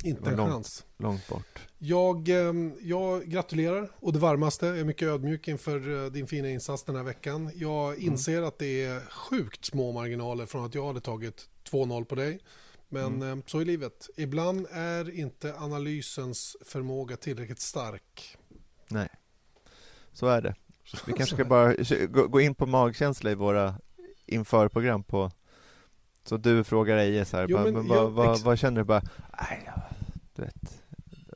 Inte 0.03 0.21
Det 0.23 0.29
en 0.29 0.37
långt. 0.37 0.51
chans. 0.51 0.85
Långt 0.97 1.27
bort. 1.27 1.59
Jag, 1.77 2.29
eh, 2.29 2.53
jag 2.81 3.23
gratulerar 3.25 3.89
och 3.95 4.13
det 4.13 4.19
varmaste. 4.19 4.65
Jag 4.65 4.79
är 4.79 4.83
mycket 4.83 5.07
ödmjuk 5.07 5.47
inför 5.47 6.05
eh, 6.05 6.11
din 6.11 6.27
fina 6.27 6.49
insats 6.49 6.83
den 6.83 6.95
här 6.95 7.03
veckan. 7.03 7.51
Jag 7.55 7.93
Mm. 7.93 8.05
inser 8.13 8.41
att 8.41 8.57
det 8.59 8.83
är 8.85 8.99
sjukt 9.09 9.65
små 9.65 9.91
marginaler 9.91 10.45
från 10.45 10.65
att 10.65 10.75
jag 10.75 10.87
hade 10.87 10.99
tagit 11.01 11.49
2-0 11.71 12.05
på 12.05 12.15
dig. 12.15 12.39
Men 12.89 13.05
Mm. 13.15 13.39
eh, 13.39 13.45
så 13.45 13.59
är 13.59 13.65
livet. 13.65 14.09
Ibland 14.17 14.67
är 14.71 15.09
inte 15.19 15.55
analysens 15.57 16.57
förmåga 16.65 17.17
tillräckligt 17.17 17.59
stark. 17.59 18.37
Nej, 18.87 19.09
så 20.13 20.27
är 20.27 20.41
det. 20.41 20.55
Vi 21.07 21.13
kanske 21.13 21.35
ska 21.35 21.45
bara 21.45 21.73
gå 22.27 22.41
in 22.41 22.55
på 22.55 22.65
magkänsla 22.65 23.31
i 23.31 23.35
våra 23.35 23.75
införprogram 24.25 25.03
på 25.03 25.31
så 26.23 26.37
du 26.37 26.63
frågar 26.63 26.97
Eje 26.97 27.25
så 27.25 27.37
här, 27.37 27.45
Jo, 27.49 27.57
bara, 27.57 27.63
men 27.63 27.73
men, 27.73 27.87
jag- 27.97 28.09
vad, 28.09 28.39
vad, 28.39 28.59
känner 28.59 28.81
du? 28.81 28.85
Bara, 28.85 29.01
nej, 29.39 29.63
ja, 29.65 29.81
du 30.35 30.41
vet, 30.41 30.83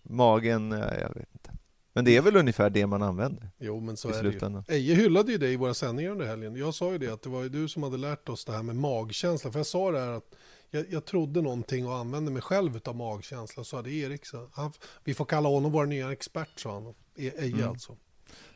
magen, 0.04 0.72
eh, 0.72 0.80
jag 0.80 1.14
vet 1.16 1.30
inte. 1.34 1.52
Men 1.94 2.06
det 2.06 2.18
är 2.18 2.22
väl 2.22 2.36
ungefär 2.36 2.70
det 2.70 2.88
man 2.88 3.02
använder 3.04 3.50
Jo, 3.60 3.80
men 3.80 3.98
så 3.98 4.10
är 4.10 4.24
det 4.24 4.30
ju. 4.68 4.76
Eje 4.78 4.96
hyllade 4.96 5.32
ju 5.32 5.38
dig 5.38 5.54
i 5.54 5.56
våra 5.56 5.74
sändningar 5.74 6.12
under 6.12 6.26
helgen. 6.26 6.56
Jag 6.56 6.74
sa 6.74 6.92
ju 6.92 6.98
det 6.98 7.08
att 7.14 7.22
det 7.22 7.30
var 7.30 7.44
ju 7.44 7.50
du 7.50 7.68
som 7.68 7.84
hade 7.84 7.98
lärt 7.98 8.30
oss 8.30 8.46
det 8.46 8.52
här 8.52 8.64
med 8.64 8.76
magkänsla. 8.76 9.52
För 9.52 9.60
jag 9.60 9.66
sa 9.66 9.92
det 9.92 10.00
här 10.00 10.12
att 10.12 10.36
jag, 10.72 10.86
jag 10.90 11.06
trodde 11.06 11.42
någonting 11.42 11.88
och 11.88 11.96
använde 11.96 12.32
mig 12.32 12.42
själv 12.42 12.80
av 12.86 12.96
magkänsla. 12.96 13.64
Så 13.64 13.76
hade 13.76 13.92
Erik 13.92 14.26
så 14.26 14.50
han, 14.54 14.72
Vi 15.04 15.14
får 15.14 15.26
kalla 15.26 15.50
honom 15.50 15.72
vår 15.72 15.86
nya 15.86 16.12
expert 16.12 16.60
sa 16.60 16.74
han. 16.74 16.88
E- 17.16 17.32
Eje 17.38 17.54
Mm. 17.54 17.70
alltså. 17.70 17.98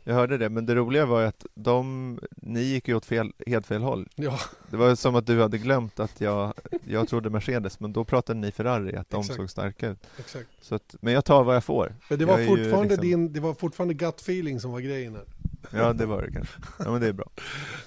Jag 0.07 0.13
hörde 0.15 0.37
det, 0.37 0.49
men 0.49 0.65
det 0.65 0.75
roliga 0.75 1.05
var 1.05 1.21
ju 1.21 1.27
att 1.27 1.45
de, 1.55 2.19
ni 2.35 2.61
gick 2.61 2.87
ju 2.87 2.95
åt 2.95 3.05
fel, 3.05 3.33
helt 3.47 3.67
fel 3.67 3.81
håll. 3.81 4.07
Ja, 4.15 4.39
Det 4.71 4.77
var 4.77 4.95
som 4.95 5.15
att 5.15 5.25
du 5.27 5.41
hade 5.41 5.57
glömt 5.57 5.99
att 5.99 6.21
jag, 6.21 6.53
jag 6.87 7.07
trodde 7.07 7.29
Mercedes, 7.29 7.79
men 7.79 7.93
då 7.93 8.03
pratade 8.05 8.39
ni 8.39 8.51
Ferrari, 8.51 8.95
att 8.95 9.09
de 9.09 9.19
Exakt. 9.21 9.35
såg 9.37 9.49
starka 9.49 9.89
ut. 9.89 10.07
exakt. 10.19 10.47
Så 10.61 10.75
att, 10.75 10.95
men 11.01 11.13
jag 11.13 11.25
tar 11.25 11.43
vad 11.43 11.55
jag 11.55 11.63
får. 11.63 11.95
Men 12.09 12.19
det 12.19 12.25
var, 12.25 12.45
fortfarande 12.45 12.83
liksom- 12.89 13.01
din, 13.09 13.33
det 13.33 13.39
var 13.39 13.53
fortfarande 13.53 13.93
gut 13.93 14.21
feeling 14.21 14.59
som 14.59 14.71
var 14.71 14.79
grejen 14.79 15.15
här. 15.15 15.25
Ja, 15.71 15.93
det 15.93 16.05
var 16.05 16.21
det 16.21 16.31
kanske. 16.31 16.59
Ja, 16.79 16.91
men 16.91 17.01
det 17.01 17.07
är 17.07 17.13
bra. 17.13 17.29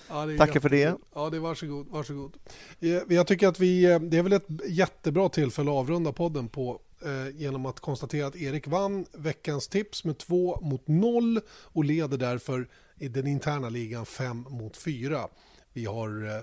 Ja, 0.09 0.26
det 0.26 0.33
är 0.35 0.39
Tackar 0.39 0.61
för 0.61 0.68
det. 0.68 0.97
Ja, 1.14 1.31
det 1.31 1.37
är 1.37 1.41
varsågod. 1.41 1.87
varsågod. 1.91 2.37
Eh, 2.81 2.89
Jag 3.09 3.26
tycker 3.26 3.49
att 3.49 3.61
vi, 3.61 3.85
eh, 3.85 4.01
det 4.01 4.18
är 4.18 4.22
väl 4.22 4.33
ett 4.33 4.47
jättebra 4.68 5.29
tillfälle 5.29 5.70
att 5.70 5.76
avrunda 5.76 6.12
podden 6.12 6.49
på 6.49 6.81
eh, 7.05 7.37
genom 7.37 7.66
att 7.66 7.81
konstatera 7.81 8.26
att 8.26 8.37
Erik 8.37 8.66
vann 8.66 9.07
veckans 9.12 9.68
tips 9.68 10.05
med 10.05 10.18
2 10.18 10.61
mot 10.62 10.89
0 10.89 11.41
och 11.51 11.85
leder 11.85 12.18
därför 12.18 12.68
i 12.97 13.09
den 13.09 13.26
interna 13.26 13.68
ligan 13.68 14.07
5 14.07 14.47
mot 14.51 14.76
4. 14.76 15.29
Vi 15.72 15.85
har 15.85 16.37
eh, 16.37 16.43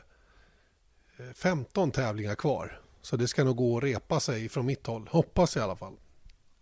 15 1.33 1.91
tävlingar 1.91 2.35
kvar. 2.35 2.79
Så 3.01 3.17
det 3.17 3.27
ska 3.27 3.43
nog 3.43 3.55
gå 3.55 3.77
att 3.77 3.83
repa 3.83 4.19
sig 4.19 4.49
från 4.49 4.65
mitt 4.65 4.87
håll. 4.87 5.07
Hoppas 5.11 5.57
i 5.57 5.59
alla 5.59 5.75
fall. 5.75 5.93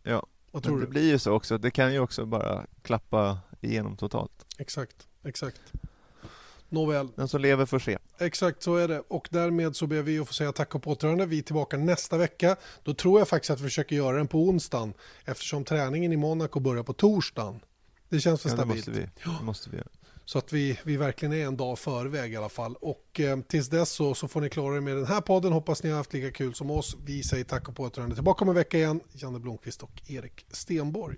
Ja, 0.03 0.25
Vad 0.51 0.61
men 0.61 0.61
tror 0.61 0.79
det 0.79 0.85
du? 0.85 0.89
blir 0.89 1.09
ju 1.11 1.19
så 1.19 1.31
också. 1.33 1.57
Det 1.57 1.71
kan 1.71 1.93
ju 1.93 1.99
också 1.99 2.25
bara 2.25 2.65
klappa 2.81 3.37
igenom 3.63 3.97
totalt. 3.97 4.45
Exakt, 4.57 4.95
exakt. 5.25 5.61
Nåväl, 6.69 7.07
Den 7.15 7.27
som 7.27 7.41
lever 7.41 7.65
får 7.65 7.79
se. 7.79 7.97
Exakt 8.19 8.63
så 8.63 8.75
är 8.75 8.87
det. 8.87 8.99
Och 9.07 9.27
därmed 9.31 9.75
så 9.75 9.87
ber 9.87 10.01
vi 10.01 10.19
att 10.19 10.27
få 10.27 10.33
säga 10.33 10.51
tack 10.51 10.75
och 10.75 10.83
på 10.83 10.91
återhörande. 10.91 11.25
Vi 11.25 11.37
är 11.37 11.41
tillbaka 11.41 11.77
nästa 11.77 12.17
vecka. 12.17 12.55
Då 12.83 12.93
tror 12.93 13.19
jag 13.19 13.27
faktiskt 13.27 13.51
att 13.51 13.59
vi 13.59 13.63
försöker 13.63 13.95
göra 13.95 14.17
den 14.17 14.27
på 14.27 14.39
onsdagen 14.39 14.93
eftersom 15.25 15.63
träningen 15.63 16.13
i 16.13 16.17
Monaco 16.17 16.59
börjar 16.59 16.83
på 16.83 16.93
torsdagen. 16.93 17.59
Det 18.09 18.19
känns 18.19 18.41
för 18.41 18.49
Ja, 18.49 18.55
det 18.55 18.61
stabilt. 18.61 18.87
måste 18.87 18.91
vi. 19.01 19.09
Det 19.39 19.43
måste 19.45 19.69
vi 19.69 19.77
göra. 19.77 19.87
Så 20.25 20.37
att 20.37 20.53
vi, 20.53 20.79
vi 20.83 20.97
verkligen 20.97 21.33
är 21.33 21.45
en 21.45 21.57
dag 21.57 21.79
förväg 21.79 22.33
i 22.33 22.35
alla 22.35 22.49
fall. 22.49 22.75
Och 22.81 23.19
eh, 23.19 23.39
tills 23.39 23.67
dess 23.69 23.89
så, 23.89 24.13
så 24.13 24.27
får 24.27 24.41
ni 24.41 24.49
klara 24.49 24.75
er 24.77 24.81
med 24.81 24.95
den 24.95 25.05
här 25.05 25.21
podden. 25.21 25.53
Hoppas 25.53 25.83
ni 25.83 25.89
har 25.89 25.97
haft 25.97 26.13
lika 26.13 26.31
kul 26.31 26.53
som 26.53 26.71
oss. 26.71 26.95
Vi 27.05 27.23
säger 27.23 27.43
tack 27.43 27.69
och 27.69 27.75
på 27.75 27.83
återhörande. 27.83 28.15
Tillbaka 28.15 28.43
om 28.45 28.49
en 28.49 28.55
vecka 28.55 28.77
igen. 28.77 28.99
Janne 29.11 29.39
Blomqvist 29.39 29.83
och 29.83 30.01
Erik 30.07 30.45
Stenborg. 30.51 31.17